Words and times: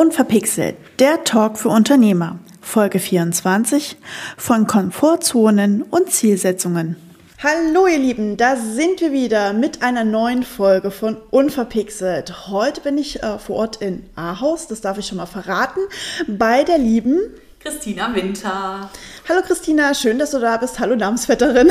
Unverpixelt, 0.00 0.76
der 0.98 1.24
Talk 1.24 1.58
für 1.58 1.68
Unternehmer, 1.68 2.38
Folge 2.62 2.98
24 2.98 3.98
von 4.38 4.66
Komfortzonen 4.66 5.82
und 5.82 6.10
Zielsetzungen. 6.10 6.96
Hallo 7.42 7.86
ihr 7.86 7.98
Lieben, 7.98 8.38
da 8.38 8.56
sind 8.56 9.02
wir 9.02 9.12
wieder 9.12 9.52
mit 9.52 9.82
einer 9.82 10.04
neuen 10.04 10.42
Folge 10.42 10.90
von 10.90 11.18
Unverpixelt. 11.30 12.48
Heute 12.48 12.80
bin 12.80 12.96
ich 12.96 13.22
äh, 13.22 13.38
vor 13.38 13.56
Ort 13.56 13.82
in 13.82 14.04
Ahaus, 14.16 14.68
das 14.68 14.80
darf 14.80 14.96
ich 14.96 15.06
schon 15.06 15.18
mal 15.18 15.26
verraten, 15.26 15.80
bei 16.26 16.64
der 16.64 16.78
lieben 16.78 17.20
Christina 17.62 18.14
Winter. 18.14 18.90
Hallo 19.28 19.42
Christina, 19.42 19.92
schön, 19.92 20.18
dass 20.18 20.30
du 20.30 20.38
da 20.38 20.56
bist. 20.56 20.80
Hallo 20.80 20.96
Namensvetterin. 20.96 21.70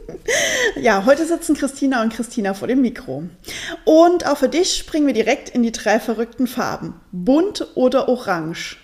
ja, 0.76 1.04
heute 1.04 1.26
sitzen 1.26 1.54
Christina 1.54 2.00
und 2.00 2.14
Christina 2.14 2.54
vor 2.54 2.66
dem 2.66 2.80
Mikro. 2.80 3.24
Und 3.84 4.26
auch 4.26 4.38
für 4.38 4.48
dich 4.48 4.74
springen 4.74 5.06
wir 5.06 5.12
direkt 5.12 5.50
in 5.50 5.62
die 5.62 5.70
drei 5.70 6.00
verrückten 6.00 6.46
Farben. 6.46 6.98
Bunt 7.12 7.66
oder 7.74 8.08
orange? 8.08 8.78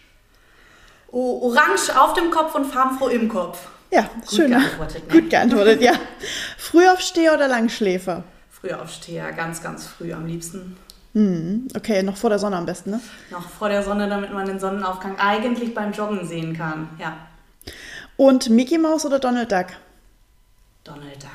Oh, 1.11 1.49
orange 1.49 1.99
auf 1.99 2.13
dem 2.13 2.31
Kopf 2.31 2.55
und 2.55 2.67
farbenfroh 2.67 3.09
im 3.09 3.31
Kopf. 3.31 3.61
Ja, 3.91 4.03
Gut 4.03 4.31
schön. 4.31 4.51
Geantwortet, 4.51 5.09
ne? 5.09 5.21
Gut 5.21 5.31
geantwortet, 5.31 5.81
ja. 5.81 5.95
Frühaufsteher 6.59 7.33
oder 7.33 7.49
Langschläfer? 7.49 8.23
Frühaufsteher, 8.51 9.33
ganz, 9.33 9.63
ganz 9.63 9.87
früh 9.87 10.13
am 10.13 10.27
liebsten. 10.27 10.77
Hm, 11.19 11.67
okay, 11.75 12.05
noch 12.05 12.17
vor 12.17 12.31
der 12.31 12.39
Sonne 12.39 12.57
am 12.57 12.65
besten, 12.65 12.91
ne? 12.91 13.01
Noch 13.33 13.49
vor 13.49 13.69
der 13.69 13.83
Sonne, 13.83 14.09
damit 14.09 14.33
man 14.33 14.47
den 14.47 14.61
Sonnenaufgang 14.61 15.19
eigentlich 15.19 15.75
beim 15.75 15.91
Joggen 15.91 16.25
sehen 16.25 16.57
kann, 16.57 16.91
ja. 16.97 17.17
Und 18.17 18.51
Mickey 18.51 18.79
Mouse 18.79 19.05
oder 19.05 19.19
Donald 19.19 19.51
Duck? 19.51 19.67
Donald 20.85 21.21
Duck. 21.21 21.31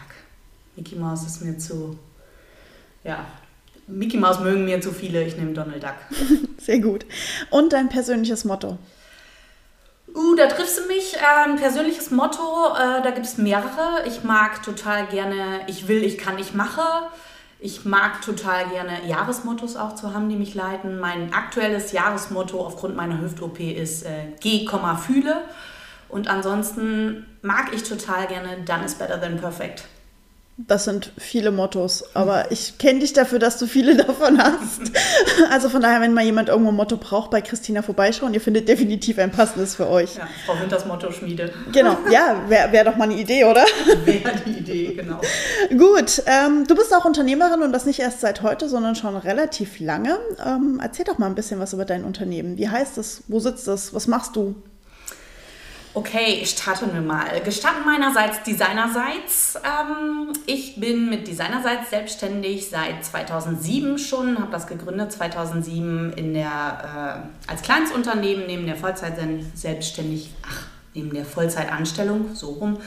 Mickey 0.77 0.95
Mouse 0.95 1.25
ist 1.25 1.41
mir 1.41 1.57
zu. 1.57 1.99
Ja, 3.03 3.25
Mickey 3.87 4.15
Mouse 4.15 4.39
mögen 4.39 4.63
mir 4.63 4.79
zu 4.79 4.93
viele, 4.93 5.21
ich 5.21 5.35
nehme 5.35 5.51
Donald 5.51 5.83
Duck. 5.83 5.95
Sehr 6.57 6.79
gut. 6.79 7.05
Und 7.49 7.73
dein 7.73 7.89
persönliches 7.89 8.45
Motto? 8.45 8.77
Uh, 10.15 10.35
da 10.35 10.47
triffst 10.47 10.79
du 10.79 10.87
mich. 10.87 11.17
Ein 11.17 11.51
ähm, 11.51 11.55
persönliches 11.57 12.09
Motto, 12.09 12.69
äh, 12.73 13.01
da 13.03 13.11
gibt 13.11 13.25
es 13.25 13.37
mehrere. 13.37 14.07
Ich 14.07 14.23
mag 14.23 14.63
total 14.63 15.07
gerne, 15.07 15.59
ich 15.67 15.89
will, 15.89 16.05
ich 16.05 16.17
kann, 16.17 16.39
ich 16.39 16.53
mache. 16.53 16.81
Ich 17.65 17.85
mag 17.85 18.21
total 18.21 18.67
gerne 18.67 19.07
Jahresmottos 19.07 19.77
auch 19.77 19.95
zu 19.95 20.13
haben, 20.13 20.27
die 20.27 20.35
mich 20.35 20.53
leiten. 20.53 20.99
Mein 20.99 21.33
aktuelles 21.33 21.93
Jahresmotto 21.93 22.59
aufgrund 22.59 22.97
meiner 22.97 23.21
Hüft-OP 23.21 23.57
ist 23.61 24.03
äh, 24.03 24.33
Geh, 24.41 24.65
fühle. 24.97 25.45
Und 26.09 26.27
ansonsten 26.27 27.25
mag 27.41 27.73
ich 27.73 27.83
total 27.83 28.27
gerne 28.27 28.57
Done 28.65 28.83
is 28.83 28.95
better 28.95 29.17
than 29.17 29.37
perfect. 29.37 29.87
Das 30.57 30.83
sind 30.83 31.11
viele 31.17 31.49
Mottos, 31.49 32.03
aber 32.13 32.51
ich 32.51 32.77
kenne 32.77 32.99
dich 32.99 33.11
dafür, 33.13 33.39
dass 33.39 33.57
du 33.57 33.65
viele 33.65 33.97
davon 34.05 34.37
hast. 34.37 34.81
Also 35.49 35.67
von 35.67 35.81
daher, 35.81 35.99
wenn 36.01 36.13
mal 36.13 36.23
jemand 36.23 36.49
irgendwo 36.49 36.69
ein 36.69 36.75
Motto 36.75 36.97
braucht, 36.97 37.31
bei 37.31 37.41
Christina 37.41 37.81
vorbeischauen. 37.81 38.35
Ihr 38.35 38.41
findet 38.41 38.67
definitiv 38.67 39.17
ein 39.17 39.31
passendes 39.31 39.75
für 39.75 39.89
euch. 39.89 40.15
Ja, 40.15 40.27
Frau 40.45 40.59
Winters 40.59 40.85
Motto 40.85 41.11
schmiedet. 41.11 41.53
Genau, 41.71 41.97
ja, 42.11 42.43
wäre 42.47 42.71
wär 42.71 42.83
doch 42.83 42.95
mal 42.97 43.05
eine 43.05 43.15
Idee, 43.15 43.45
oder? 43.45 43.65
Wäre 44.05 44.31
die 44.45 44.59
Idee, 44.59 44.93
genau. 44.93 45.19
Gut, 45.69 46.21
ähm, 46.27 46.67
du 46.67 46.75
bist 46.75 46.93
auch 46.95 47.05
Unternehmerin 47.05 47.63
und 47.63 47.71
das 47.71 47.85
nicht 47.85 47.99
erst 47.99 48.21
seit 48.21 48.43
heute, 48.43 48.69
sondern 48.69 48.95
schon 48.95 49.15
relativ 49.15 49.79
lange. 49.79 50.19
Ähm, 50.45 50.79
erzähl 50.81 51.05
doch 51.05 51.17
mal 51.17 51.27
ein 51.27 51.35
bisschen 51.35 51.59
was 51.59 51.73
über 51.73 51.85
dein 51.85 52.03
Unternehmen. 52.03 52.57
Wie 52.57 52.69
heißt 52.69 52.99
es? 52.99 53.23
Wo 53.27 53.39
sitzt 53.39 53.67
es? 53.67 53.93
Was 53.93 54.07
machst 54.07 54.35
du? 54.35 54.55
Okay, 55.95 56.43
starten 56.43 56.91
wir 56.91 57.01
mal. 57.01 57.39
Gestatten 57.41 57.85
meinerseits, 57.85 58.41
designerseits. 58.41 59.55
Ähm, 59.57 60.33
ich 60.47 60.79
bin 60.79 61.07
mit 61.07 61.27
Designerseits 61.27 61.91
selbstständig 61.91 62.67
seit 62.67 63.05
2007 63.05 63.99
schon, 63.99 64.39
habe 64.39 64.51
das 64.51 64.65
gegründet 64.65 65.11
2007 65.11 66.13
in 66.13 66.33
der, 66.33 67.29
äh, 67.47 67.51
als 67.51 67.61
Kleinstunternehmen 67.61 68.47
neben 68.47 68.65
der 68.65 68.75
Vollzeit 68.75 69.19
selbstständig, 69.53 70.31
ach, 70.41 70.65
neben 70.95 71.13
der 71.13 71.25
Vollzeitanstellung, 71.25 72.33
so 72.33 72.53
rum. 72.53 72.77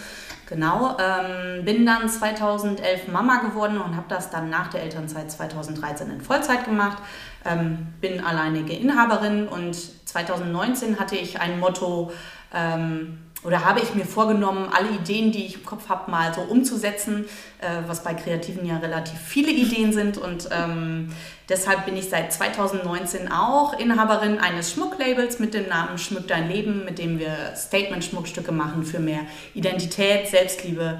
Genau, 0.49 0.97
ähm, 0.99 1.65
bin 1.65 1.87
dann 1.87 2.09
2011 2.09 3.07
Mama 3.09 3.37
geworden 3.39 3.81
und 3.81 3.97
habe 3.97 4.07
das 4.09 4.31
dann 4.31 4.51
nach 4.51 4.69
der 4.69 4.83
Elternzeit 4.83 5.31
2013 5.31 6.11
in 6.11 6.21
Vollzeit 6.21 6.65
gemacht. 6.65 6.99
Ähm, 7.45 7.89
bin 8.01 8.25
alleinige 8.25 8.73
Inhaberin 8.73 9.47
und 9.47 9.77
2019 10.07 10.99
hatte 10.99 11.17
ich 11.17 11.41
ein 11.41 11.59
Motto, 11.59 12.13
ähm, 12.55 13.19
oder 13.47 13.65
habe 13.65 13.81
ich 13.81 13.95
mir 13.95 14.05
vorgenommen, 14.05 14.69
alle 14.73 14.91
Ideen, 14.91 15.31
die 15.31 15.47
ich 15.47 15.55
im 15.55 15.65
Kopf 15.65 15.89
habe, 15.89 16.11
mal 16.11 16.35
so 16.35 16.41
umzusetzen, 16.41 17.27
äh, 17.61 17.83
was 17.87 18.03
bei 18.03 18.15
Kreativen 18.15 18.67
ja 18.67 18.79
relativ 18.79 19.21
viele 19.21 19.53
Ideen 19.53 19.93
sind. 19.93 20.19
Und 20.19 20.49
ähm, 20.51 21.13
deshalb 21.49 21.85
bin 21.85 21.97
ich 21.97 22.09
seit 22.09 22.33
2019 22.33 23.31
auch 23.31 23.79
Inhaberin 23.79 24.41
eines 24.41 24.73
Schmucklabels 24.73 25.39
mit 25.39 25.55
dem 25.55 25.69
Namen 25.69 25.97
Schmück 25.99 26.27
dein 26.27 26.49
Leben, 26.49 26.85
mit 26.85 26.99
dem 26.99 27.21
wir 27.21 27.55
Statement-Schmuckstücke 27.55 28.51
machen 28.51 28.85
für 28.85 28.99
mehr 28.99 29.21
Identität, 29.55 30.27
Selbstliebe, 30.27 30.99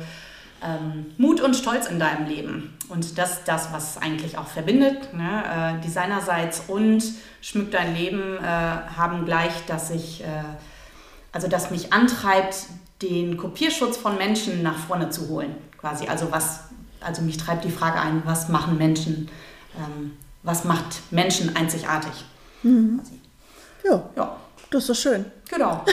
ähm, 0.63 1.07
Mut 1.19 1.41
und 1.41 1.57
Stolz 1.57 1.89
in 1.89 1.99
deinem 1.99 2.29
Leben. 2.29 2.77
Und 2.89 3.19
das 3.19 3.39
ist 3.39 3.49
das, 3.49 3.73
was 3.73 4.01
eigentlich 4.01 4.39
auch 4.39 4.47
verbindet. 4.47 5.13
Ne? 5.15 5.79
Äh, 5.81 5.83
Designerseits 5.83 6.63
und 6.69 7.03
Schmück 7.41 7.73
dein 7.73 7.97
Leben 7.97 8.37
äh, 8.37 8.43
haben 8.43 9.25
gleich, 9.25 9.67
dass 9.67 9.91
ich 9.91 10.23
äh, 10.23 10.27
also 11.37 11.49
das 11.49 11.71
mich 11.71 11.93
antreibt, 11.93 12.65
den 13.03 13.37
Kopierschutz 13.37 13.99
von 13.99 14.17
Menschen 14.17 14.63
nach 14.63 14.79
vorne 14.79 15.11
zu 15.11 15.29
holen, 15.29 15.55
quasi. 15.79 16.07
Also 16.07 16.33
was, 16.33 16.61
also 17.03 17.21
mich 17.21 17.37
treibt 17.37 17.67
die 17.67 17.71
Frage 17.71 18.01
ein, 18.01 18.23
was 18.25 18.49
machen 18.49 18.79
Menschen, 18.79 19.29
ähm, 19.77 20.17
was 20.43 20.65
macht 20.65 21.03
Menschen 21.11 21.55
einzigartig? 21.55 22.25
Mhm. 22.63 23.03
Ja. 23.85 24.09
ja, 24.17 24.37
das 24.71 24.89
ist 24.89 24.99
schön. 24.99 25.27
Genau. 25.51 25.85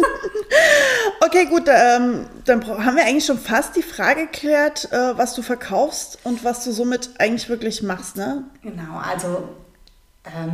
okay, 1.20 1.44
gut, 1.44 1.64
ähm, 1.68 2.24
dann 2.46 2.66
haben 2.66 2.96
wir 2.96 3.04
eigentlich 3.04 3.26
schon 3.26 3.38
fast 3.38 3.76
die 3.76 3.82
Frage 3.82 4.22
geklärt, 4.22 4.90
äh, 4.90 5.18
was 5.18 5.34
du 5.34 5.42
verkaufst 5.42 6.18
und 6.24 6.44
was 6.44 6.64
du 6.64 6.72
somit 6.72 7.10
eigentlich 7.18 7.50
wirklich 7.50 7.82
machst, 7.82 8.16
ne? 8.16 8.44
Genau, 8.62 8.96
also 8.96 9.50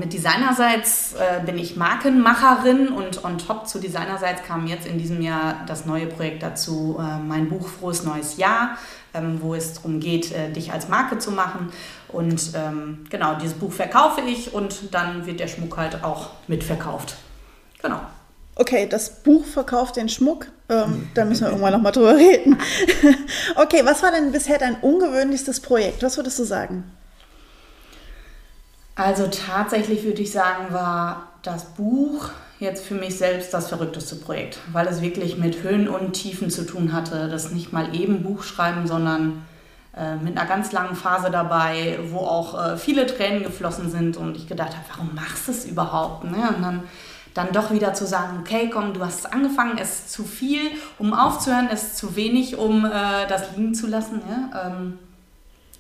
mit 0.01 0.15
Designerseits 0.15 1.13
äh, 1.13 1.45
bin 1.45 1.59
ich 1.59 1.77
Markenmacherin 1.77 2.89
und 2.89 3.23
on 3.23 3.37
top 3.37 3.69
zu 3.69 3.79
Designerseits 3.79 4.43
kam 4.43 4.67
jetzt 4.67 4.87
in 4.87 4.97
diesem 4.97 5.21
Jahr 5.21 5.63
das 5.67 5.85
neue 5.85 6.07
Projekt 6.07 6.43
dazu, 6.43 6.99
äh, 6.99 7.19
mein 7.19 7.51
Buch 7.51 7.69
Frohes 7.69 8.03
Neues 8.03 8.39
Jahr, 8.39 8.79
ähm, 9.13 9.43
wo 9.43 9.55
es 9.55 9.75
darum 9.75 10.01
geht, 10.01 10.33
äh, 10.33 10.51
dich 10.51 10.73
als 10.73 10.89
Marke 10.89 11.19
zu 11.19 11.33
machen. 11.33 11.71
Und 12.09 12.53
ähm, 12.55 13.05
genau, 13.11 13.35
dieses 13.35 13.59
Buch 13.59 13.73
verkaufe 13.73 14.23
ich 14.23 14.55
und 14.55 14.95
dann 14.95 15.27
wird 15.27 15.39
der 15.39 15.49
Schmuck 15.49 15.77
halt 15.77 16.03
auch 16.03 16.31
mitverkauft. 16.47 17.17
Genau. 17.83 18.01
Okay, 18.55 18.89
das 18.89 19.23
Buch 19.23 19.45
verkauft 19.45 19.97
den 19.97 20.09
Schmuck. 20.09 20.47
Ähm, 20.71 21.11
da 21.13 21.27
müssen 21.27 21.43
wir 21.43 21.49
irgendwann 21.49 21.75
nochmal 21.75 21.93
drüber 21.93 22.17
reden. 22.17 22.59
okay, 23.57 23.83
was 23.85 24.03
war 24.03 24.13
denn 24.13 24.33
bisher 24.33 24.59
dein 24.59 24.77
ungewöhnlichstes 24.77 25.61
Projekt? 25.61 26.03
Was 26.03 26.17
würdest 26.17 26.39
du 26.39 26.45
sagen? 26.45 26.85
Also 28.99 29.29
tatsächlich 29.29 30.03
würde 30.03 30.23
ich 30.23 30.33
sagen, 30.33 30.73
war 30.75 31.29
das 31.43 31.67
Buch 31.67 32.31
jetzt 32.59 32.85
für 32.85 32.97
mich 32.97 33.17
selbst 33.17 33.55
das 33.55 33.69
verrückteste 33.69 34.17
Projekt, 34.17 34.59
weil 34.73 34.89
es 34.89 35.01
wirklich 35.01 35.39
mit 35.39 35.63
Höhen 35.63 35.89
und 35.89 36.15
Tiefen 36.15 36.51
zu 36.51 36.67
tun 36.67 36.93
hatte. 36.93 37.29
Das 37.29 37.53
nicht 37.53 37.73
mal 37.73 37.95
eben 37.95 38.25
Buch 38.25 38.43
schreiben, 38.43 38.89
sondern 38.89 39.47
äh, 39.97 40.17
mit 40.17 40.37
einer 40.37 40.49
ganz 40.49 40.73
langen 40.73 40.97
Phase 40.97 41.31
dabei, 41.31 42.01
wo 42.11 42.19
auch 42.19 42.61
äh, 42.61 42.77
viele 42.77 43.07
Tränen 43.07 43.45
geflossen 43.45 43.89
sind 43.89 44.17
und 44.17 44.37
ich 44.37 44.49
gedacht 44.49 44.71
habe, 44.71 44.85
warum 44.89 45.15
machst 45.15 45.47
du 45.47 45.53
es 45.53 45.65
überhaupt? 45.65 46.25
Ne? 46.25 46.53
Und 46.57 46.61
dann, 46.61 46.83
dann 47.35 47.53
doch 47.53 47.71
wieder 47.71 47.95
zu 47.95 48.05
sagen, 48.05 48.39
okay, 48.41 48.69
komm, 48.69 48.95
du 48.95 49.05
hast 49.05 49.33
angefangen, 49.33 49.79
es 49.79 49.91
ist 49.91 50.13
zu 50.13 50.25
viel, 50.25 50.73
um 50.99 51.15
aufzuhören, 51.15 51.69
es 51.73 51.85
ist 51.85 51.99
zu 51.99 52.17
wenig, 52.17 52.59
um 52.59 52.85
äh, 52.85 53.29
das 53.29 53.55
liegen 53.57 53.77
zu 53.77 53.87
lassen. 53.87 54.23
Ja? 54.29 54.67
Ähm, 54.67 54.99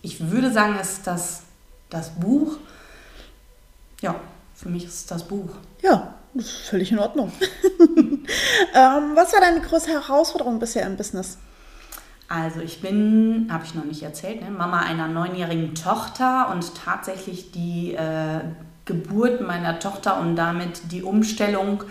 ich 0.03 0.31
würde 0.31 0.53
sagen, 0.53 0.77
es 0.81 0.93
ist 0.93 1.07
das, 1.09 1.43
das 1.91 2.11
Buch 2.11 2.59
ja, 4.01 4.15
für 4.55 4.69
mich 4.69 4.85
ist 4.85 5.11
das 5.11 5.27
Buch. 5.27 5.51
Ja, 5.83 6.15
das 6.35 6.47
ist 6.47 6.69
völlig 6.69 6.93
in 6.93 6.99
Ordnung. 6.99 7.33
ähm, 7.81 9.13
was 9.15 9.33
war 9.33 9.41
deine 9.41 9.61
größte 9.61 9.91
Herausforderung 9.91 10.59
bisher 10.59 10.87
im 10.87 10.97
Business? 10.97 11.39
Also 12.29 12.61
ich 12.61 12.83
bin, 12.83 13.49
habe 13.51 13.65
ich 13.65 13.75
noch 13.75 13.85
nicht 13.85 14.03
erzählt, 14.03 14.43
ne, 14.43 14.51
Mama 14.51 14.81
einer 14.81 15.09
neunjährigen 15.09 15.75
Tochter 15.75 16.51
und 16.53 16.75
tatsächlich 16.75 17.53
die 17.53 17.95
äh, 17.95 18.41
Geburt 18.85 19.41
meiner 19.41 19.79
Tochter 19.79 20.21
und 20.21 20.37
damit 20.37 20.93
die 20.93 21.03
Umstellung, 21.03 21.85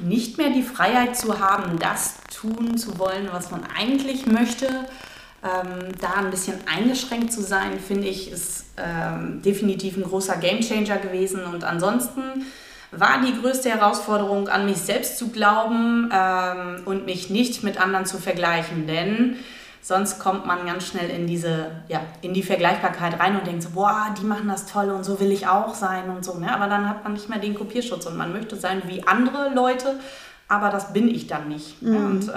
nicht 0.00 0.38
mehr 0.38 0.50
die 0.50 0.62
Freiheit 0.62 1.16
zu 1.16 1.40
haben, 1.40 1.78
das 1.78 2.18
tun 2.32 2.76
zu 2.76 2.98
wollen, 2.98 3.28
was 3.32 3.50
man 3.50 3.62
eigentlich 3.76 4.26
möchte, 4.26 4.68
ähm, 5.42 5.94
da 6.00 6.14
ein 6.14 6.30
bisschen 6.30 6.56
eingeschränkt 6.66 7.32
zu 7.32 7.42
sein, 7.42 7.78
finde 7.78 8.08
ich, 8.08 8.30
ist 8.30 8.66
ähm, 8.76 9.40
definitiv 9.42 9.96
ein 9.96 10.02
großer 10.02 10.36
Gamechanger 10.36 10.98
gewesen. 10.98 11.44
Und 11.44 11.64
ansonsten 11.64 12.22
war 12.90 13.20
die 13.20 13.38
größte 13.40 13.70
Herausforderung, 13.70 14.48
an 14.48 14.64
mich 14.64 14.78
selbst 14.78 15.18
zu 15.18 15.28
glauben 15.28 16.10
ähm, 16.12 16.82
und 16.86 17.06
mich 17.06 17.30
nicht 17.30 17.62
mit 17.62 17.80
anderen 17.80 18.06
zu 18.06 18.18
vergleichen. 18.18 18.86
Denn 18.86 19.36
sonst 19.80 20.18
kommt 20.18 20.46
man 20.46 20.66
ganz 20.66 20.86
schnell 20.86 21.08
in 21.08 21.26
diese, 21.26 21.70
ja, 21.88 22.00
in 22.22 22.34
die 22.34 22.42
Vergleichbarkeit 22.42 23.20
rein 23.20 23.38
und 23.38 23.46
denkt 23.46 23.62
so, 23.62 23.70
boah, 23.70 24.14
die 24.20 24.24
machen 24.24 24.48
das 24.48 24.66
toll 24.66 24.90
und 24.90 25.04
so 25.04 25.20
will 25.20 25.30
ich 25.30 25.46
auch 25.46 25.74
sein 25.74 26.10
und 26.10 26.24
so. 26.24 26.38
Ne? 26.38 26.52
Aber 26.52 26.66
dann 26.66 26.88
hat 26.88 27.04
man 27.04 27.12
nicht 27.12 27.28
mehr 27.28 27.38
den 27.38 27.54
Kopierschutz 27.54 28.06
und 28.06 28.16
man 28.16 28.32
möchte 28.32 28.56
sein 28.56 28.82
wie 28.86 29.06
andere 29.06 29.50
Leute, 29.54 30.00
aber 30.48 30.70
das 30.70 30.92
bin 30.92 31.08
ich 31.08 31.26
dann 31.26 31.48
nicht. 31.48 31.80
Mhm. 31.82 31.96
Und 31.96 32.28
äh, 32.28 32.32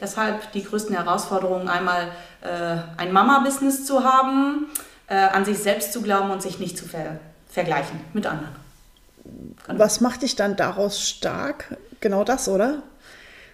deshalb 0.00 0.52
die 0.52 0.64
größten 0.64 0.94
Herausforderungen 0.94 1.68
einmal 1.68 2.08
äh, 2.40 2.76
ein 2.96 3.12
Mama-Business 3.12 3.84
zu 3.84 4.04
haben, 4.04 4.66
äh, 5.08 5.16
an 5.16 5.44
sich 5.44 5.58
selbst 5.58 5.92
zu 5.92 6.02
glauben 6.02 6.30
und 6.30 6.40
sich 6.40 6.58
nicht 6.58 6.78
zu 6.78 6.86
ver 6.86 7.18
vergleichen 7.48 7.98
mit 8.12 8.26
anderen. 8.26 8.54
Genau. 9.66 9.78
Was 9.80 10.00
macht 10.00 10.22
dich 10.22 10.36
dann 10.36 10.54
daraus 10.54 11.00
stark? 11.00 11.76
Genau 11.98 12.22
das, 12.22 12.48
oder? 12.48 12.84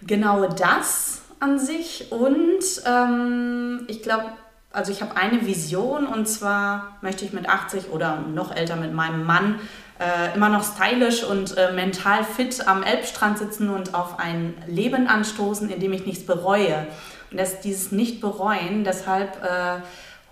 Genau 0.03 0.47
das 0.47 1.23
an 1.39 1.57
sich 1.57 2.11
und 2.11 2.59
ähm, 2.85 3.85
ich 3.87 4.03
glaube, 4.03 4.25
also 4.71 4.91
ich 4.91 5.01
habe 5.01 5.17
eine 5.17 5.45
Vision 5.47 6.05
und 6.05 6.27
zwar 6.27 6.97
möchte 7.01 7.25
ich 7.25 7.33
mit 7.33 7.49
80 7.49 7.89
oder 7.89 8.21
noch 8.21 8.55
älter 8.55 8.75
mit 8.75 8.93
meinem 8.93 9.23
Mann 9.23 9.59
äh, 9.99 10.35
immer 10.35 10.49
noch 10.49 10.63
stylisch 10.63 11.23
und 11.23 11.57
äh, 11.57 11.71
mental 11.73 12.23
fit 12.23 12.67
am 12.67 12.83
Elbstrand 12.83 13.37
sitzen 13.37 13.69
und 13.69 13.93
auf 13.93 14.19
ein 14.19 14.53
Leben 14.67 15.07
anstoßen, 15.07 15.69
in 15.69 15.79
dem 15.79 15.93
ich 15.93 16.05
nichts 16.05 16.25
bereue. 16.25 16.87
Und 17.31 17.39
das, 17.39 17.61
dieses 17.61 17.91
Nicht-Bereuen, 17.91 18.83
deshalb 18.83 19.43
äh, 19.43 19.81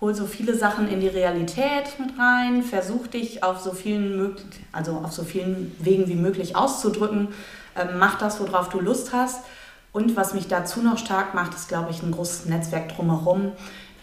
hol 0.00 0.14
so 0.14 0.26
viele 0.26 0.54
Sachen 0.54 0.88
in 0.88 1.00
die 1.00 1.08
Realität 1.08 1.98
mit 1.98 2.18
rein, 2.18 2.62
versuch 2.62 3.06
dich 3.06 3.42
auf 3.42 3.60
so 3.60 3.72
vielen, 3.72 4.36
also 4.72 5.00
auf 5.04 5.12
so 5.12 5.24
vielen 5.24 5.74
Wegen 5.78 6.08
wie 6.08 6.14
möglich 6.14 6.54
auszudrücken, 6.54 7.28
ähm, 7.76 7.98
mach 7.98 8.18
das, 8.18 8.40
worauf 8.40 8.68
du 8.68 8.80
Lust 8.80 9.12
hast. 9.12 9.44
Und 9.92 10.14
was 10.14 10.34
mich 10.34 10.46
dazu 10.46 10.82
noch 10.82 10.98
stark 10.98 11.32
macht, 11.32 11.54
ist, 11.54 11.68
glaube 11.68 11.90
ich, 11.90 12.02
ein 12.02 12.12
großes 12.12 12.46
Netzwerk 12.46 12.94
drumherum. 12.94 13.52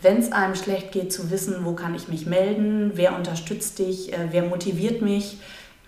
Wenn 0.04 0.20
es 0.20 0.32
einem 0.32 0.56
schlecht 0.56 0.92
geht, 0.92 1.12
zu 1.12 1.32
wissen, 1.32 1.66
wo 1.66 1.74
kann 1.74 1.96
ich 1.96 2.08
mich 2.08 2.26
melden, 2.26 2.92
wer 2.96 3.16
unterstützt 3.16 3.80
dich, 3.80 4.14
äh, 4.14 4.28
wer 4.32 4.44
motiviert 4.44 5.02
mich. 5.02 5.40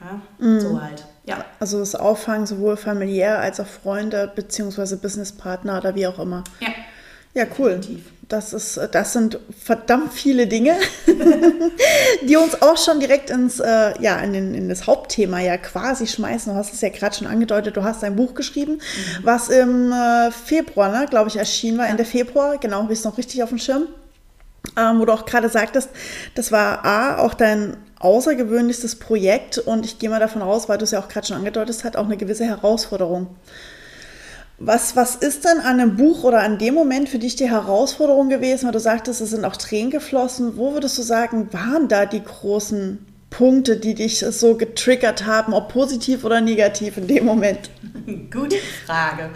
Ja, 0.02 0.46
mm. 0.46 0.60
So 0.60 0.82
halt. 0.82 1.06
Ja. 1.26 1.46
Also 1.60 1.80
das 1.80 1.96
Auffangen 1.96 2.46
sowohl 2.46 2.78
familiär 2.78 3.40
als 3.40 3.60
auch 3.60 3.68
Freunde 3.68 4.32
bzw. 4.36 4.96
Businesspartner 4.96 5.78
oder 5.78 5.96
wie 5.96 6.08
auch 6.08 6.20
immer. 6.20 6.44
Ja. 6.60 6.70
Ja, 7.36 7.46
cool. 7.60 7.76
Definitiv. 7.76 8.12
Das, 8.28 8.54
ist, 8.54 8.80
das 8.92 9.14
sind 9.14 9.38
verdammt 9.64 10.12
viele 10.12 10.48
Dinge, 10.48 10.76
die 12.28 12.38
uns 12.38 12.60
auch 12.60 12.78
schon 12.78 13.00
direkt 13.00 13.30
ins, 13.30 13.60
äh, 13.60 14.02
ja, 14.02 14.18
in, 14.18 14.34
den, 14.34 14.56
in, 14.56 14.68
das 14.68 14.88
Hauptthema 14.88 15.42
ja 15.42 15.58
quasi 15.58 16.08
schmeißen. 16.08 16.52
Du 16.52 16.58
hast 16.58 16.74
es 16.74 16.82
ja 16.82 16.90
gerade 16.90 17.16
schon 17.16 17.28
angedeutet, 17.28 17.78
du 17.78 17.84
hast 17.84 18.04
ein 18.04 18.16
Buch 18.16 18.34
geschrieben, 18.34 18.74
mhm. 18.74 18.80
was 19.22 19.50
im 19.50 19.92
äh, 19.92 20.32
Februar, 20.32 20.90
ne, 20.90 21.06
glaube 21.08 21.30
ich, 21.30 21.36
erschienen 21.36 21.78
war, 21.78 21.86
ja. 21.86 21.92
Ende 21.92 22.04
Februar. 22.04 22.58
Genau, 22.58 22.82
habe 22.82 22.94
ich 22.94 23.00
es 23.00 23.06
noch 23.06 23.18
richtig 23.18 23.44
auf 23.44 23.50
dem 23.50 23.60
Schirm. 23.60 23.90
Ähm, 24.78 25.00
wo 25.00 25.06
du 25.06 25.14
auch 25.14 25.26
gerade 25.26 25.50
sagtest, 25.50 25.90
das 26.36 26.52
war 26.52 26.84
A, 26.84 27.18
auch 27.20 27.34
dein 27.34 27.78
außergewöhnlichstes 28.00 28.98
Projekt 28.98 29.58
und 29.58 29.86
ich 29.86 30.00
gehe 30.00 30.10
mal 30.10 30.20
davon 30.20 30.42
aus, 30.42 30.68
weil 30.68 30.78
du 30.78 30.84
es 30.84 30.92
ja 30.92 31.00
auch 31.00 31.08
gerade 31.08 31.28
schon 31.28 31.38
angedeutet 31.38 31.84
hast, 31.84 31.98
auch 31.98 32.06
eine 32.06 32.18
gewisse 32.18 32.46
Herausforderung. 32.46 33.28
Was, 34.58 34.96
was 34.96 35.16
ist 35.16 35.44
denn 35.44 35.60
an 35.60 35.80
einem 35.80 35.98
Buch 35.98 36.24
oder 36.24 36.40
an 36.40 36.58
dem 36.58 36.74
Moment 36.74 37.10
für 37.10 37.20
dich 37.20 37.36
die 37.36 37.50
Herausforderung 37.50 38.30
gewesen, 38.30 38.66
weil 38.66 38.72
du 38.72 38.80
sagtest, 38.80 39.20
es 39.22 39.32
sind 39.32 39.44
auch 39.44 39.58
Tränen 39.58 39.92
geflossen? 39.92 40.56
Wo 40.56 40.74
würdest 40.74 40.98
du 40.98 41.02
sagen, 41.02 41.50
waren 41.52 41.88
da 41.90 42.06
die 42.06 42.24
großen 42.24 43.06
Punkte, 43.38 43.76
die 43.76 43.96
dich 43.96 44.20
so 44.20 44.56
getriggert 44.56 45.26
haben, 45.26 45.54
ob 45.54 45.74
positiv 45.74 46.24
oder 46.24 46.40
negativ 46.40 46.96
in 46.96 47.08
dem 47.08 47.26
Moment? 47.26 47.70
Gute 48.32 48.56
Frage. 48.86 49.30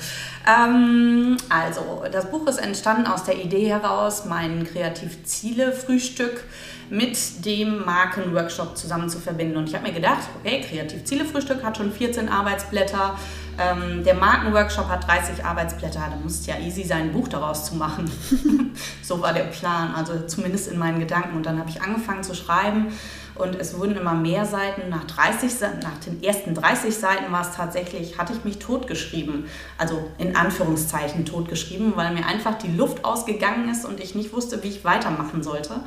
Ähm, 0.48 1.36
also, 1.50 2.04
das 2.10 2.32
Buch 2.32 2.48
ist 2.48 2.60
entstanden 2.60 3.08
aus 3.08 3.26
der 3.26 3.36
Idee 3.36 3.68
heraus, 3.68 4.24
mein 4.24 4.66
Kreativziele-Frühstück 4.66 6.46
mit 6.90 7.46
dem 7.46 7.84
Markenworkshop 7.84 8.78
zusammen 8.78 9.10
zu 9.10 9.20
verbinden. 9.20 9.58
Und 9.58 9.68
ich 9.68 9.76
habe 9.76 9.86
mir 9.86 9.94
gedacht, 9.94 10.30
okay, 10.40 10.62
Kreativziele-Frühstück 10.62 11.62
hat 11.62 11.76
schon 11.76 11.92
14 11.92 12.30
Arbeitsblätter, 12.30 13.20
ähm, 13.60 14.04
der 14.04 14.16
Markenworkshop 14.16 14.88
hat 14.88 15.08
30 15.08 15.44
Arbeitsblätter, 15.44 16.00
da 16.10 16.16
muss 16.16 16.40
es 16.40 16.46
ja 16.46 16.58
easy 16.58 16.84
sein, 16.84 17.04
ein 17.04 17.12
Buch 17.12 17.28
daraus 17.28 17.66
zu 17.66 17.76
machen. 17.76 18.10
so 19.04 19.22
war 19.22 19.34
der 19.34 19.44
Plan, 19.44 19.94
also 19.94 20.26
zumindest 20.28 20.72
in 20.72 20.80
meinen 20.80 21.00
Gedanken. 21.00 21.36
Und 21.36 21.46
dann 21.46 21.60
habe 21.60 21.70
ich 21.70 21.82
angefangen 21.82 22.24
zu 22.24 22.34
schreiben 22.34 22.88
und 23.36 23.56
es 23.56 23.78
wurden 23.78 23.96
immer 23.98 24.14
mehr 24.14 24.46
Seiten. 24.46 24.90
Nach, 24.90 25.04
30, 25.04 25.52
nach 25.82 25.98
den 26.06 26.24
ersten 26.24 26.54
30 26.56 26.96
Seiten 26.96 27.32
war 27.32 27.42
es 27.42 27.56
tatsächlich, 27.56 28.18
hatte 28.18 28.34
ich 28.34 28.44
mich 28.46 28.60
totgeschrieben. 28.60 29.46
Also 29.78 30.10
in 30.18 30.36
Anführungszeichen 30.36 31.26
totgeschrieben, 31.26 31.94
weil 31.96 32.14
mir 32.14 32.26
einfach 32.26 32.58
die 32.58 32.72
Luft 32.72 33.04
ausgegangen 33.04 33.70
ist 33.70 33.86
und 33.86 34.00
ich 34.00 34.16
nicht 34.16 34.34
wusste, 34.34 34.64
wie 34.64 34.70
ich 34.70 34.86
weitermachen 34.86 35.44
sollte. 35.44 35.82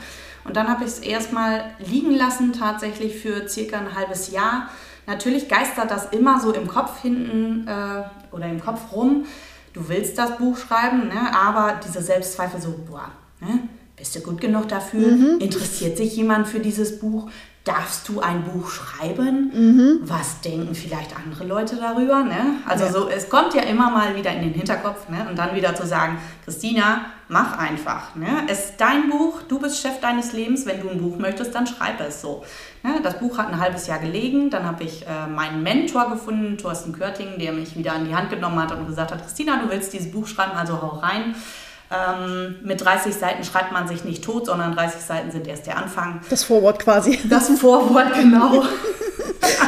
Und 0.44 0.56
dann 0.56 0.68
habe 0.68 0.84
ich 0.84 0.90
es 0.90 0.98
erstmal 0.98 1.64
liegen 1.78 2.14
lassen, 2.14 2.52
tatsächlich 2.52 3.16
für 3.16 3.48
circa 3.48 3.78
ein 3.78 3.94
halbes 3.94 4.30
Jahr 4.30 4.68
Natürlich 5.06 5.48
geistert 5.48 5.90
das 5.90 6.06
immer 6.12 6.40
so 6.40 6.52
im 6.52 6.68
Kopf 6.68 7.02
hinten 7.02 7.66
äh, 7.66 8.02
oder 8.34 8.46
im 8.46 8.60
Kopf 8.60 8.92
rum. 8.92 9.26
Du 9.72 9.88
willst 9.88 10.18
das 10.18 10.38
Buch 10.38 10.56
schreiben, 10.56 11.08
ne? 11.08 11.34
aber 11.34 11.80
diese 11.84 12.02
Selbstzweifel 12.02 12.60
so, 12.60 12.74
boah, 12.88 13.10
ne? 13.40 13.68
bist 13.96 14.14
du 14.14 14.20
gut 14.20 14.40
genug 14.40 14.68
dafür? 14.68 15.08
Mhm. 15.08 15.38
Interessiert 15.40 15.96
sich 15.96 16.16
jemand 16.16 16.46
für 16.46 16.60
dieses 16.60 16.98
Buch? 16.98 17.30
Darfst 17.64 18.08
du 18.08 18.20
ein 18.20 18.42
Buch 18.42 18.68
schreiben? 18.68 19.52
Mhm. 19.54 20.00
Was 20.02 20.40
denken 20.40 20.74
vielleicht 20.74 21.16
andere 21.16 21.44
Leute 21.44 21.76
darüber? 21.76 22.24
Ne? 22.24 22.56
Also 22.66 22.86
ja. 22.86 22.92
so, 22.92 23.08
es 23.08 23.28
kommt 23.28 23.54
ja 23.54 23.62
immer 23.62 23.88
mal 23.88 24.16
wieder 24.16 24.32
in 24.32 24.42
den 24.42 24.52
Hinterkopf 24.52 25.08
ne? 25.08 25.24
und 25.30 25.38
dann 25.38 25.54
wieder 25.54 25.72
zu 25.76 25.86
sagen, 25.86 26.18
Christina, 26.44 27.06
mach 27.28 27.56
einfach. 27.58 28.16
Ne? 28.16 28.26
Es 28.48 28.70
ist 28.70 28.74
dein 28.78 29.08
Buch, 29.10 29.42
du 29.42 29.60
bist 29.60 29.80
Chef 29.80 30.00
deines 30.00 30.32
Lebens. 30.32 30.66
Wenn 30.66 30.80
du 30.80 30.90
ein 30.90 31.00
Buch 31.00 31.18
möchtest, 31.18 31.54
dann 31.54 31.68
schreib 31.68 32.00
es 32.00 32.20
so. 32.20 32.44
Ja, 32.82 32.98
das 33.00 33.20
Buch 33.20 33.38
hat 33.38 33.48
ein 33.48 33.60
halbes 33.60 33.86
Jahr 33.86 34.00
gelegen. 34.00 34.50
Dann 34.50 34.64
habe 34.66 34.82
ich 34.82 35.06
äh, 35.06 35.28
meinen 35.28 35.62
Mentor 35.62 36.10
gefunden, 36.10 36.58
Thorsten 36.58 36.92
Körting, 36.92 37.38
der 37.38 37.52
mich 37.52 37.76
wieder 37.76 37.92
an 37.92 38.06
die 38.06 38.14
Hand 38.14 38.30
genommen 38.30 38.60
hat 38.60 38.72
und 38.72 38.88
gesagt 38.88 39.12
hat, 39.12 39.22
Christina, 39.22 39.62
du 39.62 39.70
willst 39.70 39.92
dieses 39.92 40.10
Buch 40.10 40.26
schreiben, 40.26 40.52
also 40.56 40.82
hau 40.82 40.98
rein. 40.98 41.36
Ähm, 41.92 42.56
mit 42.62 42.82
30 42.82 43.14
Seiten 43.14 43.44
schreibt 43.44 43.72
man 43.72 43.86
sich 43.86 44.04
nicht 44.04 44.24
tot, 44.24 44.46
sondern 44.46 44.74
30 44.74 45.02
Seiten 45.02 45.30
sind 45.30 45.46
erst 45.46 45.66
der 45.66 45.76
Anfang. 45.76 46.20
Das 46.30 46.44
Vorwort 46.44 46.78
quasi. 46.78 47.18
Das 47.28 47.50
Vorwort, 47.50 48.14
genau. 48.14 48.64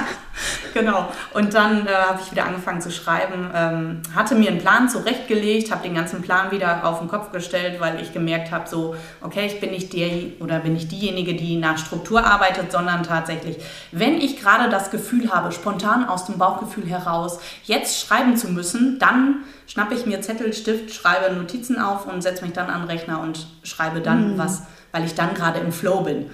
genau. 0.75 1.09
Und 1.32 1.55
dann 1.55 1.87
äh, 1.87 1.91
habe 1.91 2.21
ich 2.23 2.31
wieder 2.31 2.44
angefangen 2.44 2.82
zu 2.82 2.91
schreiben, 2.91 3.50
ähm, 3.55 4.03
hatte 4.15 4.35
mir 4.35 4.50
einen 4.50 4.59
Plan 4.59 4.91
zurechtgelegt, 4.91 5.71
habe 5.71 5.82
den 5.82 5.94
ganzen 5.94 6.21
Plan 6.21 6.50
wieder 6.50 6.87
auf 6.87 6.99
den 6.99 7.09
Kopf 7.09 7.33
gestellt, 7.33 7.81
weil 7.81 8.00
ich 8.02 8.12
gemerkt 8.12 8.50
habe, 8.50 8.69
so, 8.69 8.95
okay, 9.23 9.47
ich 9.47 9.61
bin 9.61 9.71
nicht 9.71 9.93
der 9.95 10.11
oder 10.40 10.59
bin 10.59 10.75
nicht 10.75 10.93
diejenige, 10.93 11.35
die 11.35 11.57
nach 11.57 11.78
Struktur 11.78 12.23
arbeitet, 12.23 12.71
sondern 12.71 13.04
tatsächlich, 13.04 13.57
wenn 13.93 14.21
ich 14.21 14.38
gerade 14.38 14.69
das 14.69 14.90
Gefühl 14.90 15.33
habe, 15.33 15.52
spontan 15.52 16.07
aus 16.07 16.26
dem 16.26 16.37
Bauchgefühl 16.37 16.87
heraus 16.87 17.40
jetzt 17.62 18.07
schreiben 18.07 18.37
zu 18.37 18.49
müssen, 18.49 18.99
dann 18.99 19.45
schnappe 19.66 19.95
ich 19.95 20.04
mir 20.04 20.21
Zettel, 20.21 20.52
Stift, 20.52 20.93
schreibe 20.93 21.35
Notizen 21.35 21.78
auf 21.78 22.07
und 22.07 22.23
setze 22.23 22.45
mich 22.45 22.52
dann 22.52 22.69
an 22.69 22.83
den 22.83 22.90
Rechner 22.90 23.21
und 23.21 23.47
schreibe 23.62 24.00
dann 24.00 24.35
mhm. 24.35 24.38
was, 24.38 24.64
weil 24.93 25.04
ich 25.04 25.14
dann 25.14 25.35
gerade 25.35 25.61
im 25.61 25.73
Flow 25.73 26.00
bin. 26.00 26.31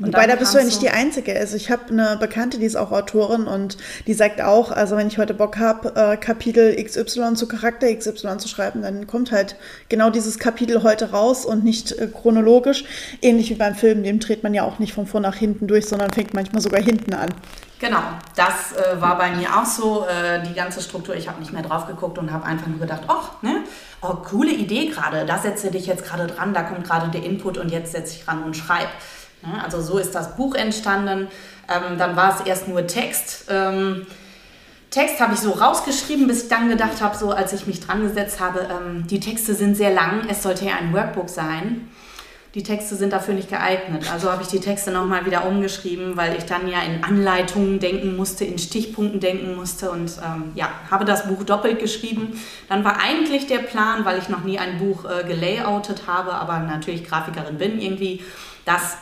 Und 0.00 0.08
Wobei, 0.08 0.28
da 0.28 0.36
bist 0.36 0.54
du 0.54 0.58
ja 0.58 0.64
nicht 0.64 0.80
die 0.80 0.90
Einzige. 0.90 1.36
Also 1.36 1.56
ich 1.56 1.72
habe 1.72 1.90
eine 1.90 2.16
Bekannte, 2.18 2.58
die 2.58 2.66
ist 2.66 2.76
auch 2.76 2.92
Autorin 2.92 3.48
und 3.48 3.76
die 4.06 4.14
sagt 4.14 4.40
auch, 4.40 4.70
also 4.70 4.96
wenn 4.96 5.08
ich 5.08 5.18
heute 5.18 5.34
Bock 5.34 5.58
habe, 5.58 5.92
äh, 5.96 6.16
Kapitel 6.16 6.76
XY 6.82 7.34
zu 7.34 7.48
Charakter 7.48 7.92
XY 7.92 8.38
zu 8.38 8.46
schreiben, 8.46 8.82
dann 8.82 9.08
kommt 9.08 9.32
halt 9.32 9.56
genau 9.88 10.10
dieses 10.10 10.38
Kapitel 10.38 10.84
heute 10.84 11.10
raus 11.10 11.44
und 11.44 11.64
nicht 11.64 11.92
äh, 11.92 12.06
chronologisch. 12.06 12.84
Ähnlich 13.22 13.50
wie 13.50 13.54
beim 13.54 13.74
Film, 13.74 14.04
dem 14.04 14.20
dreht 14.20 14.44
man 14.44 14.54
ja 14.54 14.62
auch 14.62 14.78
nicht 14.78 14.92
von 14.92 15.06
vor 15.06 15.20
nach 15.20 15.34
hinten 15.34 15.66
durch, 15.66 15.86
sondern 15.86 16.12
fängt 16.12 16.32
manchmal 16.32 16.62
sogar 16.62 16.80
hinten 16.80 17.14
an. 17.14 17.34
Genau, 17.80 18.02
das 18.34 18.76
äh, 18.76 19.00
war 19.00 19.18
bei 19.18 19.30
mir 19.30 19.48
auch 19.56 19.64
so, 19.64 20.04
äh, 20.06 20.42
die 20.42 20.54
ganze 20.54 20.80
Struktur. 20.80 21.14
Ich 21.14 21.28
habe 21.28 21.40
nicht 21.40 21.52
mehr 21.52 21.62
drauf 21.62 21.86
geguckt 21.86 22.18
und 22.18 22.32
habe 22.32 22.44
einfach 22.44 22.66
nur 22.66 22.78
gedacht, 22.78 23.02
ach, 23.06 23.42
ne, 23.42 23.64
oh, 24.00 24.14
coole 24.14 24.50
Idee 24.50 24.86
gerade, 24.86 25.24
da 25.26 25.38
setze 25.38 25.70
dich 25.70 25.86
jetzt 25.86 26.04
gerade 26.04 26.26
dran, 26.26 26.54
da 26.54 26.62
kommt 26.62 26.84
gerade 26.84 27.08
der 27.08 27.22
Input 27.22 27.56
und 27.56 27.70
jetzt 27.70 27.92
setze 27.92 28.16
ich 28.16 28.28
ran 28.28 28.42
und 28.42 28.56
schreibe. 28.56 28.88
Ne? 29.42 29.62
Also 29.62 29.80
so 29.80 29.98
ist 29.98 30.14
das 30.14 30.36
Buch 30.36 30.54
entstanden. 30.54 31.28
Ähm, 31.68 31.98
dann 31.98 32.16
war 32.16 32.34
es 32.34 32.46
erst 32.46 32.68
nur 32.68 32.86
Text. 32.86 33.46
Ähm, 33.48 34.06
Text 34.90 35.20
habe 35.20 35.34
ich 35.34 35.40
so 35.40 35.50
rausgeschrieben, 35.50 36.26
bis 36.26 36.44
ich 36.44 36.48
dann 36.48 36.68
gedacht 36.70 37.02
habe, 37.02 37.16
so 37.16 37.30
als 37.30 37.52
ich 37.52 37.66
mich 37.66 37.80
dran 37.80 38.02
gesetzt 38.02 38.40
habe, 38.40 38.68
ähm, 38.70 39.06
die 39.06 39.20
Texte 39.20 39.54
sind 39.54 39.76
sehr 39.76 39.92
lang, 39.92 40.26
es 40.30 40.42
sollte 40.42 40.64
ja 40.64 40.76
ein 40.80 40.94
Workbook 40.94 41.28
sein. 41.28 41.88
Die 42.54 42.62
Texte 42.62 42.96
sind 42.96 43.12
dafür 43.12 43.34
nicht 43.34 43.50
geeignet. 43.50 44.10
Also 44.10 44.32
habe 44.32 44.42
ich 44.42 44.48
die 44.48 44.58
Texte 44.58 44.90
nochmal 44.90 45.26
wieder 45.26 45.46
umgeschrieben, 45.46 46.16
weil 46.16 46.36
ich 46.38 46.44
dann 46.44 46.66
ja 46.66 46.80
in 46.80 47.04
Anleitungen 47.04 47.78
denken 47.78 48.16
musste, 48.16 48.46
in 48.46 48.58
Stichpunkten 48.58 49.20
denken 49.20 49.54
musste 49.54 49.90
und 49.90 50.10
ähm, 50.24 50.52
ja, 50.54 50.70
habe 50.90 51.04
das 51.04 51.28
Buch 51.28 51.44
doppelt 51.44 51.78
geschrieben. 51.78 52.40
Dann 52.70 52.82
war 52.84 52.98
eigentlich 53.00 53.46
der 53.46 53.58
Plan, 53.58 54.06
weil 54.06 54.18
ich 54.18 54.30
noch 54.30 54.44
nie 54.44 54.58
ein 54.58 54.78
Buch 54.78 55.04
äh, 55.04 55.24
gelayoutet 55.24 56.04
habe, 56.06 56.32
aber 56.32 56.60
natürlich 56.60 57.04
Grafikerin 57.04 57.58
bin 57.58 57.78
irgendwie, 57.78 58.24
dass 58.64 58.96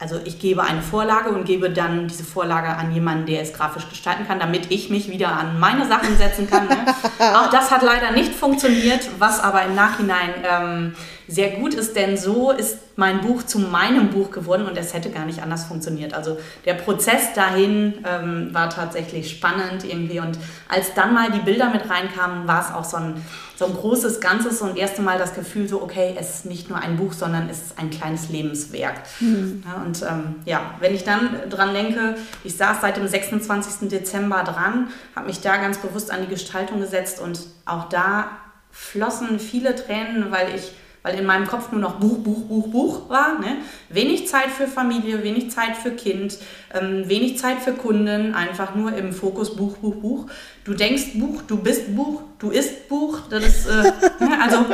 also 0.00 0.18
ich 0.24 0.38
gebe 0.38 0.62
eine 0.62 0.80
Vorlage 0.80 1.28
und 1.28 1.44
gebe 1.44 1.68
dann 1.68 2.08
diese 2.08 2.24
Vorlage 2.24 2.68
an 2.68 2.90
jemanden, 2.90 3.26
der 3.26 3.42
es 3.42 3.52
grafisch 3.52 3.86
gestalten 3.86 4.26
kann, 4.26 4.40
damit 4.40 4.70
ich 4.70 4.88
mich 4.88 5.10
wieder 5.10 5.28
an 5.28 5.60
meine 5.60 5.86
Sachen 5.86 6.16
setzen 6.16 6.48
kann. 6.48 6.68
Ne? 6.68 6.76
Auch 7.36 7.50
das 7.50 7.70
hat 7.70 7.82
leider 7.82 8.10
nicht 8.12 8.32
funktioniert, 8.34 9.06
was 9.18 9.40
aber 9.40 9.62
im 9.62 9.74
Nachhinein 9.74 10.30
ähm, 10.42 10.94
sehr 11.30 11.50
gut 11.50 11.74
ist, 11.74 11.94
denn 11.94 12.16
so 12.16 12.50
ist 12.50 12.78
mein 12.96 13.20
Buch 13.20 13.44
zu 13.44 13.60
meinem 13.60 14.10
Buch 14.10 14.30
geworden 14.30 14.66
und 14.66 14.76
es 14.76 14.92
hätte 14.92 15.10
gar 15.10 15.24
nicht 15.24 15.42
anders 15.42 15.64
funktioniert. 15.64 16.12
Also 16.12 16.38
der 16.64 16.74
Prozess 16.74 17.32
dahin 17.34 18.04
ähm, 18.04 18.52
war 18.52 18.68
tatsächlich 18.68 19.30
spannend 19.30 19.84
irgendwie 19.84 20.18
und 20.18 20.38
als 20.68 20.92
dann 20.94 21.14
mal 21.14 21.30
die 21.30 21.38
Bilder 21.38 21.70
mit 21.70 21.88
reinkamen, 21.88 22.48
war 22.48 22.60
es 22.60 22.74
auch 22.74 22.84
so 22.84 22.96
ein, 22.96 23.24
so 23.56 23.66
ein 23.66 23.74
großes 23.74 24.20
Ganzes 24.20 24.60
und 24.60 24.76
erste 24.76 25.02
Mal 25.02 25.18
das 25.18 25.34
Gefühl 25.34 25.68
so, 25.68 25.80
okay, 25.80 26.16
es 26.18 26.30
ist 26.30 26.46
nicht 26.46 26.68
nur 26.68 26.78
ein 26.78 26.96
Buch, 26.96 27.12
sondern 27.12 27.48
es 27.48 27.62
ist 27.62 27.78
ein 27.78 27.90
kleines 27.90 28.28
Lebenswerk. 28.28 29.00
Mhm. 29.20 29.62
Ja, 29.64 29.82
und 29.82 30.02
ähm, 30.02 30.34
ja, 30.46 30.74
wenn 30.80 30.94
ich 30.94 31.04
dann 31.04 31.48
dran 31.48 31.72
denke, 31.72 32.16
ich 32.42 32.56
saß 32.56 32.80
seit 32.80 32.96
dem 32.96 33.06
26. 33.06 33.88
Dezember 33.88 34.42
dran, 34.42 34.88
habe 35.14 35.28
mich 35.28 35.40
da 35.40 35.56
ganz 35.58 35.78
bewusst 35.78 36.10
an 36.10 36.22
die 36.22 36.28
Gestaltung 36.28 36.80
gesetzt 36.80 37.20
und 37.20 37.40
auch 37.66 37.88
da 37.88 38.30
flossen 38.72 39.38
viele 39.38 39.74
Tränen, 39.74 40.30
weil 40.30 40.54
ich 40.54 40.72
weil 41.02 41.18
in 41.18 41.26
meinem 41.26 41.46
Kopf 41.46 41.72
nur 41.72 41.80
noch 41.80 41.98
Buch, 41.98 42.18
Buch, 42.18 42.42
Buch, 42.42 42.68
Buch 42.68 43.08
war. 43.08 43.38
Ne? 43.38 43.58
Wenig 43.88 44.28
Zeit 44.28 44.50
für 44.50 44.66
Familie, 44.66 45.22
wenig 45.22 45.50
Zeit 45.50 45.76
für 45.76 45.92
Kind, 45.92 46.38
ähm, 46.74 47.08
wenig 47.08 47.38
Zeit 47.38 47.60
für 47.60 47.72
Kunden, 47.72 48.34
einfach 48.34 48.74
nur 48.74 48.92
im 48.94 49.12
Fokus 49.12 49.56
Buch, 49.56 49.76
Buch, 49.78 49.96
Buch. 49.96 50.26
Du 50.64 50.74
denkst 50.74 51.14
Buch, 51.14 51.42
du 51.46 51.56
bist 51.56 51.94
Buch, 51.96 52.22
du 52.40 52.50
isst 52.50 52.88
Buch. 52.88 53.20
Das 53.30 53.44
ist 53.44 53.66
äh, 53.66 53.82
ne? 54.18 54.38
also 54.42 54.66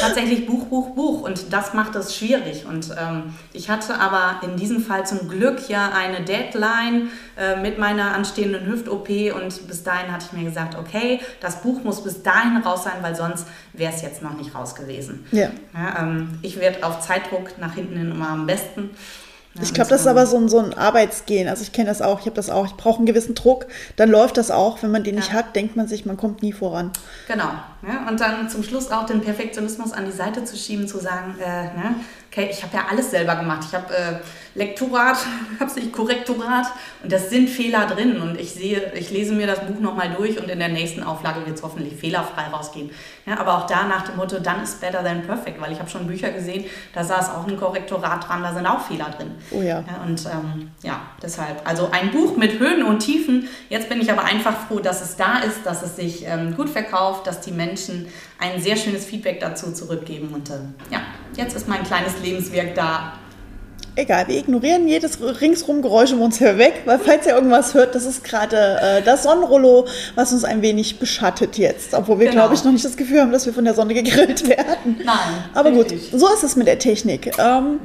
tatsächlich 0.00 0.46
Buch, 0.46 0.66
Buch, 0.66 0.94
Buch. 0.94 1.22
Und 1.22 1.52
das 1.52 1.74
macht 1.74 1.96
es 1.96 2.14
schwierig. 2.14 2.66
Und 2.66 2.94
ähm, 2.96 3.34
ich 3.52 3.68
hatte 3.68 3.98
aber 3.98 4.40
in 4.42 4.56
diesem 4.56 4.80
Fall 4.80 5.04
zum 5.04 5.28
Glück 5.28 5.68
ja 5.68 5.90
eine 5.90 6.22
Deadline 6.22 7.10
äh, 7.36 7.56
mit 7.56 7.78
meiner 7.78 8.14
anstehenden 8.14 8.66
Hüft-OP. 8.66 9.08
Und 9.08 9.66
bis 9.66 9.82
dahin 9.82 10.12
hatte 10.12 10.26
ich 10.30 10.38
mir 10.38 10.44
gesagt, 10.44 10.76
okay, 10.76 11.20
das 11.40 11.62
Buch 11.62 11.82
muss 11.82 12.04
bis 12.04 12.22
dahin 12.22 12.58
raus 12.58 12.84
sein, 12.84 12.98
weil 13.00 13.16
sonst 13.16 13.46
wäre 13.72 13.92
es 13.92 14.02
jetzt 14.02 14.22
noch 14.22 14.36
nicht 14.36 14.54
raus 14.54 14.74
gewesen. 14.74 15.26
Ja. 15.32 15.48
ja 15.72 16.00
ähm, 16.00 16.38
ich 16.42 16.60
werde 16.60 16.84
auf 16.86 17.00
Zeitdruck 17.00 17.58
nach 17.58 17.74
hinten 17.74 17.96
hin 17.96 18.10
immer 18.12 18.28
am 18.28 18.46
besten. 18.46 18.90
Ja, 19.54 19.62
ich 19.62 19.72
glaube, 19.72 19.90
das 19.90 20.00
ist 20.00 20.06
aber 20.08 20.26
so 20.26 20.36
ein, 20.36 20.48
so 20.48 20.58
ein 20.58 20.74
Arbeitsgehen. 20.74 21.48
Also 21.48 21.62
ich 21.62 21.72
kenne 21.72 21.88
das 21.88 22.02
auch, 22.02 22.20
ich 22.20 22.26
habe 22.26 22.34
das 22.34 22.50
auch. 22.50 22.66
Ich 22.66 22.74
brauche 22.74 22.98
einen 22.98 23.06
gewissen 23.06 23.34
Druck, 23.34 23.66
dann 23.96 24.10
läuft 24.10 24.36
das 24.36 24.50
auch. 24.50 24.82
Wenn 24.82 24.90
man 24.90 25.04
den 25.04 25.14
ja. 25.14 25.20
nicht 25.20 25.32
hat, 25.32 25.54
denkt 25.54 25.76
man 25.76 25.86
sich, 25.86 26.06
man 26.06 26.16
kommt 26.16 26.42
nie 26.42 26.52
voran. 26.52 26.90
Genau. 27.28 27.50
Ja, 27.86 28.08
und 28.08 28.18
dann 28.18 28.48
zum 28.48 28.64
Schluss 28.64 28.90
auch 28.90 29.06
den 29.06 29.20
Perfektionismus 29.20 29.92
an 29.92 30.06
die 30.06 30.12
Seite 30.12 30.44
zu 30.44 30.56
schieben, 30.56 30.88
zu 30.88 30.98
sagen, 30.98 31.36
äh, 31.38 31.64
ne, 31.64 31.94
okay, 32.34 32.48
ich 32.50 32.62
habe 32.62 32.76
ja 32.76 32.86
alles 32.90 33.10
selber 33.10 33.36
gemacht. 33.36 33.64
Ich 33.68 33.74
habe 33.74 33.94
äh, 33.94 34.14
Lektorat, 34.56 35.16
habe 35.60 35.70
ich 35.76 35.92
Korrektorat 35.92 36.66
und 37.02 37.12
das 37.12 37.30
sind 37.30 37.48
Fehler 37.48 37.86
drin 37.86 38.20
und 38.20 38.38
ich 38.40 38.52
sehe, 38.52 38.92
ich 38.94 39.10
lese 39.10 39.34
mir 39.34 39.46
das 39.46 39.60
Buch 39.60 39.78
nochmal 39.80 40.14
durch 40.16 40.40
und 40.40 40.48
in 40.48 40.58
der 40.58 40.68
nächsten 40.68 41.02
Auflage 41.02 41.46
wird 41.46 41.56
es 41.56 41.62
hoffentlich 41.62 41.94
fehlerfrei 41.94 42.46
rausgehen. 42.52 42.90
Ja, 43.26 43.38
aber 43.38 43.58
auch 43.58 43.66
da 43.66 43.84
nach 43.84 44.02
dem 44.02 44.16
Motto, 44.16 44.38
dann 44.40 44.62
ist 44.62 44.80
better 44.80 45.02
than 45.02 45.22
perfect, 45.22 45.60
weil 45.60 45.72
ich 45.72 45.78
habe 45.78 45.88
schon 45.88 46.06
Bücher 46.06 46.30
gesehen, 46.30 46.64
da 46.92 47.04
saß 47.04 47.30
auch 47.30 47.46
ein 47.46 47.56
Korrektorat 47.56 48.28
dran, 48.28 48.42
da 48.42 48.52
sind 48.52 48.66
auch 48.66 48.80
Fehler 48.80 49.10
drin. 49.16 49.32
Oh 49.50 49.62
ja. 49.62 49.80
ja 49.80 50.02
und 50.04 50.24
ähm, 50.26 50.70
ja, 50.82 51.00
deshalb, 51.22 51.66
also 51.68 51.88
ein 51.92 52.10
Buch 52.10 52.36
mit 52.36 52.58
Höhen 52.58 52.82
und 52.82 52.98
Tiefen. 52.98 53.48
Jetzt 53.68 53.88
bin 53.88 54.00
ich 54.00 54.10
aber 54.10 54.24
einfach 54.24 54.66
froh, 54.66 54.80
dass 54.80 55.02
es 55.02 55.16
da 55.16 55.38
ist, 55.38 55.64
dass 55.64 55.82
es 55.82 55.96
sich 55.96 56.26
ähm, 56.26 56.56
gut 56.56 56.68
verkauft, 56.68 57.26
dass 57.26 57.40
die 57.40 57.52
Menschen 57.52 58.08
ein 58.38 58.60
sehr 58.60 58.76
schönes 58.76 59.04
Feedback 59.04 59.40
dazu 59.40 59.72
zurückgeben 59.72 60.34
und 60.34 60.50
äh, 60.50 60.54
ja, 60.90 61.00
jetzt 61.36 61.56
ist 61.56 61.68
mein 61.68 61.82
kleines 61.82 62.12
Lebenswerk 62.22 62.74
da 62.74 63.14
Egal, 63.96 64.26
wir 64.26 64.36
ignorieren 64.36 64.88
jedes 64.88 65.20
ringsrum 65.40 65.80
Geräusch 65.80 66.12
um 66.12 66.20
uns 66.20 66.40
weg, 66.40 66.82
weil 66.84 66.98
falls 66.98 67.26
ihr 67.26 67.34
irgendwas 67.34 67.74
hört, 67.74 67.94
das 67.94 68.06
ist 68.06 68.24
gerade 68.24 68.56
äh, 68.82 69.02
das 69.02 69.22
Sonnenrollo, 69.22 69.86
was 70.16 70.32
uns 70.32 70.42
ein 70.42 70.62
wenig 70.62 70.98
beschattet 70.98 71.58
jetzt. 71.58 71.94
Obwohl 71.94 72.18
wir, 72.18 72.26
genau. 72.26 72.42
glaube 72.42 72.54
ich, 72.56 72.64
noch 72.64 72.72
nicht 72.72 72.84
das 72.84 72.96
Gefühl 72.96 73.20
haben, 73.20 73.30
dass 73.30 73.46
wir 73.46 73.52
von 73.52 73.64
der 73.64 73.74
Sonne 73.74 73.94
gegrillt 73.94 74.48
werden. 74.48 75.00
Nein. 75.04 75.16
Aber 75.54 75.70
richtig. 75.70 76.10
gut, 76.10 76.20
so 76.20 76.26
ist 76.32 76.42
es 76.42 76.56
mit 76.56 76.66
der 76.66 76.80
Technik. 76.80 77.38
Ähm, 77.38 77.78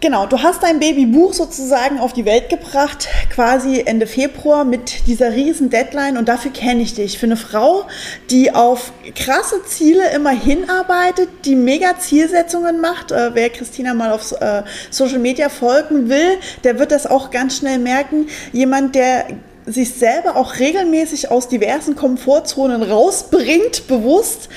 Genau, 0.00 0.26
du 0.26 0.40
hast 0.40 0.62
dein 0.62 0.78
Babybuch 0.78 1.32
sozusagen 1.32 1.98
auf 1.98 2.12
die 2.12 2.24
Welt 2.24 2.50
gebracht, 2.50 3.08
quasi 3.34 3.80
Ende 3.84 4.06
Februar 4.06 4.64
mit 4.64 5.08
dieser 5.08 5.32
riesen 5.32 5.70
Deadline 5.70 6.16
und 6.16 6.28
dafür 6.28 6.52
kenne 6.52 6.82
ich 6.82 6.94
dich. 6.94 7.18
Für 7.18 7.26
eine 7.26 7.36
Frau, 7.36 7.84
die 8.30 8.54
auf 8.54 8.92
krasse 9.16 9.64
Ziele 9.64 10.08
immer 10.14 10.30
hinarbeitet, 10.30 11.28
die 11.44 11.56
mega 11.56 11.98
Zielsetzungen 11.98 12.80
macht. 12.80 13.10
Äh, 13.10 13.34
wer 13.34 13.50
Christina 13.50 13.92
mal 13.92 14.12
auf 14.12 14.40
äh, 14.40 14.62
Social 14.90 15.18
Media 15.18 15.48
folgen 15.48 16.08
will, 16.08 16.38
der 16.62 16.78
wird 16.78 16.92
das 16.92 17.08
auch 17.08 17.32
ganz 17.32 17.56
schnell 17.56 17.80
merken. 17.80 18.28
Jemand, 18.52 18.94
der 18.94 19.26
sich 19.66 19.94
selber 19.94 20.36
auch 20.36 20.60
regelmäßig 20.60 21.30
aus 21.30 21.48
diversen 21.48 21.96
Komfortzonen 21.96 22.82
rausbringt, 22.82 23.88
bewusst, 23.88 24.48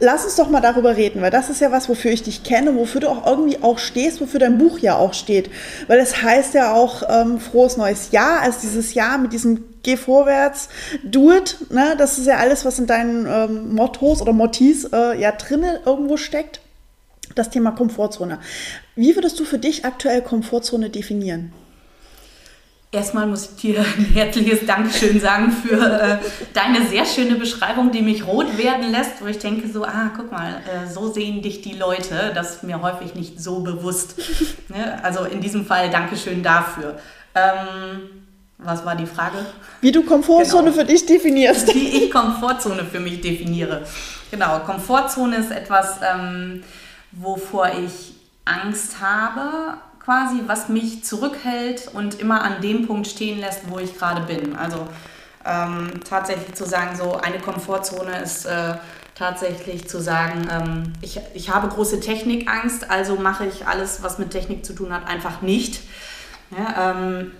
lass 0.00 0.24
uns 0.24 0.36
doch 0.36 0.48
mal 0.48 0.60
darüber 0.60 0.96
reden, 0.96 1.20
weil 1.22 1.30
das 1.30 1.50
ist 1.50 1.60
ja 1.60 1.72
was, 1.72 1.88
wofür 1.88 2.10
ich 2.10 2.22
dich 2.22 2.42
kenne, 2.42 2.74
wofür 2.76 3.00
du 3.00 3.08
auch 3.08 3.26
irgendwie 3.26 3.62
auch 3.62 3.78
stehst, 3.78 4.20
wofür 4.20 4.40
dein 4.40 4.58
Buch 4.58 4.78
ja 4.78 4.96
auch 4.96 5.14
steht. 5.14 5.50
Weil 5.86 5.98
es 5.98 6.22
heißt 6.22 6.54
ja 6.54 6.74
auch 6.74 7.02
ähm, 7.08 7.40
frohes 7.40 7.76
neues 7.76 8.10
Jahr, 8.10 8.40
also 8.40 8.58
dieses 8.62 8.94
Jahr 8.94 9.18
mit 9.18 9.32
diesem 9.32 9.64
Geh 9.82 9.96
vorwärts, 9.96 10.68
do 11.04 11.32
it, 11.32 11.56
ne? 11.70 11.94
das 11.96 12.18
ist 12.18 12.26
ja 12.26 12.38
alles, 12.38 12.64
was 12.64 12.78
in 12.78 12.86
deinen 12.86 13.26
ähm, 13.26 13.74
Mottos 13.74 14.20
oder 14.20 14.32
Mottis 14.32 14.84
äh, 14.84 15.18
ja 15.18 15.32
drinnen 15.32 15.78
irgendwo 15.86 16.16
steckt. 16.16 16.60
Das 17.34 17.50
Thema 17.50 17.70
Komfortzone. 17.70 18.38
Wie 18.96 19.14
würdest 19.14 19.38
du 19.38 19.44
für 19.44 19.58
dich 19.58 19.84
aktuell 19.84 20.22
Komfortzone 20.22 20.90
definieren? 20.90 21.52
Erstmal 22.90 23.26
muss 23.26 23.50
ich 23.50 23.56
dir 23.56 23.80
ein 23.80 24.06
herzliches 24.14 24.64
Dankeschön 24.64 25.20
sagen 25.20 25.52
für 25.52 25.76
äh, 25.76 26.18
deine 26.54 26.86
sehr 26.86 27.04
schöne 27.04 27.34
Beschreibung, 27.34 27.92
die 27.92 28.00
mich 28.00 28.26
rot 28.26 28.56
werden 28.56 28.90
lässt, 28.90 29.20
wo 29.20 29.26
ich 29.26 29.38
denke 29.38 29.68
so, 29.68 29.84
ah, 29.84 30.10
guck 30.16 30.32
mal, 30.32 30.62
äh, 30.66 30.90
so 30.90 31.12
sehen 31.12 31.42
dich 31.42 31.60
die 31.60 31.74
Leute. 31.74 32.32
Das 32.34 32.56
ist 32.56 32.62
mir 32.62 32.80
häufig 32.80 33.14
nicht 33.14 33.42
so 33.42 33.60
bewusst. 33.60 34.16
ne? 34.68 34.98
Also 35.04 35.24
in 35.24 35.42
diesem 35.42 35.66
Fall 35.66 35.90
Dankeschön 35.90 36.42
dafür. 36.42 36.98
Ähm, 37.34 38.24
was 38.56 38.84
war 38.86 38.96
die 38.96 39.06
Frage? 39.06 39.36
Wie 39.82 39.92
du 39.92 40.02
Komfortzone 40.02 40.70
genau. 40.70 40.76
für 40.76 40.84
dich 40.86 41.04
definierst. 41.04 41.74
Wie 41.74 42.04
ich 42.04 42.10
Komfortzone 42.10 42.84
für 42.84 43.00
mich 43.00 43.20
definiere. 43.20 43.82
Genau, 44.30 44.60
Komfortzone 44.60 45.36
ist 45.36 45.50
etwas, 45.50 46.00
ähm, 46.02 46.64
wovor 47.12 47.68
ich 47.68 48.14
Angst 48.46 49.00
habe, 49.00 49.76
quasi, 50.08 50.40
was 50.46 50.70
mich 50.70 51.04
zurückhält 51.04 51.90
und 51.92 52.18
immer 52.18 52.40
an 52.40 52.62
dem 52.62 52.86
Punkt 52.86 53.08
stehen 53.08 53.40
lässt, 53.40 53.70
wo 53.70 53.78
ich 53.78 53.98
gerade 53.98 54.22
bin. 54.22 54.56
Also 54.56 54.88
ähm, 55.44 56.00
tatsächlich 56.08 56.54
zu 56.54 56.64
sagen, 56.64 56.96
so 56.96 57.16
eine 57.16 57.38
Komfortzone 57.40 58.22
ist 58.22 58.46
äh, 58.46 58.76
tatsächlich 59.14 59.86
zu 59.86 60.00
sagen, 60.00 60.48
ähm, 60.50 60.92
ich, 61.02 61.20
ich 61.34 61.50
habe 61.50 61.68
große 61.68 62.00
Technikangst, 62.00 62.90
also 62.90 63.16
mache 63.16 63.44
ich 63.44 63.66
alles, 63.66 64.02
was 64.02 64.18
mit 64.18 64.30
Technik 64.30 64.64
zu 64.64 64.72
tun 64.72 64.94
hat, 64.94 65.06
einfach 65.06 65.42
nicht. 65.42 65.82
Ja, 66.56 66.92
ähm, 66.92 67.32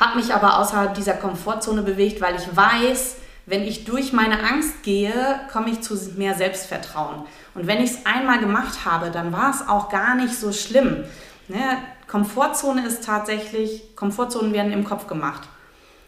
habe 0.00 0.16
mich 0.16 0.34
aber 0.34 0.58
außerhalb 0.58 0.94
dieser 0.94 1.14
Komfortzone 1.14 1.82
bewegt, 1.82 2.20
weil 2.20 2.34
ich 2.34 2.56
weiß, 2.56 3.18
wenn 3.46 3.62
ich 3.62 3.84
durch 3.84 4.12
meine 4.12 4.42
Angst 4.42 4.82
gehe, 4.82 5.12
komme 5.52 5.70
ich 5.70 5.80
zu 5.82 5.94
mehr 6.16 6.34
Selbstvertrauen. 6.34 7.24
Und 7.54 7.68
wenn 7.68 7.80
ich 7.80 7.90
es 7.90 8.04
einmal 8.04 8.40
gemacht 8.40 8.84
habe, 8.84 9.12
dann 9.12 9.32
war 9.32 9.50
es 9.50 9.68
auch 9.68 9.90
gar 9.90 10.16
nicht 10.16 10.34
so 10.34 10.52
schlimm. 10.52 11.04
Ne? 11.48 11.78
Komfortzone 12.06 12.86
ist 12.86 13.04
tatsächlich, 13.04 13.94
Komfortzonen 13.96 14.52
werden 14.52 14.72
im 14.72 14.84
Kopf 14.84 15.06
gemacht. 15.06 15.48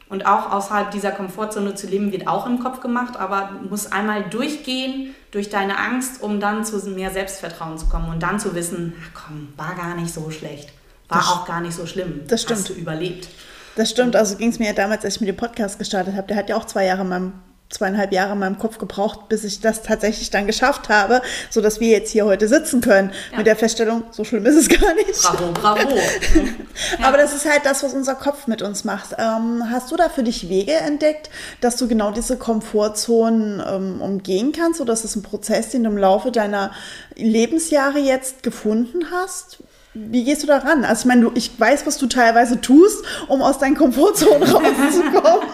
Und 0.08 0.24
auch 0.24 0.52
außerhalb 0.52 0.92
dieser 0.92 1.10
Komfortzone 1.10 1.74
zu 1.74 1.88
leben, 1.88 2.12
wird 2.12 2.28
auch 2.28 2.46
im 2.46 2.60
Kopf 2.60 2.80
gemacht, 2.80 3.16
aber 3.16 3.50
du 3.60 3.68
musst 3.68 3.92
einmal 3.92 4.22
durchgehen 4.22 5.14
durch 5.32 5.50
deine 5.50 5.78
Angst, 5.78 6.22
um 6.22 6.38
dann 6.38 6.64
zu 6.64 6.78
mehr 6.90 7.10
Selbstvertrauen 7.10 7.76
zu 7.76 7.86
kommen 7.86 8.08
und 8.08 8.22
dann 8.22 8.38
zu 8.38 8.54
wissen, 8.54 8.94
komm, 9.14 9.48
war 9.56 9.74
gar 9.74 9.96
nicht 9.96 10.14
so 10.14 10.30
schlecht, 10.30 10.72
war 11.08 11.18
das, 11.18 11.28
auch 11.28 11.44
gar 11.44 11.60
nicht 11.60 11.74
so 11.74 11.86
schlimm. 11.86 12.20
Das 12.28 12.42
stimmt. 12.42 12.60
Hast 12.60 12.68
du 12.68 12.74
überlebt. 12.74 13.28
Das 13.74 13.90
stimmt, 13.90 14.14
also 14.14 14.36
ging 14.36 14.50
es 14.50 14.60
mir 14.60 14.68
ja 14.68 14.72
damals, 14.74 15.04
als 15.04 15.16
ich 15.16 15.20
mit 15.20 15.28
dem 15.28 15.36
Podcast 15.36 15.78
gestartet 15.78 16.14
habe, 16.14 16.28
der 16.28 16.36
hat 16.36 16.48
ja 16.48 16.56
auch 16.56 16.64
zwei 16.64 16.86
Jahre 16.86 17.02
in 17.02 17.08
meinem 17.08 17.32
zweieinhalb 17.68 18.12
Jahre 18.12 18.32
in 18.32 18.38
meinem 18.38 18.58
Kopf 18.58 18.78
gebraucht, 18.78 19.28
bis 19.28 19.44
ich 19.44 19.60
das 19.60 19.82
tatsächlich 19.82 20.30
dann 20.30 20.46
geschafft 20.46 20.88
habe, 20.88 21.20
so 21.50 21.60
dass 21.60 21.80
wir 21.80 21.88
jetzt 21.88 22.10
hier 22.10 22.24
heute 22.24 22.46
sitzen 22.48 22.80
können 22.80 23.12
ja. 23.32 23.38
mit 23.38 23.46
der 23.46 23.56
Feststellung, 23.56 24.04
so 24.10 24.24
schlimm 24.24 24.46
ist 24.46 24.56
es 24.56 24.68
gar 24.68 24.94
nicht. 24.94 25.20
Bravo, 25.20 25.52
bravo. 25.52 25.96
ja. 26.98 27.06
Aber 27.06 27.16
das 27.16 27.34
ist 27.34 27.44
halt 27.44 27.62
das, 27.64 27.82
was 27.82 27.92
unser 27.92 28.14
Kopf 28.14 28.46
mit 28.46 28.62
uns 28.62 28.84
macht. 28.84 29.16
Ähm, 29.18 29.64
hast 29.70 29.90
du 29.90 29.96
da 29.96 30.08
für 30.08 30.22
dich 30.22 30.48
Wege 30.48 30.74
entdeckt, 30.74 31.30
dass 31.60 31.76
du 31.76 31.88
genau 31.88 32.12
diese 32.12 32.36
Komfortzonen 32.36 33.62
ähm, 33.66 34.00
umgehen 34.00 34.52
kannst 34.52 34.80
oder 34.80 34.92
ist 34.92 35.04
das 35.04 35.16
ein 35.16 35.22
Prozess, 35.22 35.70
den 35.70 35.84
du 35.84 35.90
im 35.90 35.98
Laufe 35.98 36.30
deiner 36.30 36.70
Lebensjahre 37.16 37.98
jetzt 37.98 38.42
gefunden 38.42 39.10
hast? 39.10 39.58
Wie 39.98 40.24
gehst 40.24 40.42
du 40.42 40.46
da 40.46 40.58
ran? 40.58 40.84
Also 40.84 41.00
ich 41.00 41.06
meine, 41.06 41.22
du, 41.22 41.32
ich 41.34 41.58
weiß, 41.58 41.86
was 41.86 41.96
du 41.96 42.06
teilweise 42.06 42.60
tust, 42.60 43.04
um 43.28 43.40
aus 43.40 43.58
deinen 43.58 43.76
Komfortzonen 43.76 44.42
rauszukommen. 44.48 45.48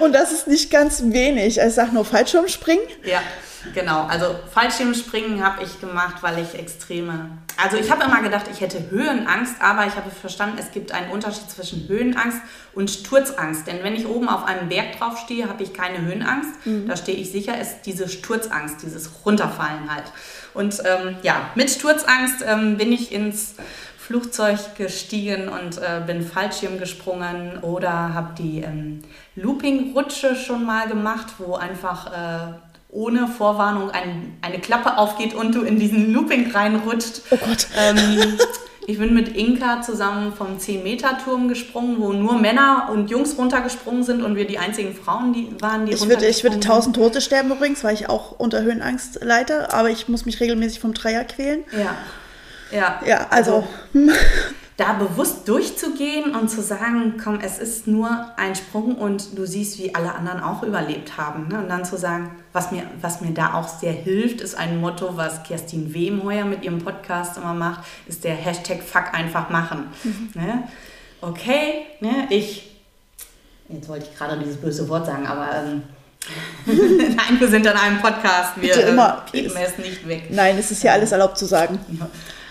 Und 0.00 0.12
das 0.14 0.32
ist 0.32 0.46
nicht 0.46 0.70
ganz 0.70 1.02
wenig. 1.06 1.58
Ich 1.58 1.74
sage 1.74 1.94
nur 1.94 2.04
Fallschirmspringen. 2.04 2.84
Ja, 3.04 3.20
genau. 3.74 4.04
Also 4.04 4.34
Fallschirmspringen 4.52 5.42
habe 5.42 5.64
ich 5.64 5.80
gemacht, 5.80 6.16
weil 6.20 6.38
ich 6.40 6.58
extreme. 6.58 7.30
Also 7.56 7.78
ich 7.78 7.90
habe 7.90 8.04
immer 8.04 8.22
gedacht, 8.22 8.46
ich 8.52 8.60
hätte 8.60 8.90
Höhenangst, 8.90 9.54
aber 9.60 9.86
ich 9.86 9.96
habe 9.96 10.10
verstanden, 10.10 10.58
es 10.60 10.72
gibt 10.72 10.92
einen 10.92 11.10
Unterschied 11.10 11.50
zwischen 11.50 11.88
Höhenangst 11.88 12.38
und 12.74 12.90
Sturzangst. 12.90 13.66
Denn 13.66 13.82
wenn 13.82 13.96
ich 13.96 14.06
oben 14.06 14.28
auf 14.28 14.44
einem 14.44 14.68
Berg 14.68 14.98
drauf 14.98 15.18
stehe, 15.18 15.48
habe 15.48 15.62
ich 15.62 15.72
keine 15.72 16.02
Höhenangst. 16.02 16.50
Mhm. 16.66 16.86
Da 16.86 16.96
stehe 16.96 17.16
ich 17.16 17.32
sicher, 17.32 17.58
ist 17.58 17.82
diese 17.86 18.10
Sturzangst, 18.10 18.82
dieses 18.82 19.10
Runterfallen 19.24 19.90
halt. 19.92 20.04
Und 20.52 20.82
ähm, 20.84 21.16
ja, 21.22 21.50
mit 21.54 21.70
Sturzangst 21.70 22.42
ähm, 22.46 22.78
bin 22.78 22.90
ich 22.90 23.12
ins 23.12 23.54
Flugzeug 24.06 24.76
gestiegen 24.76 25.48
und 25.48 25.78
äh, 25.78 26.00
bin 26.06 26.22
Fallschirm 26.22 26.78
gesprungen 26.78 27.58
oder 27.62 28.14
habe 28.14 28.34
die 28.38 28.60
ähm, 28.60 29.02
Looping-Rutsche 29.34 30.36
schon 30.36 30.64
mal 30.64 30.86
gemacht, 30.86 31.26
wo 31.38 31.56
einfach 31.56 32.12
äh, 32.12 32.52
ohne 32.88 33.26
Vorwarnung 33.26 33.90
ein, 33.90 34.38
eine 34.42 34.60
Klappe 34.60 34.96
aufgeht 34.96 35.34
und 35.34 35.56
du 35.56 35.62
in 35.62 35.80
diesen 35.80 36.12
Looping 36.12 36.52
reinrutscht. 36.52 37.22
Oh 37.30 37.36
Gott. 37.36 37.66
Ähm, 37.76 38.38
ich 38.86 38.96
bin 38.98 39.12
mit 39.12 39.36
Inka 39.36 39.82
zusammen 39.82 40.32
vom 40.32 40.58
10-Meter-Turm 40.58 41.48
gesprungen, 41.48 41.96
wo 41.98 42.12
nur 42.12 42.38
Männer 42.38 42.88
und 42.92 43.10
Jungs 43.10 43.36
runtergesprungen 43.36 44.04
sind 44.04 44.22
und 44.22 44.36
wir 44.36 44.46
die 44.46 44.58
einzigen 44.58 44.94
Frauen 44.94 45.32
die 45.32 45.48
waren, 45.60 45.86
die 45.86 45.94
ich 45.94 46.08
würde, 46.08 46.26
ich 46.26 46.44
würde 46.44 46.60
tausend 46.60 46.94
Tote 46.94 47.20
sterben 47.20 47.50
übrigens, 47.50 47.82
weil 47.82 47.94
ich 47.94 48.08
auch 48.08 48.38
unter 48.38 48.62
Höhenangst 48.62 49.24
leite, 49.24 49.74
aber 49.74 49.90
ich 49.90 50.06
muss 50.06 50.26
mich 50.26 50.38
regelmäßig 50.38 50.78
vom 50.78 50.94
Dreier 50.94 51.24
quälen. 51.24 51.64
Ja. 51.76 51.96
Ja, 52.70 53.00
ja 53.04 53.26
also. 53.30 53.64
also 53.94 54.12
da 54.76 54.92
bewusst 54.92 55.48
durchzugehen 55.48 56.36
und 56.36 56.50
zu 56.50 56.60
sagen, 56.60 57.14
komm, 57.22 57.40
es 57.40 57.58
ist 57.58 57.86
nur 57.86 58.32
ein 58.36 58.54
Sprung 58.54 58.96
und 58.96 59.38
du 59.38 59.46
siehst, 59.46 59.78
wie 59.78 59.94
alle 59.94 60.14
anderen 60.14 60.40
auch 60.40 60.62
überlebt 60.62 61.16
haben. 61.16 61.48
Ne? 61.48 61.58
Und 61.58 61.70
dann 61.70 61.86
zu 61.86 61.96
sagen, 61.96 62.30
was 62.52 62.72
mir, 62.72 62.82
was 63.00 63.22
mir 63.22 63.32
da 63.32 63.54
auch 63.54 63.68
sehr 63.68 63.92
hilft, 63.92 64.42
ist 64.42 64.54
ein 64.54 64.78
Motto, 64.78 65.16
was 65.16 65.42
Kerstin 65.44 65.94
Wemheuer 65.94 66.44
mit 66.44 66.62
ihrem 66.62 66.78
Podcast 66.78 67.38
immer 67.38 67.54
macht, 67.54 67.84
ist 68.06 68.24
der 68.24 68.34
Hashtag 68.34 68.82
Fuck 68.82 69.14
einfach 69.14 69.48
machen. 69.48 69.86
Mhm. 70.04 70.30
Ne? 70.34 70.68
Okay, 71.22 71.86
ne, 72.00 72.26
ich, 72.28 72.76
jetzt 73.70 73.88
wollte 73.88 74.06
ich 74.10 74.18
gerade 74.18 74.38
dieses 74.38 74.58
böse 74.58 74.86
Wort 74.90 75.06
sagen, 75.06 75.26
aber 75.26 75.48
ähm, 75.54 75.82
Nein, 76.66 77.38
wir 77.38 77.48
sind 77.48 77.64
in 77.64 77.72
einem 77.72 78.00
Podcast. 78.00 78.52
Wir 78.56 78.74
Bitte 78.74 78.80
immer. 78.80 79.24
Äh, 79.28 79.42
piepen 79.42 79.56
es 79.56 79.78
nicht 79.78 80.08
weg. 80.08 80.24
Nein, 80.30 80.58
es 80.58 80.72
ist 80.72 80.82
ja 80.82 80.92
alles 80.92 81.12
erlaubt 81.12 81.38
zu 81.38 81.46
sagen. 81.46 81.78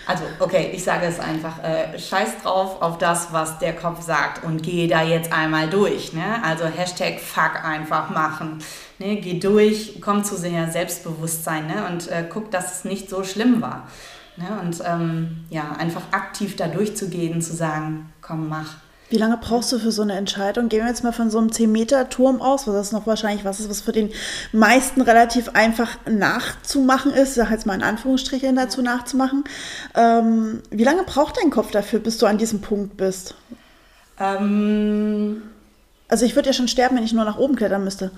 Also, 0.06 0.22
okay, 0.38 0.70
ich 0.72 0.84
sage 0.84 1.06
es 1.06 1.18
einfach. 1.18 1.62
Äh, 1.64 1.98
scheiß 1.98 2.42
drauf 2.42 2.80
auf 2.80 2.98
das, 2.98 3.32
was 3.32 3.58
der 3.58 3.74
Kopf 3.74 4.02
sagt 4.02 4.44
und 4.44 4.62
geh 4.62 4.86
da 4.86 5.02
jetzt 5.02 5.32
einmal 5.32 5.68
durch. 5.68 6.12
Ne? 6.12 6.42
Also 6.44 6.64
Hashtag 6.66 7.18
Fuck 7.18 7.64
einfach 7.64 8.10
machen. 8.10 8.62
Ne? 9.00 9.16
Geh 9.16 9.40
durch, 9.40 10.00
komm 10.00 10.22
zu 10.22 10.36
sehr 10.36 10.70
Selbstbewusstsein 10.70 11.66
ne? 11.66 11.86
und 11.88 12.08
äh, 12.08 12.24
guck, 12.28 12.52
dass 12.52 12.78
es 12.78 12.84
nicht 12.84 13.10
so 13.10 13.24
schlimm 13.24 13.60
war. 13.60 13.88
Ne? 14.36 14.46
Und 14.62 14.80
ähm, 14.86 15.44
ja, 15.50 15.72
einfach 15.76 16.02
aktiv 16.12 16.54
da 16.54 16.68
durchzugehen, 16.68 17.42
zu 17.42 17.54
sagen, 17.54 18.12
komm, 18.20 18.48
mach. 18.48 18.76
Wie 19.08 19.18
lange 19.18 19.36
brauchst 19.36 19.70
du 19.70 19.78
für 19.78 19.92
so 19.92 20.02
eine 20.02 20.14
Entscheidung? 20.14 20.68
Gehen 20.68 20.80
wir 20.80 20.88
jetzt 20.88 21.04
mal 21.04 21.12
von 21.12 21.30
so 21.30 21.38
einem 21.38 21.48
10-Meter-Turm 21.48 22.42
aus, 22.42 22.66
was 22.66 22.74
das 22.74 22.92
noch 22.92 23.06
wahrscheinlich 23.06 23.44
was 23.44 23.60
ist, 23.60 23.70
was 23.70 23.80
für 23.80 23.92
den 23.92 24.10
meisten 24.52 25.00
relativ 25.00 25.50
einfach 25.50 25.96
nachzumachen 26.06 27.12
ist, 27.12 27.34
sag 27.34 27.50
jetzt 27.50 27.66
mal 27.66 27.74
in 27.74 27.84
Anführungsstrichen 27.84 28.56
dazu 28.56 28.82
nachzumachen. 28.82 29.44
Ähm, 29.94 30.60
wie 30.70 30.82
lange 30.82 31.04
braucht 31.04 31.36
dein 31.36 31.50
Kopf 31.50 31.70
dafür, 31.70 32.00
bis 32.00 32.18
du 32.18 32.26
an 32.26 32.38
diesem 32.38 32.60
Punkt 32.60 32.96
bist? 32.96 33.36
Ähm, 34.18 35.42
also 36.08 36.24
ich 36.24 36.34
würde 36.34 36.48
ja 36.48 36.52
schon 36.52 36.68
sterben, 36.68 36.96
wenn 36.96 37.04
ich 37.04 37.12
nur 37.12 37.24
nach 37.24 37.38
oben 37.38 37.54
klettern 37.54 37.84
müsste. 37.84 38.10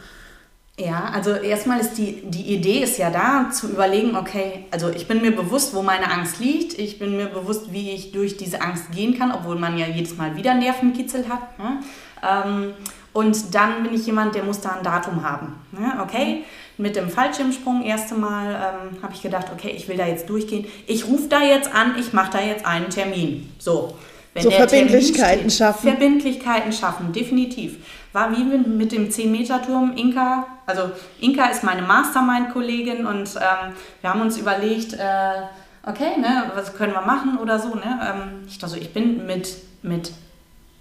Ja, 0.78 1.10
also 1.12 1.32
erstmal 1.32 1.80
ist 1.80 1.94
die, 1.94 2.22
die 2.22 2.54
Idee 2.54 2.84
ist 2.84 2.98
ja 2.98 3.10
da, 3.10 3.50
zu 3.50 3.68
überlegen, 3.68 4.14
okay, 4.14 4.66
also 4.70 4.90
ich 4.90 5.08
bin 5.08 5.20
mir 5.20 5.34
bewusst, 5.34 5.74
wo 5.74 5.82
meine 5.82 6.08
Angst 6.08 6.38
liegt, 6.38 6.78
ich 6.78 7.00
bin 7.00 7.16
mir 7.16 7.26
bewusst, 7.26 7.72
wie 7.72 7.90
ich 7.90 8.12
durch 8.12 8.36
diese 8.36 8.62
Angst 8.62 8.92
gehen 8.92 9.18
kann, 9.18 9.32
obwohl 9.32 9.56
man 9.56 9.76
ja 9.76 9.86
jedes 9.86 10.16
Mal 10.16 10.36
wieder 10.36 10.54
Nervenkitzel 10.54 11.28
hat. 11.28 11.58
Ne? 11.58 11.80
Ähm, 12.22 12.74
und 13.12 13.52
dann 13.52 13.82
bin 13.82 13.92
ich 13.92 14.06
jemand, 14.06 14.36
der 14.36 14.44
muss 14.44 14.60
da 14.60 14.76
ein 14.76 14.84
Datum 14.84 15.24
haben. 15.24 15.56
Ne? 15.72 15.98
Okay, 16.00 16.44
mit 16.76 16.94
dem 16.94 17.10
Fallschirmsprung 17.10 17.82
erste 17.82 18.14
Mal 18.14 18.50
ähm, 18.54 19.02
habe 19.02 19.12
ich 19.12 19.20
gedacht, 19.20 19.46
okay, 19.52 19.72
ich 19.76 19.88
will 19.88 19.96
da 19.96 20.06
jetzt 20.06 20.30
durchgehen. 20.30 20.66
Ich 20.86 21.08
rufe 21.08 21.26
da 21.28 21.42
jetzt 21.42 21.74
an, 21.74 21.96
ich 21.98 22.12
mache 22.12 22.30
da 22.30 22.40
jetzt 22.40 22.64
einen 22.64 22.88
Termin. 22.88 23.50
So. 23.58 23.96
Wenn 24.32 24.44
so 24.44 24.50
Verbindlichkeiten 24.52 25.50
steht, 25.50 25.58
schaffen. 25.58 25.88
Verbindlichkeiten 25.88 26.72
schaffen, 26.72 27.12
definitiv. 27.12 27.78
War 28.12 28.30
wie 28.36 28.44
mit 28.44 28.92
dem 28.92 29.08
10-Meter-Turm 29.08 29.94
Inka. 29.96 30.46
Also 30.68 30.90
Inka 31.18 31.46
ist 31.46 31.64
meine 31.64 31.80
Mastermind-Kollegin 31.80 33.06
und 33.06 33.36
ähm, 33.36 33.72
wir 34.02 34.10
haben 34.10 34.20
uns 34.20 34.36
überlegt, 34.36 34.92
äh, 34.92 35.42
okay, 35.82 36.18
ne, 36.18 36.52
was 36.54 36.76
können 36.76 36.92
wir 36.92 37.00
machen 37.00 37.38
oder 37.38 37.58
so. 37.58 37.74
Ne? 37.74 37.98
Ähm, 38.06 38.46
ich, 38.46 38.62
also 38.62 38.76
ich 38.76 38.92
bin 38.92 39.24
mit, 39.24 39.48
mit 39.82 40.12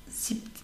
17 0.09 0.57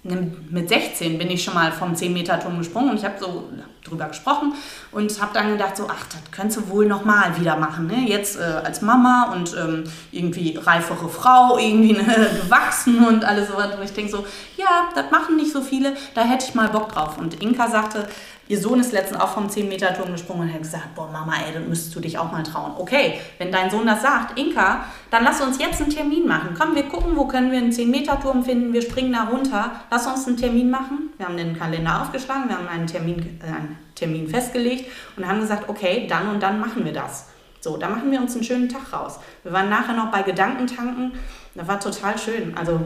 mit 0.49 0.67
16 0.67 1.17
bin 1.17 1.31
ich 1.31 1.43
schon 1.43 1.53
mal 1.53 1.71
vom 1.71 1.93
10-Meter-Turm 1.93 2.57
gesprungen 2.57 2.89
und 2.89 2.97
ich 2.97 3.05
habe 3.05 3.15
so 3.19 3.49
drüber 3.85 4.07
gesprochen 4.07 4.53
und 4.91 5.21
habe 5.21 5.33
dann 5.33 5.51
gedacht, 5.51 5.77
so, 5.77 5.87
ach, 5.89 6.05
das 6.07 6.19
könntest 6.31 6.59
du 6.59 6.69
wohl 6.69 6.85
nochmal 6.87 7.39
wieder 7.39 7.55
machen. 7.55 7.87
Ne? 7.87 8.05
Jetzt 8.07 8.37
äh, 8.37 8.43
als 8.43 8.81
Mama 8.81 9.31
und 9.33 9.55
ähm, 9.57 9.85
irgendwie 10.11 10.57
reifere 10.57 11.07
Frau, 11.07 11.57
irgendwie 11.57 11.93
ne, 11.93 12.03
gewachsen 12.43 13.05
und 13.05 13.23
alles 13.23 13.47
sowas. 13.47 13.75
Und 13.75 13.83
ich 13.83 13.93
denke 13.93 14.11
so, 14.11 14.25
ja, 14.57 14.89
das 14.93 15.09
machen 15.11 15.37
nicht 15.37 15.53
so 15.53 15.61
viele, 15.61 15.95
da 16.15 16.23
hätte 16.23 16.45
ich 16.47 16.55
mal 16.55 16.67
Bock 16.67 16.91
drauf. 16.91 17.17
Und 17.17 17.41
Inka 17.41 17.69
sagte, 17.69 18.07
Ihr 18.49 18.59
Sohn 18.59 18.79
ist 18.79 18.91
letztens 18.91 19.21
auch 19.21 19.29
vom 19.29 19.47
10-Meter-Turm 19.47 20.11
gesprungen 20.11 20.49
und 20.49 20.53
hat 20.53 20.61
gesagt, 20.61 20.95
boah 20.95 21.09
Mama, 21.09 21.33
ey, 21.47 21.53
dann 21.53 21.69
müsstest 21.69 21.95
du 21.95 22.01
dich 22.01 22.17
auch 22.17 22.29
mal 22.29 22.43
trauen. 22.43 22.73
Okay, 22.77 23.19
wenn 23.37 23.53
dein 23.53 23.69
Sohn 23.69 23.85
das 23.85 24.01
sagt, 24.01 24.37
Inka, 24.37 24.85
dann 25.09 25.23
lass 25.23 25.39
uns 25.39 25.59
jetzt 25.59 25.81
einen 25.81 25.89
Termin 25.89 26.27
machen. 26.27 26.49
Komm, 26.59 26.75
wir 26.75 26.83
gucken, 26.83 27.15
wo 27.15 27.25
können 27.25 27.51
wir 27.51 27.59
einen 27.59 27.71
10-Meter-Turm 27.71 28.43
finden, 28.43 28.73
wir 28.73 28.81
springen 28.81 29.13
da 29.13 29.23
runter, 29.23 29.71
lass 29.89 30.07
uns 30.07 30.27
einen 30.27 30.35
Termin 30.35 30.69
machen. 30.69 31.11
Wir 31.17 31.25
haben 31.25 31.37
den 31.37 31.57
Kalender 31.57 32.01
aufgeschlagen, 32.01 32.49
wir 32.49 32.57
haben 32.57 32.67
einen 32.67 32.87
Termin, 32.87 33.39
äh, 33.41 33.45
einen 33.45 33.77
Termin 33.95 34.27
festgelegt 34.27 34.91
und 35.15 35.25
haben 35.25 35.39
gesagt, 35.39 35.69
okay, 35.69 36.05
dann 36.09 36.27
und 36.27 36.43
dann 36.43 36.59
machen 36.59 36.83
wir 36.83 36.93
das. 36.93 37.27
So, 37.61 37.77
da 37.77 37.87
machen 37.87 38.11
wir 38.11 38.19
uns 38.19 38.35
einen 38.35 38.43
schönen 38.43 38.67
Tag 38.67 38.91
raus. 38.91 39.19
Wir 39.43 39.53
waren 39.53 39.69
nachher 39.69 39.93
noch 39.93 40.11
bei 40.11 40.21
Gedankentanken, 40.21 41.13
das 41.55 41.65
war 41.65 41.79
total 41.79 42.17
schön. 42.17 42.57
Also 42.57 42.81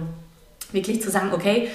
wirklich 0.72 1.02
zu 1.02 1.10
sagen, 1.10 1.32
okay, 1.34 1.72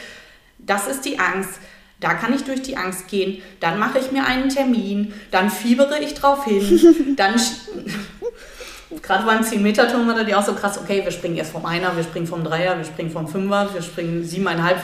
das 0.58 0.86
ist 0.86 1.04
die 1.04 1.18
Angst, 1.18 1.58
da 2.02 2.14
kann 2.14 2.34
ich 2.34 2.44
durch 2.44 2.60
die 2.62 2.76
Angst 2.76 3.08
gehen, 3.08 3.40
dann 3.60 3.78
mache 3.78 3.98
ich 3.98 4.12
mir 4.12 4.26
einen 4.26 4.48
Termin, 4.48 5.14
dann 5.30 5.50
fiebere 5.50 5.98
ich 6.00 6.14
drauf 6.14 6.44
hin, 6.44 7.14
dann 7.16 7.40
gerade 9.00 9.24
beim 9.24 9.40
10-Meter-Turm 9.40 10.06
war 10.06 10.20
ja 10.28 10.38
auch 10.38 10.44
so 10.44 10.52
krass, 10.52 10.78
okay, 10.78 11.02
wir 11.04 11.12
springen 11.12 11.36
erst 11.36 11.52
vom 11.52 11.64
Einer, 11.64 11.96
wir 11.96 12.02
springen 12.02 12.26
vom 12.26 12.44
Dreier, 12.44 12.76
wir 12.76 12.84
springen 12.84 13.10
vom 13.10 13.26
Fünfer, 13.26 13.70
wir 13.72 13.82
springen 13.82 14.24
siebeneinhalb 14.24 14.78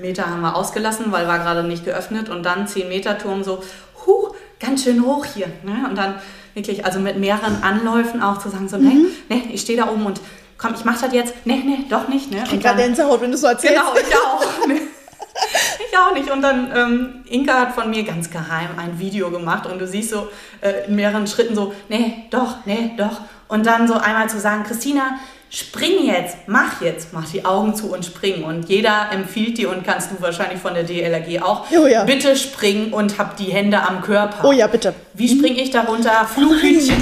Meter 0.00 0.26
haben 0.26 0.40
wir 0.40 0.56
ausgelassen, 0.56 1.12
weil 1.12 1.28
war 1.28 1.38
gerade 1.38 1.62
nicht 1.62 1.84
geöffnet 1.84 2.28
und 2.28 2.44
dann 2.44 2.66
10-Meter-Turm 2.66 3.44
so, 3.44 3.62
huh, 4.06 4.34
ganz 4.60 4.84
schön 4.84 5.04
hoch 5.04 5.24
hier. 5.24 5.46
Ne? 5.62 5.86
Und 5.88 5.96
dann 5.96 6.14
wirklich, 6.54 6.84
also 6.84 7.00
mit 7.00 7.18
mehreren 7.18 7.62
Anläufen 7.62 8.22
auch 8.22 8.38
zu 8.38 8.48
sagen, 8.48 8.68
so, 8.68 8.78
mhm. 8.78 9.10
ne, 9.28 9.36
ne, 9.36 9.42
ich 9.52 9.60
stehe 9.60 9.78
da 9.78 9.88
oben 9.88 10.06
und 10.06 10.20
komm, 10.56 10.74
ich 10.74 10.84
mache 10.84 11.04
das 11.04 11.14
jetzt, 11.14 11.46
ne, 11.46 11.56
ne, 11.56 11.84
doch 11.90 12.08
nicht. 12.08 12.30
Ne? 12.30 12.38
Ich 12.44 12.50
krieg 12.50 12.62
gerade 12.62 12.82
Gänsehaut, 12.82 13.20
wenn 13.20 13.30
du 13.30 13.36
so 13.36 13.46
erzählst. 13.46 13.76
Genau, 13.76 13.94
ich 13.94 14.16
auch. 14.16 14.66
Ne? 14.66 14.80
Ich 15.94 15.98
auch 15.98 16.14
nicht. 16.14 16.30
Und 16.30 16.42
dann, 16.42 16.70
ähm, 16.74 17.08
Inka 17.28 17.60
hat 17.60 17.72
von 17.72 17.90
mir 17.90 18.02
ganz 18.04 18.30
geheim 18.30 18.70
ein 18.76 18.98
Video 18.98 19.30
gemacht 19.30 19.66
und 19.66 19.78
du 19.78 19.86
siehst 19.86 20.10
so 20.10 20.28
äh, 20.60 20.86
in 20.86 20.96
mehreren 20.96 21.26
Schritten 21.26 21.54
so, 21.54 21.72
nee, 21.88 22.24
doch, 22.30 22.58
nee, 22.66 22.92
doch. 22.96 23.20
Und 23.48 23.66
dann 23.66 23.86
so 23.86 23.94
einmal 23.94 24.28
zu 24.28 24.40
sagen, 24.40 24.64
Christina, 24.64 25.18
spring 25.50 26.04
jetzt, 26.04 26.36
mach 26.46 26.80
jetzt, 26.80 27.12
mach 27.12 27.28
die 27.30 27.44
Augen 27.44 27.74
zu 27.74 27.92
und 27.92 28.04
spring. 28.04 28.42
Und 28.42 28.68
jeder 28.68 29.10
empfiehlt 29.12 29.58
dir 29.58 29.70
und 29.70 29.84
kannst 29.84 30.10
du 30.10 30.20
wahrscheinlich 30.20 30.60
von 30.60 30.74
der 30.74 30.84
DLRG 30.84 31.42
auch, 31.42 31.66
oh 31.70 31.86
ja. 31.86 32.04
bitte 32.04 32.34
spring 32.36 32.92
und 32.92 33.18
hab 33.18 33.36
die 33.36 33.52
Hände 33.52 33.80
am 33.80 34.02
Körper. 34.02 34.48
Oh 34.48 34.52
ja, 34.52 34.66
bitte. 34.66 34.94
Wie 35.12 35.28
spring 35.28 35.56
ich 35.56 35.70
darunter? 35.70 36.26
Flughühnchen. 36.26 36.96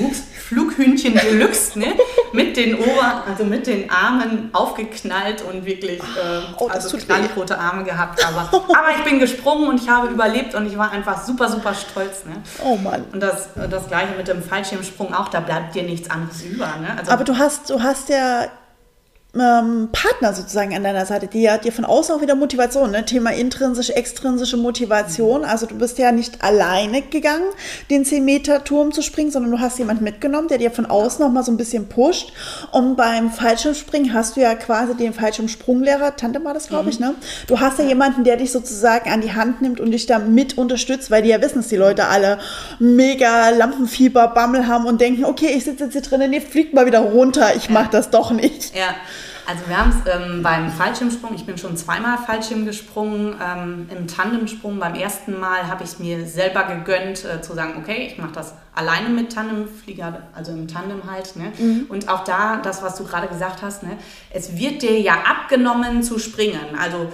Ups. 0.00 0.22
Flughühnchen 0.50 1.14
Deluxe, 1.14 1.78
ne? 1.78 1.94
Mit 2.32 2.56
den 2.56 2.76
Ober, 2.76 3.24
also 3.28 3.44
mit 3.44 3.66
den 3.66 3.90
Armen 3.90 4.50
aufgeknallt 4.52 5.42
und 5.42 5.64
wirklich 5.64 6.00
äh, 6.00 6.40
oh, 6.58 6.68
also 6.68 6.96
knallrote 6.96 7.58
Arme 7.58 7.84
gehabt. 7.84 8.24
Aber, 8.24 8.40
aber 8.52 8.90
ich 8.96 9.04
bin 9.04 9.18
gesprungen 9.18 9.68
und 9.68 9.80
ich 9.80 9.88
habe 9.88 10.08
überlebt 10.08 10.54
und 10.54 10.66
ich 10.66 10.76
war 10.76 10.90
einfach 10.92 11.24
super, 11.24 11.48
super 11.48 11.74
stolz. 11.74 12.24
Ne? 12.24 12.36
Oh 12.62 12.76
Mann. 12.76 13.04
Und 13.12 13.20
das, 13.20 13.50
das 13.70 13.88
gleiche 13.88 14.14
mit 14.16 14.28
dem 14.28 14.42
Fallschirmsprung 14.42 15.14
auch, 15.14 15.28
da 15.28 15.40
bleibt 15.40 15.74
dir 15.74 15.82
nichts 15.82 16.10
anderes 16.10 16.42
über. 16.42 16.66
Ne? 16.66 16.96
Also, 16.98 17.10
aber 17.10 17.24
du 17.24 17.36
hast, 17.36 17.70
du 17.70 17.82
hast 17.82 18.08
ja 18.08 18.46
ähm, 19.34 19.90
Partner 19.92 20.34
sozusagen 20.34 20.74
an 20.74 20.82
deiner 20.82 21.06
Seite, 21.06 21.28
die 21.28 21.42
ja 21.42 21.56
dir 21.56 21.72
von 21.72 21.84
außen 21.84 22.14
auch 22.14 22.20
wieder 22.20 22.34
Motivation, 22.34 22.90
ne? 22.90 23.04
Thema 23.04 23.30
intrinsische, 23.30 23.94
extrinsische 23.94 24.56
Motivation. 24.56 25.44
Also 25.44 25.66
du 25.66 25.76
bist 25.76 25.98
ja 25.98 26.10
nicht 26.10 26.42
alleine 26.42 27.02
gegangen, 27.02 27.44
den 27.90 28.04
10-Meter-Turm 28.04 28.92
zu 28.92 29.02
springen, 29.02 29.30
sondern 29.30 29.52
du 29.52 29.60
hast 29.60 29.78
jemanden 29.78 30.02
mitgenommen, 30.02 30.48
der 30.48 30.58
dir 30.58 30.72
von 30.72 30.86
außen 30.86 31.24
noch 31.24 31.32
mal 31.32 31.44
so 31.44 31.52
ein 31.52 31.56
bisschen 31.56 31.88
pusht. 31.88 32.32
Und 32.72 32.96
beim 32.96 33.30
Fallschirmspringen 33.30 34.12
hast 34.12 34.36
du 34.36 34.40
ja 34.40 34.54
quasi 34.56 34.96
den 34.96 35.14
Fallschirmsprunglehrer, 35.14 36.16
Tante 36.16 36.44
war 36.44 36.54
das, 36.54 36.68
glaube 36.68 36.84
mhm. 36.84 36.88
ich, 36.90 37.00
ne? 37.00 37.14
Du 37.46 37.60
hast 37.60 37.78
ja 37.78 37.84
jemanden, 37.84 38.24
der 38.24 38.36
dich 38.36 38.50
sozusagen 38.50 39.10
an 39.10 39.20
die 39.20 39.32
Hand 39.32 39.62
nimmt 39.62 39.78
und 39.78 39.92
dich 39.92 40.06
da 40.06 40.18
mit 40.18 40.58
unterstützt, 40.58 41.10
weil 41.10 41.22
die 41.22 41.28
ja 41.28 41.40
wissen, 41.40 41.58
dass 41.58 41.68
die 41.68 41.76
Leute 41.76 42.06
alle 42.06 42.38
mega 42.80 43.50
Lampenfieber, 43.50 44.28
Bammel 44.28 44.66
haben 44.66 44.86
und 44.86 45.00
denken, 45.00 45.24
okay, 45.24 45.52
ich 45.56 45.64
sitze 45.64 45.84
jetzt 45.84 45.92
hier 45.92 46.02
drinnen, 46.02 46.30
nee, 46.30 46.40
fliegt 46.40 46.74
mal 46.74 46.86
wieder 46.86 47.00
runter, 47.00 47.54
ich 47.54 47.70
mach 47.70 47.88
das 47.88 48.10
doch 48.10 48.32
nicht. 48.32 48.74
Ja. 48.74 48.96
Also 49.50 49.66
wir 49.66 49.78
haben 49.78 49.90
es 49.90 49.96
ähm, 50.08 50.44
beim 50.44 50.70
Fallschirmsprung, 50.70 51.34
ich 51.34 51.44
bin 51.44 51.58
schon 51.58 51.76
zweimal 51.76 52.18
Fallschirm 52.18 52.66
gesprungen, 52.66 53.34
ähm, 53.44 53.88
im 53.90 54.06
Tandemsprung 54.06 54.78
beim 54.78 54.94
ersten 54.94 55.40
Mal 55.40 55.66
habe 55.66 55.82
ich 55.82 55.90
es 55.90 55.98
mir 55.98 56.24
selber 56.24 56.62
gegönnt 56.62 57.24
äh, 57.24 57.42
zu 57.42 57.54
sagen, 57.54 57.74
okay, 57.76 58.06
ich 58.06 58.16
mache 58.16 58.30
das 58.30 58.54
alleine 58.76 59.08
mit 59.08 59.32
Tandemflieger, 59.32 60.22
also 60.36 60.52
im 60.52 60.68
Tandem 60.68 61.02
halt. 61.10 61.34
Ne? 61.34 61.50
Mhm. 61.58 61.86
Und 61.88 62.08
auch 62.08 62.22
da, 62.22 62.58
das, 62.62 62.80
was 62.84 62.94
du 62.94 63.02
gerade 63.02 63.26
gesagt 63.26 63.60
hast, 63.62 63.82
ne? 63.82 63.98
es 64.32 64.56
wird 64.56 64.82
dir 64.82 65.00
ja 65.00 65.14
abgenommen 65.28 66.04
zu 66.04 66.20
springen. 66.20 66.76
Also 66.80 67.12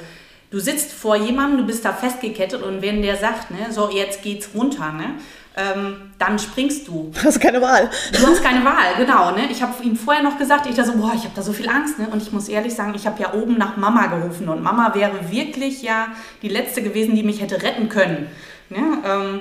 du 0.50 0.58
sitzt 0.58 0.92
vor 0.92 1.16
jemandem, 1.16 1.60
du 1.60 1.66
bist 1.66 1.86
da 1.86 1.94
festgekettet 1.94 2.62
und 2.62 2.82
wenn 2.82 3.00
der 3.00 3.16
sagt, 3.16 3.50
ne, 3.50 3.68
so 3.70 3.88
jetzt 3.90 4.22
geht's 4.22 4.50
runter, 4.54 4.92
ne? 4.92 5.14
Ähm, 5.56 6.12
dann 6.18 6.38
springst 6.38 6.86
du. 6.86 7.10
Du 7.14 7.24
hast 7.24 7.40
keine 7.40 7.60
Wahl. 7.62 7.90
Du 8.12 8.26
hast 8.26 8.42
keine 8.42 8.64
Wahl, 8.64 8.94
genau. 8.98 9.32
Ne? 9.32 9.48
Ich 9.50 9.62
habe 9.62 9.72
ihm 9.82 9.96
vorher 9.96 10.22
noch 10.22 10.38
gesagt, 10.38 10.66
ich 10.66 10.76
da 10.76 10.84
so, 10.84 10.92
boah, 10.92 11.12
ich 11.14 11.24
habe 11.24 11.34
da 11.34 11.42
so 11.42 11.52
viel 11.52 11.68
Angst. 11.68 11.98
Ne? 11.98 12.08
Und 12.08 12.22
ich 12.22 12.30
muss 12.30 12.48
ehrlich 12.48 12.74
sagen, 12.74 12.92
ich 12.94 13.06
habe 13.06 13.20
ja 13.22 13.32
oben 13.32 13.56
nach 13.56 13.76
Mama 13.76 14.06
gerufen 14.06 14.48
und 14.48 14.62
Mama 14.62 14.94
wäre 14.94 15.30
wirklich 15.30 15.82
ja 15.82 16.08
die 16.42 16.48
Letzte 16.48 16.82
gewesen, 16.82 17.16
die 17.16 17.22
mich 17.22 17.40
hätte 17.40 17.62
retten 17.62 17.88
können. 17.88 18.28
Ne? 18.68 18.78
Ähm, 19.04 19.40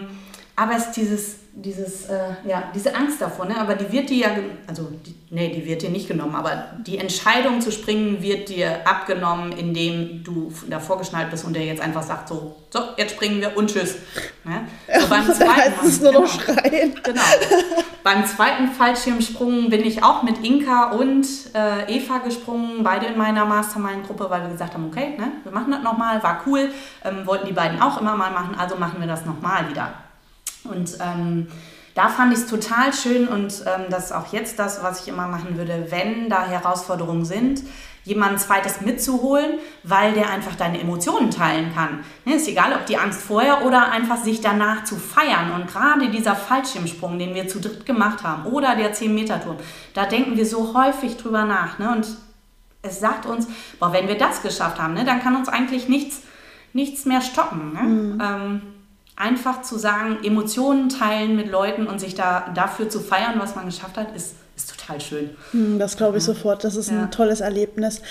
aber 0.55 0.75
es 0.75 0.87
ist 0.87 0.93
dieses 0.93 1.35
dieses, 1.57 2.07
äh, 2.09 2.33
ja, 2.45 2.63
diese 2.75 2.93
Angst 2.93 3.21
davor, 3.21 3.45
ne? 3.45 3.57
aber 3.57 3.75
die 3.75 3.89
wird 3.89 4.09
dir 4.09 4.17
ja, 4.17 4.29
also 4.67 4.91
die, 5.05 5.15
nee, 5.29 5.49
die 5.49 5.65
wird 5.65 5.81
dir 5.81 5.89
nicht 5.89 6.05
genommen, 6.05 6.35
aber 6.35 6.65
die 6.85 6.97
Entscheidung 6.97 7.61
zu 7.61 7.71
springen 7.71 8.21
wird 8.21 8.49
dir 8.49 8.85
abgenommen, 8.85 9.53
indem 9.53 10.21
du 10.21 10.51
davor 10.69 10.97
geschnallt 10.97 11.31
bist 11.31 11.45
und 11.45 11.55
der 11.55 11.63
jetzt 11.63 11.81
einfach 11.81 12.03
sagt 12.03 12.27
so, 12.27 12.57
so, 12.71 12.79
jetzt 12.97 13.15
springen 13.15 13.39
wir 13.39 13.55
und 13.55 13.71
tschüss. 13.71 13.95
Ne? 14.43 14.67
So 14.99 15.07
beim 15.07 15.25
zweiten 15.33 15.47
Mal, 15.47 15.91
nur 16.01 16.11
genau, 16.11 16.21
noch 16.21 16.27
schreien. 16.27 16.99
Genau. 17.01 17.21
beim 18.03 18.25
zweiten 18.25 18.67
Fallschirmsprung 18.67 19.69
bin 19.69 19.85
ich 19.85 20.03
auch 20.03 20.23
mit 20.23 20.43
Inka 20.43 20.91
und 20.91 21.25
äh, 21.53 21.95
Eva 21.95 22.17
gesprungen, 22.17 22.83
beide 22.83 23.05
in 23.05 23.17
meiner 23.17 23.45
Mastermind-Gruppe, 23.45 24.29
weil 24.29 24.41
wir 24.41 24.49
gesagt 24.49 24.73
haben, 24.73 24.87
okay, 24.87 25.15
ne, 25.17 25.31
wir 25.43 25.53
machen 25.53 25.71
das 25.71 25.81
nochmal, 25.81 26.21
war 26.21 26.43
cool, 26.45 26.69
ähm, 27.05 27.25
wollten 27.25 27.47
die 27.47 27.53
beiden 27.53 27.81
auch 27.81 28.01
immer 28.01 28.17
mal 28.17 28.31
machen, 28.31 28.55
also 28.59 28.75
machen 28.75 28.99
wir 28.99 29.07
das 29.07 29.25
nochmal 29.25 29.69
wieder. 29.69 29.93
Und 30.65 30.97
ähm, 31.01 31.47
da 31.95 32.09
fand 32.09 32.33
ich 32.33 32.39
es 32.39 32.47
total 32.47 32.93
schön 32.93 33.27
und 33.27 33.63
ähm, 33.65 33.85
das 33.89 34.05
ist 34.05 34.11
auch 34.11 34.33
jetzt 34.33 34.59
das, 34.59 34.83
was 34.83 35.01
ich 35.01 35.07
immer 35.07 35.27
machen 35.27 35.57
würde, 35.57 35.87
wenn 35.89 36.29
da 36.29 36.45
Herausforderungen 36.45 37.23
sind, 37.23 37.61
jemanden 38.03 38.37
zweites 38.37 38.81
mitzuholen, 38.81 39.59
weil 39.83 40.13
der 40.13 40.29
einfach 40.29 40.55
deine 40.55 40.79
Emotionen 40.79 41.31
teilen 41.31 41.73
kann. 41.73 42.03
Ne, 42.25 42.35
ist 42.35 42.47
egal, 42.49 42.73
ob 42.73 42.85
die 42.85 42.97
Angst 42.97 43.21
vorher 43.21 43.65
oder 43.65 43.91
einfach 43.91 44.17
sich 44.17 44.41
danach 44.41 44.83
zu 44.83 44.97
feiern. 44.97 45.51
Und 45.53 45.67
gerade 45.67 46.09
dieser 46.09 46.35
Fallschirmsprung, 46.35 47.17
den 47.17 47.33
wir 47.33 47.47
zu 47.47 47.59
dritt 47.59 47.85
gemacht 47.85 48.23
haben, 48.23 48.45
oder 48.45 48.75
der 48.75 48.93
10-Meter-Turm, 48.93 49.57
da 49.93 50.05
denken 50.05 50.37
wir 50.37 50.45
so 50.45 50.75
häufig 50.77 51.17
drüber 51.17 51.45
nach. 51.45 51.79
Ne? 51.79 51.91
Und 51.91 52.07
es 52.83 52.99
sagt 52.99 53.25
uns, 53.25 53.47
boah, 53.79 53.91
wenn 53.91 54.07
wir 54.07 54.17
das 54.17 54.43
geschafft 54.43 54.79
haben, 54.79 54.93
ne, 54.93 55.05
dann 55.05 55.21
kann 55.21 55.35
uns 55.35 55.49
eigentlich 55.49 55.89
nichts, 55.89 56.21
nichts 56.73 57.05
mehr 57.05 57.21
stoppen. 57.21 57.73
Ne? 57.73 57.81
Mhm. 57.81 58.21
Ähm, 58.21 58.61
einfach 59.15 59.61
zu 59.61 59.77
sagen, 59.77 60.19
Emotionen 60.23 60.89
teilen 60.89 61.35
mit 61.35 61.49
Leuten 61.49 61.87
und 61.87 61.99
sich 61.99 62.15
da 62.15 62.51
dafür 62.53 62.89
zu 62.89 62.99
feiern, 62.99 63.35
was 63.37 63.55
man 63.55 63.65
geschafft 63.65 63.97
hat, 63.97 64.15
ist, 64.15 64.35
ist 64.57 64.77
total 64.77 64.99
schön. 64.99 65.29
Hm, 65.51 65.79
das 65.79 65.95
glaube 65.95 66.17
ich 66.17 66.27
ja. 66.27 66.33
sofort. 66.33 66.63
Das 66.63 66.75
ist 66.75 66.91
ja. 66.91 67.03
ein 67.03 67.11
tolles 67.11 67.39
Erlebnis. 67.39 68.01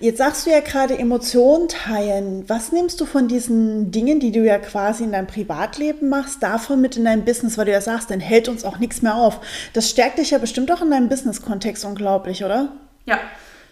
Jetzt 0.00 0.18
sagst 0.18 0.46
du 0.46 0.50
ja 0.50 0.60
gerade 0.60 0.98
Emotionen 0.98 1.68
teilen. 1.68 2.44
Was 2.48 2.72
nimmst 2.72 3.00
du 3.00 3.06
von 3.06 3.26
diesen 3.26 3.90
Dingen, 3.90 4.20
die 4.20 4.32
du 4.32 4.40
ja 4.40 4.58
quasi 4.58 5.04
in 5.04 5.12
deinem 5.12 5.26
Privatleben 5.26 6.10
machst, 6.10 6.42
davon 6.42 6.80
mit 6.80 6.96
in 6.96 7.04
dein 7.04 7.24
Business, 7.24 7.56
weil 7.56 7.66
du 7.66 7.72
ja 7.72 7.80
sagst, 7.80 8.10
dann 8.10 8.20
hält 8.20 8.48
uns 8.48 8.64
auch 8.64 8.78
nichts 8.78 9.00
mehr 9.00 9.14
auf. 9.14 9.40
Das 9.72 9.88
stärkt 9.88 10.18
dich 10.18 10.30
ja 10.30 10.38
bestimmt 10.38 10.70
auch 10.72 10.82
in 10.82 10.90
deinem 10.90 11.08
Business-Kontext 11.08 11.84
unglaublich, 11.86 12.44
oder? 12.44 12.68
Ja, 13.06 13.18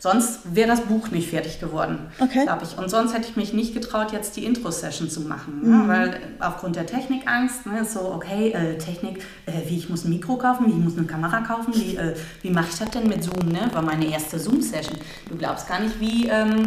Sonst 0.02 0.40
wäre 0.52 0.66
das 0.66 0.80
Buch 0.80 1.12
nicht 1.12 1.30
fertig 1.30 1.60
geworden, 1.60 2.10
okay. 2.18 2.42
glaube 2.42 2.64
ich. 2.64 2.76
Und 2.76 2.90
sonst 2.90 3.14
hätte 3.14 3.28
ich 3.28 3.36
mich 3.36 3.52
nicht 3.52 3.72
getraut, 3.72 4.10
jetzt 4.10 4.34
die 4.34 4.44
Intro-Session 4.44 5.08
zu 5.08 5.20
machen. 5.20 5.60
Ne? 5.62 5.68
Mhm. 5.68 5.82
Ne? 5.82 5.88
Weil 5.88 6.20
aufgrund 6.40 6.74
der 6.74 6.86
Technikangst 6.86 7.66
ne, 7.66 7.84
so, 7.84 8.12
okay, 8.12 8.50
äh, 8.50 8.78
Technik, 8.78 9.22
äh, 9.46 9.52
wie 9.68 9.76
ich 9.76 9.88
muss 9.88 10.04
ein 10.04 10.10
Mikro 10.10 10.38
kaufen, 10.38 10.66
wie 10.66 10.70
ich 10.70 10.76
muss 10.76 10.98
eine 10.98 11.06
Kamera 11.06 11.42
kaufen, 11.42 11.72
wie, 11.76 11.94
äh, 11.94 12.16
wie 12.40 12.50
mache 12.50 12.66
ich 12.72 12.78
das 12.80 12.90
denn 12.90 13.06
mit 13.06 13.22
Zoom? 13.22 13.46
Ne? 13.46 13.70
War 13.72 13.82
meine 13.82 14.10
erste 14.10 14.40
Zoom-Session. 14.40 14.98
Du 15.28 15.36
glaubst 15.36 15.68
gar 15.68 15.78
nicht, 15.78 16.00
wie... 16.00 16.26
Ähm, 16.26 16.66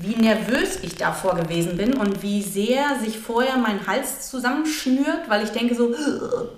wie 0.00 0.14
nervös 0.14 0.78
ich 0.82 0.94
davor 0.94 1.34
gewesen 1.34 1.76
bin 1.76 1.94
und 1.94 2.22
wie 2.22 2.42
sehr 2.42 2.96
sich 3.02 3.18
vorher 3.18 3.56
mein 3.56 3.86
Hals 3.86 4.30
zusammenschnürt, 4.30 5.28
weil 5.28 5.42
ich 5.42 5.50
denke 5.50 5.74
so, 5.74 5.92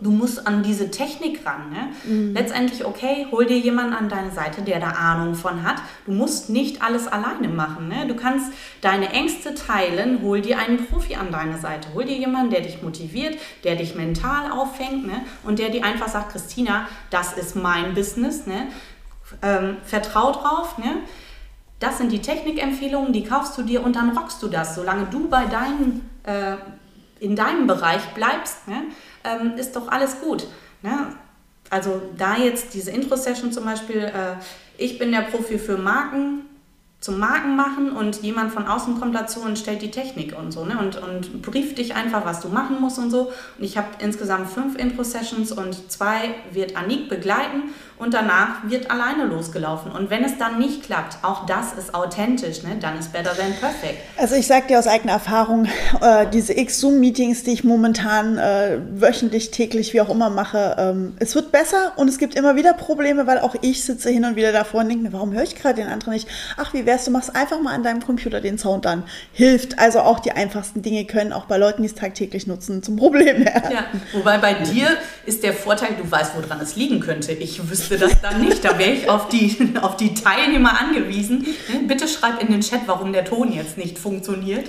du 0.01 0.11
musst 0.11 0.47
an 0.47 0.63
diese 0.63 0.91
Technik 0.91 1.47
ran. 1.47 1.71
Ne? 1.71 1.89
Mhm. 2.05 2.35
Letztendlich, 2.35 2.85
okay, 2.85 3.27
hol 3.31 3.47
dir 3.47 3.59
jemanden 3.59 3.95
an 3.95 4.09
deine 4.11 4.31
Seite, 4.31 4.61
der 4.63 4.79
da 4.79 4.91
Ahnung 4.91 5.35
von 5.35 5.63
hat. 5.63 5.77
Du 6.05 6.13
musst 6.13 6.51
nicht 6.51 6.83
alles 6.83 7.09
alleine 7.09 7.49
machen. 7.49 7.89
Ne? 7.89 8.07
Du 8.07 8.15
kannst 8.15 8.53
deine 8.83 9.11
Ängste 9.11 9.55
teilen, 9.55 10.21
hol 10.23 10.43
dir 10.43 10.59
einen 10.59 10.87
Profi 10.87 11.15
an 11.15 11.33
deine 11.33 11.59
Seite. 11.59 11.89
Hol 11.95 12.05
dir 12.05 12.17
jemanden, 12.17 12.51
der 12.51 12.61
dich 12.61 12.83
motiviert, 12.83 13.39
der 13.65 13.77
dich 13.77 13.95
mental 13.95 14.51
auffängt 14.53 15.07
ne? 15.07 15.25
und 15.45 15.59
der 15.59 15.71
dir 15.71 15.85
einfach 15.85 16.09
sagt, 16.09 16.33
Christina, 16.33 16.89
das 17.11 17.33
ist 17.33 17.57
mein 17.57 17.95
Business. 17.95 18.47
Ne? 18.47 18.67
Ähm, 19.41 19.79
vertrau 19.85 20.33
drauf. 20.33 20.77
Ne? 20.77 20.97
Das 21.81 21.99
sind 21.99 22.13
die 22.13 22.21
Technikempfehlungen, 22.21 23.13
die 23.13 23.25
kaufst 23.25 23.59
du 23.59 23.63
dir 23.63 23.83
und 23.83 23.97
dann 23.97 24.17
rockst 24.17 24.43
du 24.43 24.49
das. 24.49 24.75
Solange 24.75 25.07
du 25.07 25.29
bei 25.29 25.47
deinen, 25.47 26.09
äh, 26.25 26.57
in 27.19 27.35
deinem 27.35 27.67
Bereich 27.67 28.03
bleibst, 28.15 28.69
ne, 28.69 28.85
ähm, 29.25 29.55
ist 29.57 29.75
doch 29.75 29.89
alles 29.89 30.21
gut. 30.21 30.47
Ne? 30.83 31.17
Also 31.71 32.03
da 32.17 32.37
jetzt 32.37 32.75
diese 32.75 32.91
Intro-Session 32.91 33.51
zum 33.51 33.65
Beispiel, 33.65 34.03
äh, 34.03 34.37
ich 34.77 34.99
bin 34.99 35.11
der 35.11 35.23
Profi 35.23 35.59
für 35.59 35.79
Marken, 35.79 36.47
zum 37.01 37.19
Marken 37.19 37.57
machen 37.57 37.93
und 37.93 38.23
jemand 38.23 38.53
von 38.53 38.67
außen 38.67 39.01
kommt 39.01 39.15
dazu 39.15 39.41
und 39.41 39.59
stellt 39.59 39.81
die 39.81 39.91
Technik 39.91 40.37
und 40.39 40.53
so 40.53 40.67
ne? 40.67 40.79
und, 40.79 41.03
und 41.03 41.41
brieft 41.41 41.79
dich 41.79 41.95
einfach, 41.95 42.27
was 42.27 42.41
du 42.41 42.49
machen 42.49 42.77
musst 42.79 42.99
und 42.99 43.11
so. 43.11 43.33
Und 43.59 43.65
ich 43.65 43.79
habe 43.79 43.89
insgesamt 44.01 44.51
fünf 44.51 44.77
Intro-Sessions 44.77 45.51
und 45.53 45.91
zwei 45.91 46.35
wird 46.53 46.77
Anik 46.77 47.09
begleiten 47.09 47.71
und 48.01 48.15
danach 48.15 48.69
wird 48.69 48.91
alleine 48.91 49.25
losgelaufen. 49.25 49.93
Und 49.93 50.09
wenn 50.09 50.25
es 50.25 50.39
dann 50.39 50.59
nicht 50.59 50.83
klappt, 50.83 51.19
auch 51.23 51.45
das 51.45 51.75
ist 51.75 51.95
authentisch, 51.95 52.63
ne? 52.63 52.77
dann 52.81 52.99
ist 52.99 53.13
better 53.13 53.35
than 53.35 53.53
perfect. 53.61 53.99
Also 54.19 54.35
ich 54.35 54.47
sage 54.47 54.69
dir 54.69 54.79
aus 54.79 54.87
eigener 54.87 55.13
Erfahrung, 55.13 55.67
äh, 56.01 56.27
diese 56.31 56.55
X-Zoom-Meetings, 56.59 57.45
die 57.45 57.53
ich 57.53 57.63
momentan 57.63 58.39
äh, 58.39 58.79
wöchentlich, 58.93 59.51
täglich, 59.51 59.93
wie 59.93 60.01
auch 60.01 60.09
immer 60.09 60.31
mache, 60.31 60.77
ähm, 60.79 61.15
es 61.19 61.35
wird 61.35 61.53
besser 61.53 61.93
und 61.97 62.09
es 62.09 62.17
gibt 62.17 62.35
immer 62.35 62.57
wieder 62.57 62.73
Probleme, 62.73 63.27
weil 63.27 63.39
auch 63.39 63.55
ich 63.61 63.85
sitze 63.85 64.09
hin 64.09 64.25
und 64.25 64.35
wieder 64.35 64.53
davor 64.53 64.81
und 64.81 64.89
denke 64.89 65.05
mir, 65.05 65.13
warum 65.13 65.33
höre 65.33 65.43
ich 65.43 65.55
gerade 65.55 65.77
den 65.77 65.89
anderen 65.89 66.15
nicht? 66.15 66.27
Ach, 66.57 66.73
wie 66.73 66.87
wär's, 66.91 67.05
du 67.05 67.11
machst 67.11 67.35
einfach 67.37 67.61
mal 67.61 67.73
an 67.73 67.83
deinem 67.83 68.05
Computer 68.05 68.41
den 68.41 68.59
Sound 68.59 68.87
an. 68.87 69.05
Hilft. 69.33 69.79
Also 69.79 70.01
auch 70.01 70.19
die 70.19 70.33
einfachsten 70.33 70.83
Dinge 70.83 71.05
können 71.05 71.33
auch 71.33 71.45
bei 71.45 71.57
Leuten, 71.57 71.83
die 71.83 71.89
es 71.89 71.95
tagtäglich 71.95 72.47
nutzen, 72.47 72.83
zum 72.83 72.97
Problem 72.97 73.45
werden. 73.45 73.71
Ja, 73.73 73.87
wobei 74.13 74.39
bei 74.39 74.55
dir 74.55 74.89
ist 75.25 75.43
der 75.45 75.53
Vorteil, 75.53 75.91
du 76.01 76.11
weißt, 76.11 76.33
woran 76.37 76.61
es 76.61 76.77
liegen 76.77 77.01
könnte. 77.01 77.33
Ich 77.33 77.71
wüsste 77.71 77.97
das 77.97 78.21
dann 78.21 78.41
nicht. 78.41 78.65
Da 78.65 78.79
wäre 78.79 78.91
ich 78.91 79.09
auf 79.09 79.29
die, 79.29 79.75
auf 79.81 79.97
die 79.97 80.15
Teilnehmer 80.15 80.81
angewiesen. 80.81 81.47
Bitte 81.87 82.09
schreib 82.09 82.43
in 82.43 82.49
den 82.49 82.61
Chat, 82.61 82.81
warum 82.87 83.13
der 83.13 83.25
Ton 83.25 83.53
jetzt 83.53 83.79
nicht 83.79 83.99
funktioniert. 83.99 84.69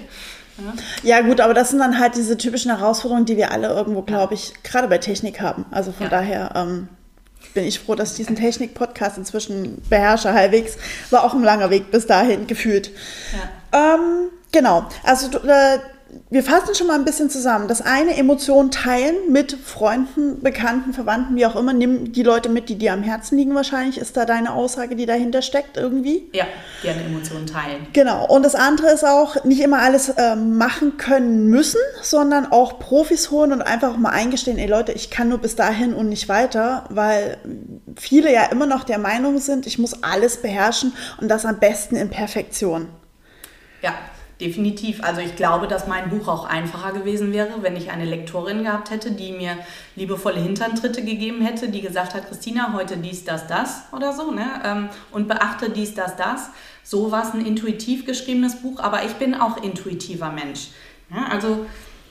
Ja. 1.04 1.18
ja, 1.18 1.22
gut, 1.22 1.42
aber 1.42 1.56
das 1.56 1.70
sind 1.70 1.80
dann 1.80 1.98
halt 1.98 2.16
diese 2.16 2.38
typischen 2.38 2.76
Herausforderungen, 2.76 3.26
die 3.26 3.38
wir 3.38 3.52
alle 3.52 3.70
irgendwo, 3.70 4.04
glaube 4.04 4.36
ich, 4.36 4.54
gerade 4.64 4.88
bei 4.88 5.00
Technik 5.00 5.42
haben. 5.42 5.66
Also 5.72 5.92
von 5.92 6.04
ja. 6.04 6.10
daher 6.10 6.52
ähm, 6.56 6.90
bin 7.54 7.66
ich 7.66 7.80
froh, 7.80 7.96
dass 7.96 8.12
ich 8.12 8.18
diesen 8.18 8.36
Technik-Podcast 8.36 9.18
inzwischen 9.18 9.82
beherrsche 9.90 10.34
halbwegs. 10.34 10.78
War 11.10 11.24
auch 11.24 11.34
ein 11.34 11.44
langer 11.44 11.70
Weg 11.70 11.92
bis 11.92 12.08
dahin 12.08 12.48
gefühlt. 12.48 12.92
Ja. 13.72 13.96
Ähm, 13.96 14.30
genau, 14.52 14.88
also 15.04 15.30
du, 15.30 15.38
äh, 15.40 15.80
wir 16.30 16.44
fassen 16.44 16.76
schon 16.76 16.88
mal 16.88 16.96
ein 16.96 17.06
bisschen 17.06 17.30
zusammen. 17.30 17.68
Das 17.68 17.82
eine, 17.82 18.18
Emotionen 18.18 18.70
teilen 18.70 19.16
mit 19.30 19.54
Freunden, 19.54 20.42
Bekannten, 20.42 20.94
Verwandten, 20.94 21.36
wie 21.36 21.46
auch 21.46 21.56
immer. 21.56 21.72
Nimm 21.74 22.12
die 22.12 22.24
Leute 22.24 22.50
mit, 22.50 22.68
die 22.70 22.78
dir 22.78 22.94
am 22.94 23.04
Herzen 23.04 23.38
liegen 23.38 23.56
wahrscheinlich, 23.56 23.98
ist 23.98 24.18
da 24.18 24.26
deine 24.26 24.54
Aussage, 24.54 24.96
die 24.96 25.06
dahinter 25.06 25.42
steckt 25.42 25.78
irgendwie. 25.78 26.30
Ja, 26.34 26.46
gerne 26.82 27.04
Emotionen 27.04 27.48
teilen. 27.48 27.88
Genau. 27.94 28.26
Und 28.28 28.44
das 28.44 28.56
andere 28.56 28.92
ist 28.92 29.06
auch, 29.06 29.44
nicht 29.46 29.62
immer 29.62 29.80
alles 29.80 30.10
äh, 30.10 30.36
machen 30.36 30.98
können 30.98 31.48
müssen, 31.48 31.80
sondern 32.02 32.52
auch 32.52 32.80
Profis 32.80 33.32
holen 33.32 33.54
und 33.54 33.62
einfach 33.62 33.96
mal 33.96 34.10
eingestehen, 34.10 34.58
ey 34.58 34.68
Leute, 34.68 34.92
ich 34.92 35.12
kann 35.12 35.30
nur 35.30 35.38
bis 35.38 35.56
dahin 35.56 35.94
und 35.94 36.10
nicht 36.10 36.28
weiter, 36.28 36.86
weil 36.90 37.38
viele 37.98 38.34
ja 38.34 38.46
immer 38.46 38.66
noch 38.66 38.84
der 38.84 39.00
Meinung 39.00 39.40
sind, 39.40 39.66
ich 39.66 39.80
muss 39.80 40.04
alles 40.04 40.42
beherrschen 40.42 40.94
und 41.22 41.30
das 41.30 41.46
am 41.46 41.60
besten 41.60 41.96
in 41.96 42.10
Perfektion. 42.10 42.88
Ja, 43.82 43.94
definitiv. 44.42 45.04
Also 45.04 45.22
ich 45.22 45.36
glaube, 45.36 45.68
dass 45.68 45.88
mein 45.88 46.10
Buch 46.10 46.28
auch 46.28 46.46
einfacher 46.46 46.92
gewesen 46.92 47.32
wäre, 47.32 47.62
wenn 47.62 47.78
ich 47.78 47.92
eine 47.92 48.06
Lektorin 48.06 48.64
gehabt 48.64 48.90
hätte, 48.90 49.12
die 49.12 49.32
mir 49.32 49.58
liebevolle 49.96 50.42
Hinterntritte 50.42 51.04
gegeben 51.04 51.42
hätte, 51.42 51.70
die 51.70 51.82
gesagt 51.82 52.14
hat, 52.14 52.28
Christina, 52.28 52.74
heute 52.74 52.98
dies, 52.98 53.24
das, 53.24 53.48
das 53.48 53.84
oder 53.94 54.12
so, 54.12 54.32
ne? 54.32 54.46
Ähm, 54.66 54.90
und 55.12 55.28
beachte 55.28 55.70
dies, 55.70 55.94
das, 55.94 56.16
das. 56.16 56.50
So 56.84 57.12
war 57.12 57.24
es 57.24 57.34
ein 57.34 57.46
intuitiv 57.46 58.06
geschriebenes 58.06 58.58
Buch, 58.58 58.80
aber 58.80 59.06
ich 59.06 59.14
bin 59.14 59.36
auch 59.36 59.64
intuitiver 59.64 60.32
Mensch. 60.32 60.70
Ja, 61.10 61.28
also 61.28 61.66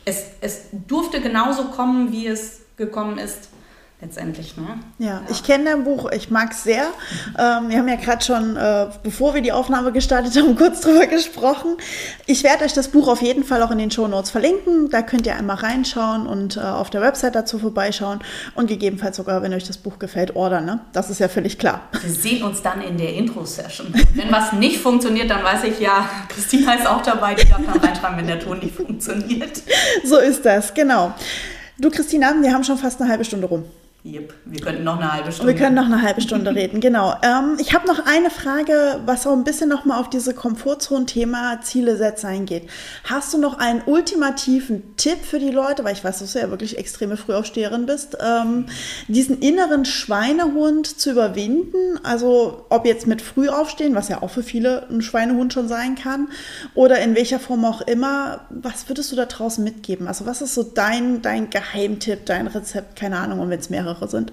es, 0.04 0.24
es 0.40 0.68
durfte 0.86 1.20
genauso 1.20 1.64
kommen, 1.64 2.12
wie 2.12 2.26
es 2.26 2.62
gekommen 2.76 3.18
ist 3.18 3.50
letztendlich. 4.00 4.56
Ne? 4.56 4.78
Ja, 4.98 5.06
ja. 5.06 5.22
ich 5.30 5.44
kenne 5.44 5.64
dein 5.64 5.84
Buch, 5.84 6.10
ich 6.10 6.30
mag 6.30 6.52
es 6.52 6.62
sehr. 6.62 6.84
Ähm, 7.38 7.68
wir 7.68 7.78
haben 7.78 7.88
ja 7.88 7.96
gerade 7.96 8.24
schon, 8.24 8.56
äh, 8.56 8.86
bevor 9.02 9.34
wir 9.34 9.42
die 9.42 9.52
Aufnahme 9.52 9.92
gestartet 9.92 10.36
haben, 10.36 10.56
kurz 10.56 10.80
drüber 10.80 11.06
gesprochen. 11.06 11.76
Ich 12.26 12.42
werde 12.42 12.64
euch 12.64 12.72
das 12.72 12.88
Buch 12.88 13.08
auf 13.08 13.22
jeden 13.22 13.44
Fall 13.44 13.62
auch 13.62 13.70
in 13.70 13.78
den 13.78 13.90
Show 13.90 14.08
Notes 14.08 14.30
verlinken. 14.30 14.90
Da 14.90 15.02
könnt 15.02 15.26
ihr 15.26 15.36
einmal 15.36 15.56
reinschauen 15.56 16.26
und 16.26 16.56
äh, 16.56 16.60
auf 16.60 16.90
der 16.90 17.02
Website 17.02 17.34
dazu 17.34 17.58
vorbeischauen 17.58 18.20
und 18.54 18.66
gegebenenfalls 18.66 19.16
sogar, 19.16 19.42
wenn 19.42 19.52
euch 19.52 19.66
das 19.66 19.78
Buch 19.78 19.98
gefällt, 19.98 20.36
ordern. 20.36 20.64
Ne? 20.64 20.80
Das 20.92 21.10
ist 21.10 21.20
ja 21.20 21.28
völlig 21.28 21.58
klar. 21.58 21.82
Wir 22.00 22.10
sehen 22.10 22.42
uns 22.42 22.62
dann 22.62 22.80
in 22.80 22.96
der 22.96 23.14
Intro-Session. 23.14 23.92
Wenn 24.14 24.32
was 24.32 24.52
nicht 24.52 24.78
funktioniert, 24.78 25.30
dann 25.30 25.44
weiß 25.44 25.64
ich 25.64 25.80
ja, 25.80 26.08
Christina 26.28 26.74
ist 26.74 26.86
auch 26.86 27.02
dabei, 27.02 27.34
die 27.34 27.48
darf 27.48 27.60
dann 27.64 27.78
reinschreiben, 27.78 28.18
wenn 28.18 28.26
der 28.26 28.40
Ton 28.40 28.58
nicht 28.58 28.74
funktioniert. 28.74 29.62
So 30.04 30.18
ist 30.18 30.44
das, 30.44 30.72
genau. 30.74 31.14
Du, 31.78 31.90
Christina, 31.90 32.34
wir 32.40 32.52
haben 32.52 32.64
schon 32.64 32.78
fast 32.78 33.00
eine 33.00 33.10
halbe 33.10 33.24
Stunde 33.24 33.46
rum. 33.46 33.64
Yep. 34.02 34.32
Wir 34.46 34.60
könnten 34.62 34.84
noch 34.84 34.98
eine 34.98 35.12
halbe 35.12 35.30
Stunde. 35.30 35.52
Wir 35.52 35.60
können 35.60 35.76
noch 35.76 35.84
eine 35.84 36.00
halbe 36.00 36.22
Stunde 36.22 36.54
reden, 36.54 36.80
genau. 36.80 37.14
Ähm, 37.22 37.58
ich 37.58 37.74
habe 37.74 37.86
noch 37.86 38.06
eine 38.06 38.30
Frage, 38.30 39.00
was 39.04 39.26
auch 39.26 39.34
ein 39.34 39.44
bisschen 39.44 39.68
nochmal 39.68 40.00
auf 40.00 40.08
diese 40.08 40.32
Komfortzone-Thema 40.32 41.60
Ziele 41.60 41.98
setzen 41.98 42.28
eingeht. 42.28 42.70
Hast 43.04 43.34
du 43.34 43.38
noch 43.38 43.58
einen 43.58 43.82
ultimativen 43.84 44.96
Tipp 44.96 45.18
für 45.22 45.38
die 45.38 45.50
Leute, 45.50 45.84
weil 45.84 45.92
ich 45.92 46.02
weiß, 46.02 46.20
dass 46.20 46.32
du 46.32 46.38
ja 46.38 46.48
wirklich 46.48 46.78
extreme 46.78 47.18
Frühaufsteherin 47.18 47.84
bist, 47.84 48.16
ähm, 48.20 48.66
diesen 49.08 49.40
inneren 49.40 49.84
Schweinehund 49.84 50.86
zu 50.86 51.10
überwinden? 51.10 52.00
Also 52.02 52.64
ob 52.70 52.86
jetzt 52.86 53.06
mit 53.06 53.20
Frühaufstehen, 53.20 53.94
was 53.94 54.08
ja 54.08 54.22
auch 54.22 54.30
für 54.30 54.42
viele 54.42 54.88
ein 54.88 55.02
Schweinehund 55.02 55.52
schon 55.52 55.68
sein 55.68 55.94
kann, 55.94 56.28
oder 56.74 57.00
in 57.00 57.14
welcher 57.14 57.38
Form 57.38 57.66
auch 57.66 57.82
immer. 57.82 58.46
Was 58.48 58.88
würdest 58.88 59.12
du 59.12 59.16
da 59.16 59.26
draußen 59.26 59.62
mitgeben? 59.62 60.08
Also 60.08 60.24
was 60.24 60.40
ist 60.40 60.54
so 60.54 60.62
dein, 60.62 61.20
dein 61.20 61.50
Geheimtipp, 61.50 62.24
dein 62.24 62.46
Rezept, 62.46 62.96
keine 62.96 63.18
Ahnung, 63.18 63.40
und 63.40 63.50
wenn 63.50 63.60
es 63.60 63.68
mehrere 63.68 63.89
mehrere 63.90 64.09
sind? 64.09 64.33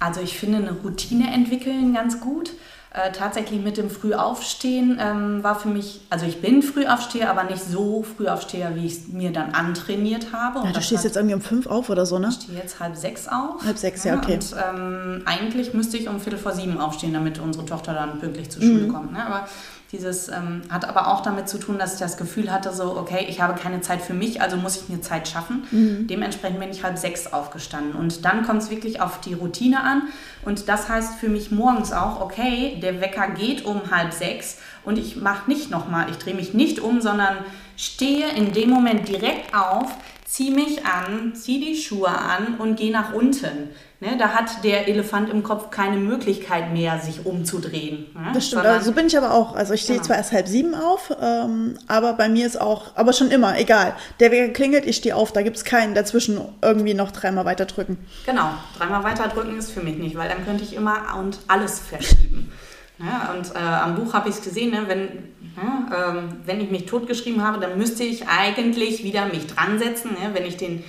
Also 0.00 0.20
ich 0.20 0.38
finde 0.38 0.58
eine 0.58 0.72
Routine 0.72 1.32
entwickeln 1.32 1.94
ganz 1.94 2.20
gut. 2.20 2.50
Äh, 2.96 3.10
tatsächlich 3.10 3.60
mit 3.60 3.76
dem 3.76 3.90
Frühaufstehen 3.90 4.98
ähm, 5.00 5.42
war 5.42 5.58
für 5.58 5.66
mich, 5.66 6.02
also 6.10 6.26
ich 6.26 6.40
bin 6.40 6.62
Frühaufsteher, 6.62 7.28
aber 7.28 7.42
nicht 7.42 7.64
so 7.64 8.04
Frühaufsteher, 8.04 8.76
wie 8.76 8.86
ich 8.86 8.92
es 8.92 9.08
mir 9.08 9.32
dann 9.32 9.50
antrainiert 9.50 10.32
habe. 10.32 10.64
Ja, 10.64 10.72
du 10.72 10.80
stehst 10.80 11.02
jetzt 11.02 11.16
irgendwie 11.16 11.34
um 11.34 11.40
fünf 11.40 11.66
auf 11.66 11.90
oder 11.90 12.06
so, 12.06 12.20
ne? 12.20 12.28
Ich 12.28 12.44
stehe 12.44 12.56
jetzt 12.56 12.78
halb 12.78 12.94
sechs 12.94 13.26
auf. 13.26 13.64
Halb 13.64 13.78
sechs, 13.78 14.04
ja, 14.04 14.16
okay. 14.16 14.34
Und 14.34 14.54
ähm, 14.54 15.22
eigentlich 15.24 15.74
müsste 15.74 15.96
ich 15.96 16.08
um 16.08 16.20
Viertel 16.20 16.38
vor 16.38 16.52
sieben 16.52 16.78
aufstehen, 16.78 17.12
damit 17.12 17.40
unsere 17.40 17.66
Tochter 17.66 17.94
dann 17.94 18.20
pünktlich 18.20 18.50
zur 18.50 18.62
Schule 18.62 18.84
mhm. 18.84 18.92
kommt. 18.92 19.12
Ne? 19.12 19.26
Aber 19.26 19.48
dieses 19.94 20.28
ähm, 20.28 20.62
hat 20.68 20.86
aber 20.86 21.08
auch 21.08 21.22
damit 21.22 21.48
zu 21.48 21.58
tun, 21.58 21.78
dass 21.78 21.94
ich 21.94 22.00
das 22.00 22.16
Gefühl 22.16 22.52
hatte, 22.52 22.72
so, 22.72 22.96
okay, 22.96 23.26
ich 23.28 23.40
habe 23.40 23.58
keine 23.58 23.80
Zeit 23.80 24.02
für 24.02 24.12
mich, 24.12 24.42
also 24.42 24.56
muss 24.56 24.76
ich 24.76 24.88
mir 24.88 25.00
Zeit 25.00 25.28
schaffen. 25.28 25.64
Mhm. 25.70 26.06
Dementsprechend 26.08 26.58
bin 26.60 26.70
ich 26.70 26.82
halb 26.82 26.98
sechs 26.98 27.32
aufgestanden. 27.32 27.94
Und 27.94 28.24
dann 28.24 28.44
kommt 28.44 28.62
es 28.62 28.70
wirklich 28.70 29.00
auf 29.00 29.20
die 29.20 29.34
Routine 29.34 29.82
an. 29.82 30.02
Und 30.44 30.68
das 30.68 30.88
heißt 30.88 31.14
für 31.18 31.28
mich 31.28 31.50
morgens 31.50 31.92
auch, 31.92 32.20
okay, 32.20 32.78
der 32.82 33.00
Wecker 33.00 33.28
geht 33.28 33.64
um 33.64 33.90
halb 33.90 34.12
sechs 34.12 34.58
und 34.84 34.98
ich 34.98 35.16
mache 35.16 35.48
nicht 35.48 35.70
nochmal, 35.70 36.10
ich 36.10 36.18
drehe 36.18 36.34
mich 36.34 36.52
nicht 36.52 36.80
um, 36.80 37.00
sondern 37.00 37.36
stehe 37.76 38.28
in 38.30 38.52
dem 38.52 38.70
Moment 38.70 39.08
direkt 39.08 39.54
auf, 39.54 39.90
ziehe 40.24 40.54
mich 40.54 40.84
an, 40.84 41.34
ziehe 41.34 41.60
die 41.60 41.76
Schuhe 41.76 42.08
an 42.08 42.56
und 42.58 42.76
gehe 42.76 42.92
nach 42.92 43.12
unten. 43.12 43.70
Ne, 44.00 44.16
da 44.18 44.30
hat 44.30 44.64
der 44.64 44.88
Elefant 44.88 45.30
im 45.30 45.42
Kopf 45.42 45.70
keine 45.70 45.96
Möglichkeit 45.96 46.72
mehr, 46.72 46.98
sich 46.98 47.24
umzudrehen. 47.24 48.06
Ne? 48.14 48.32
Das 48.34 48.46
stimmt, 48.46 48.62
Sondern, 48.62 48.82
so 48.82 48.92
bin 48.92 49.06
ich 49.06 49.16
aber 49.16 49.32
auch. 49.32 49.54
Also 49.54 49.72
ich 49.72 49.82
stehe 49.82 49.98
genau. 49.98 50.08
zwar 50.08 50.16
erst 50.16 50.32
halb 50.32 50.48
sieben 50.48 50.74
auf, 50.74 51.10
ähm, 51.22 51.78
aber 51.86 52.12
bei 52.14 52.28
mir 52.28 52.46
ist 52.46 52.60
auch, 52.60 52.96
aber 52.96 53.12
schon 53.12 53.30
immer, 53.30 53.58
egal. 53.58 53.94
Der 54.20 54.30
Wecker 54.30 54.52
klingelt, 54.52 54.84
ich 54.84 54.96
stehe 54.96 55.16
auf, 55.16 55.32
da 55.32 55.42
gibt 55.42 55.56
es 55.56 55.64
keinen 55.64 55.94
dazwischen 55.94 56.40
irgendwie 56.60 56.92
noch 56.92 57.12
dreimal 57.12 57.44
weiter 57.44 57.64
drücken. 57.64 57.96
Genau, 58.26 58.50
dreimal 58.76 59.04
weiter 59.04 59.28
drücken 59.28 59.56
ist 59.56 59.70
für 59.70 59.80
mich 59.80 59.96
nicht, 59.96 60.16
weil 60.16 60.28
dann 60.28 60.44
könnte 60.44 60.64
ich 60.64 60.74
immer 60.74 61.16
und 61.18 61.38
alles 61.48 61.78
verschieben. 61.78 62.52
Ja, 62.98 63.34
und 63.34 63.54
äh, 63.54 63.58
am 63.58 63.96
Buch 63.96 64.14
habe 64.14 64.28
ich 64.28 64.36
es 64.36 64.42
gesehen, 64.42 64.70
ne, 64.70 64.84
wenn, 64.86 65.08
ja, 65.56 66.10
ähm, 66.10 66.28
wenn 66.46 66.60
ich 66.60 66.70
mich 66.70 66.86
totgeschrieben 66.86 67.42
habe, 67.42 67.58
dann 67.58 67.76
müsste 67.76 68.04
ich 68.04 68.28
eigentlich 68.28 69.02
wieder 69.02 69.26
mich 69.26 69.48
dran 69.48 69.78
setzen, 69.78 70.12
ne, 70.12 70.30
wenn 70.32 70.46
ich 70.46 70.56
den 70.56 70.84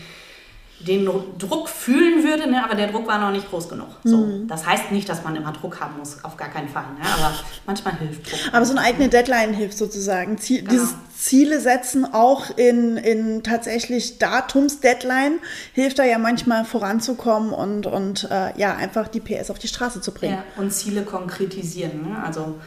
den 0.79 1.05
Druck 1.37 1.69
fühlen 1.69 2.23
würde, 2.23 2.49
ne, 2.49 2.63
aber 2.63 2.75
der 2.75 2.87
Druck 2.87 3.07
war 3.07 3.17
noch 3.17 3.31
nicht 3.31 3.49
groß 3.49 3.69
genug. 3.69 3.87
So, 4.03 4.17
mhm. 4.17 4.47
Das 4.47 4.65
heißt 4.65 4.91
nicht, 4.91 5.07
dass 5.07 5.23
man 5.23 5.35
immer 5.35 5.53
Druck 5.53 5.79
haben 5.79 5.97
muss, 5.97 6.23
auf 6.23 6.35
gar 6.35 6.49
keinen 6.49 6.67
Fall. 6.67 6.85
Ne, 6.99 7.07
aber 7.17 7.33
manchmal 7.65 7.97
hilft 7.97 8.29
Druck. 8.29 8.39
Aber 8.51 8.65
so 8.65 8.71
eine 8.71 8.81
eigene 8.81 9.07
Deadline 9.07 9.53
hilft 9.53 9.77
sozusagen. 9.77 10.37
Ziel, 10.37 10.59
genau. 10.59 10.71
Dieses 10.71 10.95
Ziele 11.17 11.61
setzen 11.61 12.05
auch 12.05 12.55
in, 12.57 12.97
in 12.97 13.41
tatsächlich 13.41 14.19
Datums-Deadline 14.19 15.39
hilft 15.73 15.97
da 15.99 16.03
ja 16.03 16.17
manchmal 16.17 16.65
voranzukommen 16.65 17.51
und, 17.51 17.87
und 17.87 18.27
äh, 18.29 18.57
ja, 18.59 18.75
einfach 18.75 19.07
die 19.07 19.21
PS 19.21 19.49
auf 19.49 19.59
die 19.59 19.69
Straße 19.69 20.01
zu 20.01 20.13
bringen. 20.13 20.33
Ja, 20.33 20.61
und 20.61 20.71
Ziele 20.71 21.03
konkretisieren. 21.03 22.09
Ne? 22.09 22.23
Also 22.23 22.59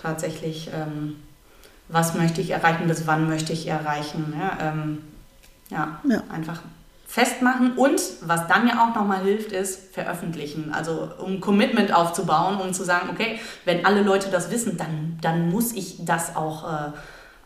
tatsächlich, 0.00 0.70
ähm, 0.74 1.16
was 1.88 2.14
möchte 2.14 2.42
ich 2.42 2.50
erreichen, 2.50 2.86
bis 2.86 3.06
wann 3.06 3.26
möchte 3.26 3.54
ich 3.54 3.66
erreichen. 3.66 4.34
Ne? 4.36 4.50
Ähm, 4.60 4.98
ja, 5.70 6.00
ja, 6.06 6.22
einfach 6.28 6.60
festmachen 7.14 7.74
und 7.76 8.02
was 8.22 8.48
dann 8.48 8.66
ja 8.66 8.82
auch 8.82 8.92
nochmal 8.96 9.22
hilft, 9.22 9.52
ist 9.52 9.94
veröffentlichen. 9.94 10.72
Also 10.74 11.10
um 11.24 11.38
Commitment 11.38 11.94
aufzubauen, 11.94 12.60
um 12.60 12.74
zu 12.74 12.82
sagen, 12.82 13.08
okay, 13.12 13.38
wenn 13.64 13.86
alle 13.86 14.02
Leute 14.02 14.30
das 14.32 14.50
wissen, 14.50 14.76
dann, 14.76 15.16
dann 15.20 15.48
muss 15.48 15.72
ich 15.74 16.04
das 16.04 16.34
auch 16.34 16.64
äh, 16.64 16.90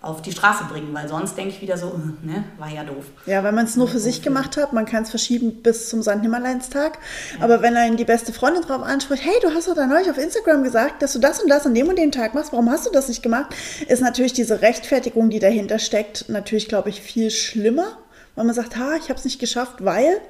auf 0.00 0.22
die 0.22 0.32
Straße 0.32 0.64
bringen, 0.70 0.94
weil 0.94 1.06
sonst 1.06 1.36
denke 1.36 1.50
ich 1.50 1.60
wieder 1.60 1.76
so, 1.76 1.88
äh, 1.88 2.26
ne, 2.26 2.44
war 2.56 2.70
ja 2.70 2.82
doof. 2.82 3.04
Ja, 3.26 3.44
weil 3.44 3.52
man 3.52 3.66
es 3.66 3.76
nur 3.76 3.88
für 3.88 3.98
sich 3.98 4.22
gemacht 4.22 4.56
hat, 4.56 4.72
man 4.72 4.86
kann 4.86 5.02
es 5.02 5.10
verschieben 5.10 5.62
bis 5.62 5.90
zum 5.90 6.00
St. 6.02 6.22
Nimmerleinstag, 6.22 6.96
ja. 7.36 7.44
aber 7.44 7.60
wenn 7.60 7.76
einen 7.76 7.98
die 7.98 8.06
beste 8.06 8.32
Freundin 8.32 8.62
drauf 8.62 8.82
anspricht, 8.82 9.22
hey, 9.22 9.34
du 9.42 9.52
hast 9.52 9.68
doch 9.68 9.74
da 9.74 9.86
neulich 9.86 10.08
auf 10.08 10.16
Instagram 10.16 10.62
gesagt, 10.62 11.02
dass 11.02 11.12
du 11.12 11.18
das 11.18 11.42
und 11.42 11.50
das 11.50 11.66
an 11.66 11.74
dem 11.74 11.88
und 11.88 11.98
dem 11.98 12.10
Tag 12.10 12.32
machst, 12.32 12.52
warum 12.52 12.70
hast 12.70 12.86
du 12.86 12.90
das 12.90 13.08
nicht 13.08 13.22
gemacht, 13.22 13.54
ist 13.86 14.00
natürlich 14.00 14.32
diese 14.32 14.62
Rechtfertigung, 14.62 15.28
die 15.28 15.40
dahinter 15.40 15.78
steckt, 15.78 16.30
natürlich, 16.30 16.68
glaube 16.68 16.88
ich, 16.88 17.02
viel 17.02 17.30
schlimmer, 17.30 17.98
weil 18.38 18.44
man 18.44 18.54
sagt, 18.54 18.76
ha, 18.76 18.94
ich 18.94 19.08
habe 19.08 19.18
es 19.18 19.24
nicht 19.24 19.40
geschafft, 19.40 19.84
weil, 19.84 20.20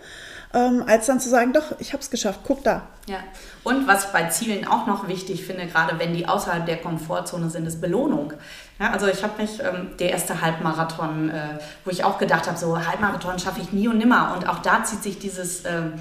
ähm, 0.54 0.82
als 0.86 1.04
dann 1.04 1.20
zu 1.20 1.28
sagen, 1.28 1.52
doch, 1.52 1.78
ich 1.78 1.92
habe 1.92 2.02
es 2.02 2.08
geschafft, 2.08 2.40
guck 2.42 2.64
da. 2.64 2.86
Ja, 3.06 3.18
und 3.64 3.86
was 3.86 4.06
ich 4.06 4.10
bei 4.12 4.24
Zielen 4.30 4.66
auch 4.66 4.86
noch 4.86 5.08
wichtig 5.08 5.44
finde, 5.44 5.66
gerade 5.66 5.98
wenn 5.98 6.14
die 6.14 6.26
außerhalb 6.26 6.64
der 6.64 6.78
Komfortzone 6.78 7.50
sind, 7.50 7.66
ist 7.66 7.82
Belohnung. 7.82 8.32
Ja, 8.80 8.92
also 8.92 9.08
ich 9.08 9.22
habe 9.22 9.42
mich, 9.42 9.60
ähm, 9.60 9.90
der 9.98 10.10
erste 10.10 10.40
Halbmarathon, 10.40 11.28
äh, 11.28 11.58
wo 11.84 11.90
ich 11.90 12.02
auch 12.02 12.16
gedacht 12.16 12.46
habe, 12.46 12.56
so 12.56 12.78
Halbmarathon 12.78 13.38
schaffe 13.38 13.60
ich 13.60 13.72
nie 13.74 13.88
und 13.88 13.98
nimmer. 13.98 14.34
Und 14.34 14.48
auch 14.48 14.60
da 14.60 14.82
zieht 14.82 15.02
sich 15.02 15.18
dieses... 15.18 15.66
Ähm, 15.66 15.92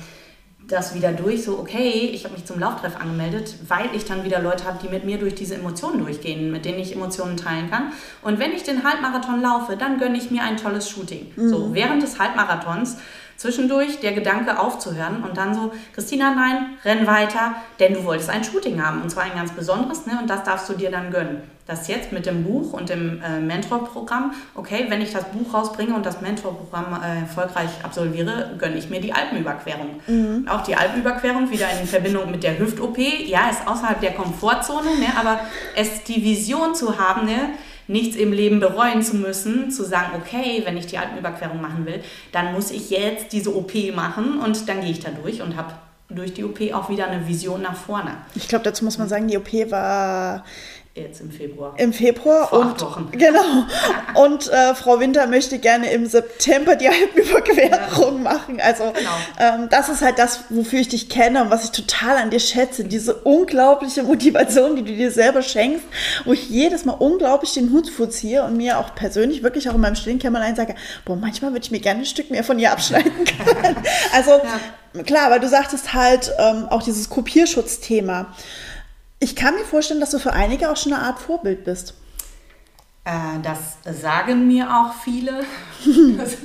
das 0.67 0.93
wieder 0.93 1.13
durch, 1.13 1.43
so 1.43 1.59
okay, 1.59 2.11
ich 2.13 2.25
habe 2.25 2.33
mich 2.35 2.45
zum 2.45 2.59
Lauftreff 2.59 2.99
angemeldet, 2.99 3.55
weil 3.67 3.89
ich 3.95 4.05
dann 4.05 4.23
wieder 4.23 4.41
Leute 4.41 4.65
habe, 4.65 4.79
die 4.83 4.89
mit 4.89 5.05
mir 5.05 5.17
durch 5.17 5.33
diese 5.33 5.55
Emotionen 5.55 6.03
durchgehen, 6.03 6.51
mit 6.51 6.65
denen 6.65 6.79
ich 6.79 6.93
Emotionen 6.93 7.37
teilen 7.37 7.69
kann. 7.69 7.93
Und 8.21 8.39
wenn 8.39 8.51
ich 8.51 8.63
den 8.63 8.83
Halbmarathon 8.83 9.41
laufe, 9.41 9.77
dann 9.77 9.97
gönne 9.97 10.17
ich 10.17 10.29
mir 10.29 10.43
ein 10.43 10.57
tolles 10.57 10.89
Shooting. 10.89 11.31
Mhm. 11.35 11.49
So, 11.49 11.73
während 11.73 12.03
des 12.03 12.19
Halbmarathons 12.19 12.97
zwischendurch 13.37 13.99
der 13.99 14.13
Gedanke 14.13 14.59
aufzuhören 14.59 15.23
und 15.23 15.37
dann 15.37 15.53
so, 15.53 15.71
Christina, 15.93 16.33
nein, 16.35 16.77
renn 16.83 17.07
weiter, 17.07 17.55
denn 17.79 17.93
du 17.93 18.03
wolltest 18.03 18.29
ein 18.29 18.43
Shooting 18.43 18.83
haben 18.83 19.01
und 19.01 19.09
zwar 19.09 19.23
ein 19.23 19.35
ganz 19.35 19.51
besonderes 19.51 20.05
ne, 20.05 20.19
und 20.21 20.29
das 20.29 20.43
darfst 20.43 20.67
du 20.67 20.73
dir 20.73 20.91
dann 20.91 21.11
gönnen. 21.11 21.43
Das 21.67 21.89
jetzt 21.89 22.13
mit 22.13 22.25
dem 22.25 22.45
Buch 22.45 22.71
und 22.71 22.87
dem 22.87 23.21
äh, 23.21 23.41
Mentorprogramm, 23.41 24.31
okay, 24.55 24.85
wenn 24.87 25.01
ich 25.01 25.11
das 25.11 25.25
Buch 25.25 25.53
rausbringe 25.53 25.93
und 25.93 26.05
das 26.05 26.21
Mentorprogramm 26.21 26.97
äh, 27.03 27.21
erfolgreich 27.21 27.69
absolviere, 27.83 28.55
gönne 28.57 28.77
ich 28.77 28.89
mir 28.89 29.01
die 29.01 29.11
Alpenüberquerung. 29.11 29.99
Mhm. 30.07 30.47
Auch 30.47 30.63
die 30.63 30.77
Alpenüberquerung 30.77 31.51
wieder 31.51 31.67
in 31.79 31.85
Verbindung 31.85 32.31
mit 32.31 32.43
der 32.43 32.57
Hüft-OP, 32.57 32.97
ja, 32.97 33.49
ist 33.49 33.67
außerhalb 33.67 33.99
der 33.99 34.13
Komfortzone, 34.13 34.97
ne, 34.97 35.07
aber 35.19 35.41
es 35.75 36.03
die 36.05 36.23
Vision 36.23 36.73
zu 36.73 36.97
haben, 36.97 37.25
ne, 37.25 37.49
nichts 37.87 38.15
im 38.15 38.33
Leben 38.33 38.59
bereuen 38.59 39.01
zu 39.01 39.15
müssen, 39.15 39.71
zu 39.71 39.83
sagen, 39.83 40.11
okay, 40.15 40.61
wenn 40.65 40.77
ich 40.77 40.87
die 40.87 40.97
Alpenüberquerung 40.97 41.61
machen 41.61 41.85
will, 41.85 42.01
dann 42.31 42.53
muss 42.53 42.71
ich 42.71 42.89
jetzt 42.89 43.31
diese 43.31 43.55
OP 43.55 43.73
machen 43.95 44.39
und 44.39 44.67
dann 44.67 44.81
gehe 44.81 44.91
ich 44.91 44.99
da 44.99 45.09
durch 45.11 45.41
und 45.41 45.55
habe 45.55 45.73
durch 46.09 46.33
die 46.33 46.43
OP 46.43 46.59
auch 46.73 46.89
wieder 46.89 47.07
eine 47.07 47.27
Vision 47.27 47.61
nach 47.61 47.75
vorne. 47.75 48.11
Ich 48.35 48.47
glaube, 48.47 48.63
dazu 48.63 48.85
muss 48.85 48.97
man 48.97 49.09
sagen, 49.09 49.27
die 49.27 49.37
OP 49.37 49.51
war 49.69 50.45
Jetzt 50.97 51.21
im 51.21 51.29
Februar. 51.29 51.75
Im 51.77 51.93
Februar 51.93 52.47
Vor 52.47 52.59
und 52.59 52.81
Wochen. 52.81 53.11
genau. 53.17 53.65
Und 54.15 54.51
äh, 54.51 54.73
Frau 54.73 54.99
Winter 54.99 55.27
möchte 55.27 55.59
gerne 55.59 55.91
im 55.91 56.07
September 56.07 56.75
die 56.75 56.87
Alpenüberquerung 56.89 58.23
ja. 58.23 58.31
machen. 58.31 58.59
Also 58.59 58.91
genau. 58.91 59.11
ähm, 59.39 59.67
das 59.69 59.89
ist 59.89 60.01
halt 60.01 60.17
das, 60.17 60.45
wofür 60.49 60.79
ich 60.79 60.87
dich 60.87 61.07
kenne 61.07 61.43
und 61.43 61.51
was 61.51 61.65
ich 61.65 61.71
total 61.71 62.17
an 62.17 62.31
dir 62.31 62.39
schätze. 62.39 62.83
Diese 62.83 63.13
unglaubliche 63.13 64.01
Motivation, 64.01 64.75
die 64.75 64.83
du 64.83 64.95
dir 64.95 65.11
selber 65.11 65.43
schenkst, 65.43 65.85
wo 66.25 66.33
ich 66.33 66.49
jedes 66.49 66.85
Mal 66.85 66.93
unglaublich 66.93 67.53
den 67.53 67.71
Hut 67.71 67.89
vorziehe 67.89 68.43
und 68.43 68.57
mir 68.57 68.79
auch 68.79 68.95
persönlich 68.95 69.43
wirklich 69.43 69.69
auch 69.69 69.75
in 69.75 69.81
meinem 69.81 69.95
stillen 69.95 70.19
Kämmerlein 70.19 70.55
sage, 70.55 70.73
boah, 71.05 71.15
manchmal 71.15 71.51
würde 71.51 71.63
ich 71.63 71.71
mir 71.71 71.79
gerne 71.79 71.99
ein 71.99 72.05
Stück 72.05 72.31
mehr 72.31 72.43
von 72.43 72.57
ihr 72.57 72.71
abschneiden 72.71 73.11
können. 73.25 73.77
also 74.13 74.31
ja. 74.31 75.03
klar, 75.03 75.29
weil 75.29 75.39
du 75.39 75.47
sagtest 75.47 75.93
halt 75.93 76.33
ähm, 76.39 76.67
auch 76.69 76.81
dieses 76.81 77.09
Kopierschutzthema. 77.09 78.33
Ich 79.19 79.35
kann 79.35 79.55
mir 79.55 79.65
vorstellen, 79.65 79.99
dass 79.99 80.11
du 80.11 80.19
für 80.19 80.33
einige 80.33 80.69
auch 80.69 80.77
schon 80.77 80.93
eine 80.93 81.03
Art 81.03 81.19
Vorbild 81.19 81.63
bist. 81.63 81.95
Äh, 83.03 83.39
das 83.41 83.77
sagen 84.01 84.47
mir 84.47 84.69
auch 84.69 84.93
viele. 84.93 85.43
das 86.19 86.35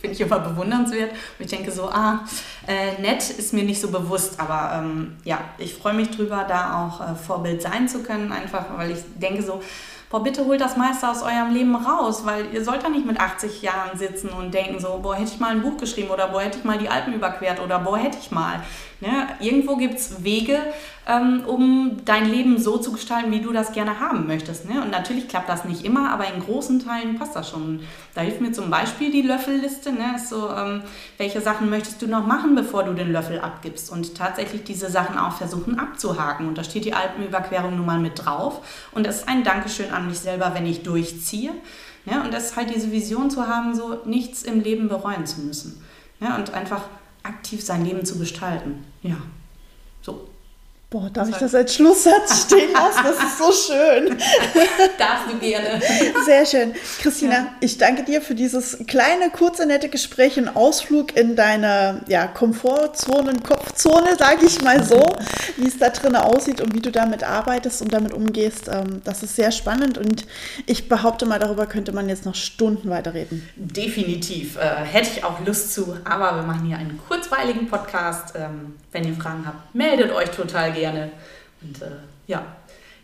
finde 0.00 0.14
ich 0.14 0.20
immer 0.20 0.38
bewundernswert. 0.38 1.10
Und 1.10 1.44
ich 1.44 1.48
denke 1.48 1.72
so, 1.72 1.88
ah, 1.88 2.24
äh, 2.68 3.00
nett 3.00 3.28
ist 3.28 3.52
mir 3.52 3.64
nicht 3.64 3.80
so 3.80 3.90
bewusst. 3.90 4.38
Aber 4.38 4.78
ähm, 4.78 5.16
ja, 5.24 5.40
ich 5.58 5.74
freue 5.74 5.94
mich 5.94 6.10
drüber, 6.10 6.44
da 6.48 6.86
auch 6.86 7.00
äh, 7.00 7.14
Vorbild 7.16 7.60
sein 7.60 7.88
zu 7.88 8.04
können. 8.04 8.30
Einfach, 8.30 8.66
weil 8.76 8.92
ich 8.92 9.00
denke 9.16 9.42
so, 9.42 9.60
boah, 10.12 10.22
bitte 10.22 10.44
holt 10.44 10.60
das 10.60 10.76
meiste 10.76 11.08
aus 11.08 11.22
eurem 11.22 11.54
Leben 11.54 11.74
raus, 11.74 12.26
weil 12.26 12.52
ihr 12.52 12.62
sollt 12.62 12.84
da 12.84 12.90
nicht 12.90 13.06
mit 13.06 13.18
80 13.18 13.62
Jahren 13.62 13.98
sitzen 13.98 14.28
und 14.28 14.52
denken 14.52 14.78
so, 14.78 15.00
boah, 15.02 15.16
hätte 15.16 15.32
ich 15.32 15.40
mal 15.40 15.52
ein 15.52 15.62
Buch 15.62 15.78
geschrieben 15.78 16.10
oder 16.10 16.28
boah, 16.28 16.42
hätte 16.42 16.58
ich 16.58 16.64
mal 16.64 16.76
die 16.76 16.90
Alpen 16.90 17.14
überquert 17.14 17.58
oder 17.60 17.78
boah, 17.78 17.96
hätte 17.96 18.18
ich 18.20 18.30
mal. 18.30 18.62
Ne? 19.00 19.28
Irgendwo 19.40 19.76
gibt 19.76 19.94
es 19.94 20.22
Wege, 20.22 20.60
ähm, 21.06 21.42
um 21.46 21.96
dein 22.04 22.30
Leben 22.30 22.58
so 22.58 22.78
zu 22.78 22.92
gestalten, 22.92 23.32
wie 23.32 23.40
du 23.40 23.52
das 23.52 23.72
gerne 23.72 23.98
haben 23.98 24.26
möchtest. 24.26 24.68
Ne? 24.68 24.80
Und 24.82 24.90
natürlich 24.92 25.26
klappt 25.26 25.48
das 25.48 25.64
nicht 25.64 25.84
immer, 25.84 26.10
aber 26.10 26.32
in 26.32 26.40
großen 26.40 26.78
Teilen 26.84 27.18
passt 27.18 27.34
das 27.34 27.50
schon. 27.50 27.80
Da 28.14 28.20
hilft 28.20 28.40
mir 28.40 28.52
zum 28.52 28.70
Beispiel 28.70 29.10
die 29.10 29.22
Löffelliste. 29.22 29.92
Ne? 29.92 30.16
So, 30.24 30.50
ähm, 30.50 30.82
welche 31.18 31.40
Sachen 31.40 31.70
möchtest 31.70 32.02
du 32.02 32.06
noch 32.06 32.24
machen, 32.24 32.54
bevor 32.54 32.84
du 32.84 32.92
den 32.92 33.10
Löffel 33.10 33.40
abgibst? 33.40 33.90
Und 33.90 34.14
tatsächlich 34.14 34.62
diese 34.62 34.90
Sachen 34.90 35.18
auch 35.18 35.32
versuchen 35.32 35.78
abzuhaken. 35.78 36.46
Und 36.46 36.56
da 36.56 36.62
steht 36.62 36.84
die 36.84 36.94
Alpenüberquerung 36.94 37.76
nun 37.76 37.86
mal 37.86 37.98
mit 37.98 38.24
drauf. 38.24 38.60
Und 38.92 39.04
das 39.04 39.16
ist 39.18 39.28
ein 39.28 39.42
Dankeschön 39.42 39.90
an 39.90 40.06
mich 40.06 40.20
selber, 40.20 40.52
wenn 40.54 40.66
ich 40.66 40.84
durchziehe. 40.84 41.50
Ja, 42.04 42.22
und 42.22 42.32
das 42.32 42.46
ist 42.46 42.56
halt 42.56 42.72
diese 42.72 42.92
Vision 42.92 43.28
zu 43.28 43.48
haben, 43.48 43.74
so 43.74 43.98
nichts 44.04 44.44
im 44.44 44.60
Leben 44.60 44.88
bereuen 44.88 45.26
zu 45.26 45.40
müssen. 45.40 45.84
Ja, 46.20 46.36
und 46.36 46.54
einfach 46.54 46.82
aktiv 47.24 47.62
sein 47.62 47.84
Leben 47.84 48.04
zu 48.04 48.18
gestalten. 48.18 48.84
Ja, 49.02 49.16
so. 50.00 50.28
Boah, 50.92 51.08
darf 51.10 51.30
ich 51.30 51.36
das 51.36 51.54
als 51.54 51.74
Schlusssatz 51.74 52.42
stehen 52.46 52.70
lassen? 52.70 53.00
Das 53.02 53.16
ist 53.16 53.38
so 53.38 53.50
schön. 53.50 54.10
Darfst 54.98 55.32
du 55.32 55.38
gerne. 55.38 55.80
Sehr 56.26 56.44
schön. 56.44 56.74
Christina, 57.00 57.32
ja. 57.32 57.54
ich 57.60 57.78
danke 57.78 58.02
dir 58.02 58.20
für 58.20 58.34
dieses 58.34 58.76
kleine, 58.86 59.30
kurze, 59.30 59.64
nette 59.64 59.88
Gespräch, 59.88 60.36
einen 60.36 60.54
Ausflug 60.54 61.16
in 61.16 61.34
deine 61.34 62.02
ja, 62.08 62.26
Komfortzone, 62.26 63.40
Kopfzone, 63.40 64.16
sage 64.18 64.44
ich 64.44 64.60
mal 64.60 64.84
so, 64.84 65.02
wie 65.56 65.66
es 65.66 65.78
da 65.78 65.88
drin 65.88 66.14
aussieht 66.14 66.60
und 66.60 66.74
wie 66.74 66.80
du 66.80 66.92
damit 66.92 67.24
arbeitest 67.24 67.80
und 67.80 67.94
damit 67.94 68.12
umgehst. 68.12 68.68
Ähm, 68.68 69.00
das 69.02 69.22
ist 69.22 69.34
sehr 69.34 69.50
spannend 69.50 69.96
und 69.96 70.26
ich 70.66 70.90
behaupte 70.90 71.24
mal, 71.24 71.38
darüber 71.38 71.64
könnte 71.64 71.92
man 71.92 72.10
jetzt 72.10 72.26
noch 72.26 72.34
Stunden 72.34 72.90
weiterreden. 72.90 73.48
Definitiv. 73.56 74.58
Äh, 74.58 74.84
hätte 74.84 75.08
ich 75.16 75.24
auch 75.24 75.40
Lust 75.46 75.72
zu, 75.72 75.96
aber 76.04 76.36
wir 76.36 76.42
machen 76.42 76.66
hier 76.66 76.76
einen 76.76 77.00
kurzweiligen 77.08 77.66
Podcast. 77.66 78.34
Ähm, 78.36 78.74
wenn 78.92 79.04
ihr 79.04 79.14
Fragen 79.14 79.46
habt, 79.46 79.74
meldet 79.74 80.12
euch 80.12 80.28
total 80.28 80.70
gerne 80.72 80.81
gerne. 80.82 81.12
Und 81.62 81.80
äh, 81.80 81.90
ja, 82.26 82.44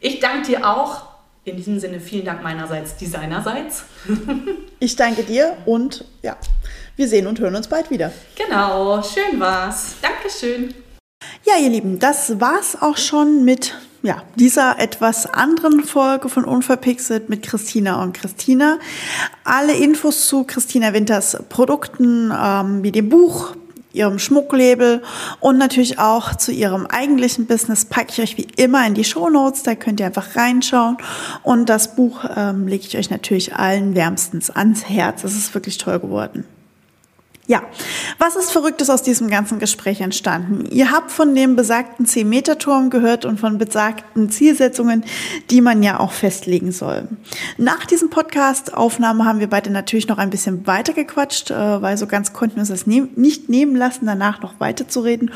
ich 0.00 0.18
danke 0.18 0.48
dir 0.48 0.68
auch. 0.68 1.06
In 1.44 1.56
diesem 1.56 1.78
Sinne 1.78 2.00
vielen 2.00 2.26
Dank 2.26 2.42
meinerseits, 2.42 2.96
desinerseits. 2.96 3.84
ich 4.80 4.96
danke 4.96 5.22
dir 5.22 5.56
und 5.64 6.04
ja, 6.22 6.36
wir 6.96 7.08
sehen 7.08 7.26
und 7.26 7.38
hören 7.38 7.54
uns 7.54 7.68
bald 7.68 7.90
wieder. 7.90 8.12
Genau, 8.36 9.00
schön 9.00 9.38
war's. 9.40 9.94
Dankeschön. 10.02 10.74
Ja, 11.46 11.54
ihr 11.56 11.70
Lieben, 11.70 12.00
das 12.00 12.38
war's 12.40 12.76
auch 12.82 12.98
schon 12.98 13.44
mit 13.44 13.76
ja, 14.02 14.22
dieser 14.34 14.78
etwas 14.78 15.26
anderen 15.26 15.84
Folge 15.84 16.28
von 16.28 16.44
Unverpixelt 16.44 17.28
mit 17.28 17.42
Christina 17.44 18.02
und 18.02 18.12
Christina. 18.12 18.78
Alle 19.44 19.74
Infos 19.74 20.26
zu 20.26 20.44
Christina 20.44 20.92
Winters 20.92 21.38
Produkten, 21.48 22.32
ähm, 22.36 22.82
wie 22.82 22.92
dem 22.92 23.08
Buch, 23.08 23.54
ihrem 23.98 24.18
Schmucklabel 24.18 25.02
und 25.40 25.58
natürlich 25.58 25.98
auch 25.98 26.34
zu 26.34 26.52
ihrem 26.52 26.86
eigentlichen 26.86 27.46
Business 27.46 27.84
packe 27.84 28.12
ich 28.12 28.20
euch 28.20 28.36
wie 28.38 28.48
immer 28.56 28.86
in 28.86 28.94
die 28.94 29.04
Show 29.04 29.28
Notes. 29.28 29.62
Da 29.64 29.74
könnt 29.74 30.00
ihr 30.00 30.06
einfach 30.06 30.36
reinschauen. 30.36 30.96
Und 31.42 31.68
das 31.68 31.94
Buch 31.96 32.24
ähm, 32.34 32.66
lege 32.66 32.86
ich 32.86 32.96
euch 32.96 33.10
natürlich 33.10 33.54
allen 33.54 33.94
wärmstens 33.94 34.50
ans 34.50 34.88
Herz. 34.88 35.24
Es 35.24 35.36
ist 35.36 35.52
wirklich 35.54 35.78
toll 35.78 35.98
geworden. 35.98 36.44
Ja, 37.48 37.62
was 38.18 38.36
ist 38.36 38.50
Verrücktes 38.50 38.90
aus 38.90 39.02
diesem 39.02 39.30
ganzen 39.30 39.58
Gespräch 39.58 40.02
entstanden? 40.02 40.66
Ihr 40.70 40.90
habt 40.90 41.10
von 41.10 41.34
dem 41.34 41.56
besagten 41.56 42.04
10-Meter-Turm 42.04 42.90
gehört 42.90 43.24
und 43.24 43.40
von 43.40 43.56
besagten 43.56 44.28
Zielsetzungen, 44.28 45.02
die 45.48 45.62
man 45.62 45.82
ja 45.82 45.98
auch 45.98 46.12
festlegen 46.12 46.72
soll. 46.72 47.08
Nach 47.56 47.86
diesem 47.86 48.10
Podcast-Aufnahme 48.10 49.24
haben 49.24 49.40
wir 49.40 49.48
beide 49.48 49.70
natürlich 49.70 50.08
noch 50.08 50.18
ein 50.18 50.28
bisschen 50.28 50.66
weiter 50.66 50.92
gequatscht, 50.92 51.50
äh, 51.50 51.80
weil 51.80 51.96
so 51.96 52.06
ganz 52.06 52.34
konnten 52.34 52.56
wir 52.56 52.66
das 52.66 52.86
nicht 52.86 53.48
nehmen 53.48 53.76
lassen, 53.76 54.04
danach 54.04 54.42
noch 54.42 54.60
weiterzureden. 54.60 55.30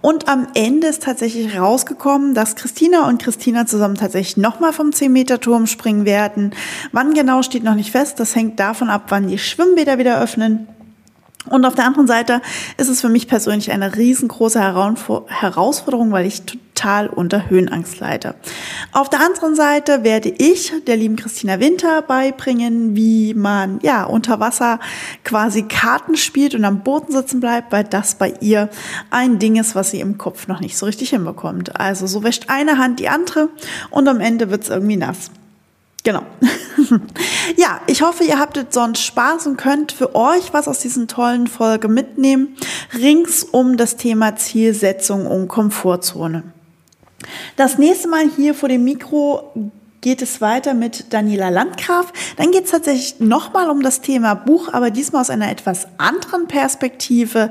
Und 0.00 0.26
am 0.26 0.46
Ende 0.54 0.86
ist 0.86 1.02
tatsächlich 1.02 1.58
rausgekommen, 1.58 2.32
dass 2.32 2.56
Christina 2.56 3.06
und 3.06 3.20
Christina 3.20 3.66
zusammen 3.66 3.96
tatsächlich 3.96 4.38
nochmal 4.38 4.72
vom 4.72 4.88
10-Meter-Turm 4.88 5.66
springen 5.66 6.06
werden. 6.06 6.54
Wann 6.92 7.12
genau 7.12 7.42
steht 7.42 7.62
noch 7.62 7.74
nicht 7.74 7.90
fest. 7.90 8.18
Das 8.20 8.34
hängt 8.34 8.58
davon 8.58 8.88
ab, 8.88 9.04
wann 9.10 9.28
die 9.28 9.36
Schwimmbäder 9.36 9.98
wieder 9.98 10.18
öffnen. 10.18 10.66
Und 11.48 11.64
auf 11.64 11.74
der 11.74 11.86
anderen 11.86 12.06
Seite 12.06 12.40
ist 12.76 12.88
es 12.88 13.00
für 13.00 13.08
mich 13.08 13.28
persönlich 13.28 13.72
eine 13.72 13.96
riesengroße 13.96 14.60
Herausforderung, 14.60 16.12
weil 16.12 16.26
ich 16.26 16.42
total 16.78 17.08
unter 17.08 17.50
Höhenangst 17.50 17.98
leide. 17.98 18.34
Auf 18.92 19.10
der 19.10 19.20
anderen 19.20 19.56
Seite 19.56 20.04
werde 20.04 20.28
ich 20.28 20.72
der 20.86 20.96
lieben 20.96 21.16
Christina 21.16 21.58
Winter 21.58 22.02
beibringen, 22.02 22.94
wie 22.94 23.34
man 23.34 23.80
ja 23.82 24.04
unter 24.04 24.38
Wasser 24.38 24.78
quasi 25.24 25.62
Karten 25.62 26.16
spielt 26.16 26.54
und 26.54 26.64
am 26.64 26.84
Boden 26.84 27.12
sitzen 27.12 27.40
bleibt, 27.40 27.72
weil 27.72 27.84
das 27.84 28.14
bei 28.14 28.32
ihr 28.40 28.68
ein 29.10 29.40
Ding 29.40 29.56
ist, 29.56 29.74
was 29.74 29.90
sie 29.90 30.00
im 30.00 30.18
Kopf 30.18 30.46
noch 30.46 30.60
nicht 30.60 30.78
so 30.78 30.86
richtig 30.86 31.10
hinbekommt. 31.10 31.80
Also 31.80 32.06
so 32.06 32.22
wäscht 32.22 32.44
eine 32.48 32.78
Hand 32.78 33.00
die 33.00 33.08
andere 33.08 33.48
und 33.90 34.06
am 34.06 34.20
Ende 34.20 34.50
wird 34.50 34.62
es 34.62 34.68
irgendwie 34.68 34.96
nass. 34.96 35.30
Genau. 36.08 36.22
ja, 37.58 37.82
ich 37.86 38.00
hoffe, 38.00 38.24
ihr 38.24 38.38
habtet 38.38 38.72
sonst 38.72 39.02
Spaß 39.02 39.46
und 39.46 39.58
könnt 39.58 39.92
für 39.92 40.14
euch 40.14 40.54
was 40.54 40.66
aus 40.66 40.78
diesen 40.78 41.06
tollen 41.06 41.46
Folge 41.48 41.88
mitnehmen, 41.88 42.56
rings 42.98 43.44
um 43.44 43.76
das 43.76 43.98
Thema 43.98 44.34
Zielsetzung 44.34 45.26
und 45.26 45.48
Komfortzone. 45.48 46.44
Das 47.56 47.76
nächste 47.76 48.08
Mal 48.08 48.24
hier 48.34 48.54
vor 48.54 48.70
dem 48.70 48.84
Mikro 48.84 49.52
geht 50.00 50.22
es 50.22 50.40
weiter 50.40 50.74
mit 50.74 51.12
Daniela 51.12 51.48
Landgraf. 51.48 52.12
Dann 52.36 52.50
geht 52.50 52.64
es 52.64 52.70
tatsächlich 52.70 53.20
nochmal 53.20 53.70
um 53.70 53.82
das 53.82 54.00
Thema 54.00 54.34
Buch, 54.34 54.72
aber 54.72 54.90
diesmal 54.90 55.22
aus 55.22 55.30
einer 55.30 55.50
etwas 55.50 55.88
anderen 55.98 56.46
Perspektive. 56.46 57.50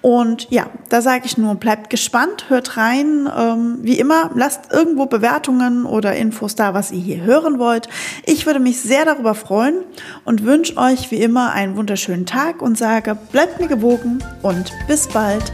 Und 0.00 0.48
ja, 0.50 0.70
da 0.88 1.02
sage 1.02 1.26
ich 1.26 1.38
nur, 1.38 1.54
bleibt 1.56 1.90
gespannt, 1.90 2.46
hört 2.48 2.76
rein. 2.76 3.28
Ähm, 3.36 3.78
wie 3.82 3.98
immer, 3.98 4.30
lasst 4.34 4.72
irgendwo 4.72 5.06
Bewertungen 5.06 5.84
oder 5.84 6.16
Infos 6.16 6.54
da, 6.54 6.74
was 6.74 6.92
ihr 6.92 7.00
hier 7.00 7.22
hören 7.22 7.58
wollt. 7.58 7.88
Ich 8.24 8.46
würde 8.46 8.60
mich 8.60 8.80
sehr 8.80 9.04
darüber 9.04 9.34
freuen 9.34 9.82
und 10.24 10.44
wünsche 10.44 10.76
euch 10.76 11.10
wie 11.10 11.16
immer 11.16 11.52
einen 11.52 11.76
wunderschönen 11.76 12.26
Tag 12.26 12.62
und 12.62 12.78
sage, 12.78 13.16
bleibt 13.32 13.60
mir 13.60 13.68
gewogen 13.68 14.22
und 14.42 14.72
bis 14.86 15.08
bald. 15.08 15.52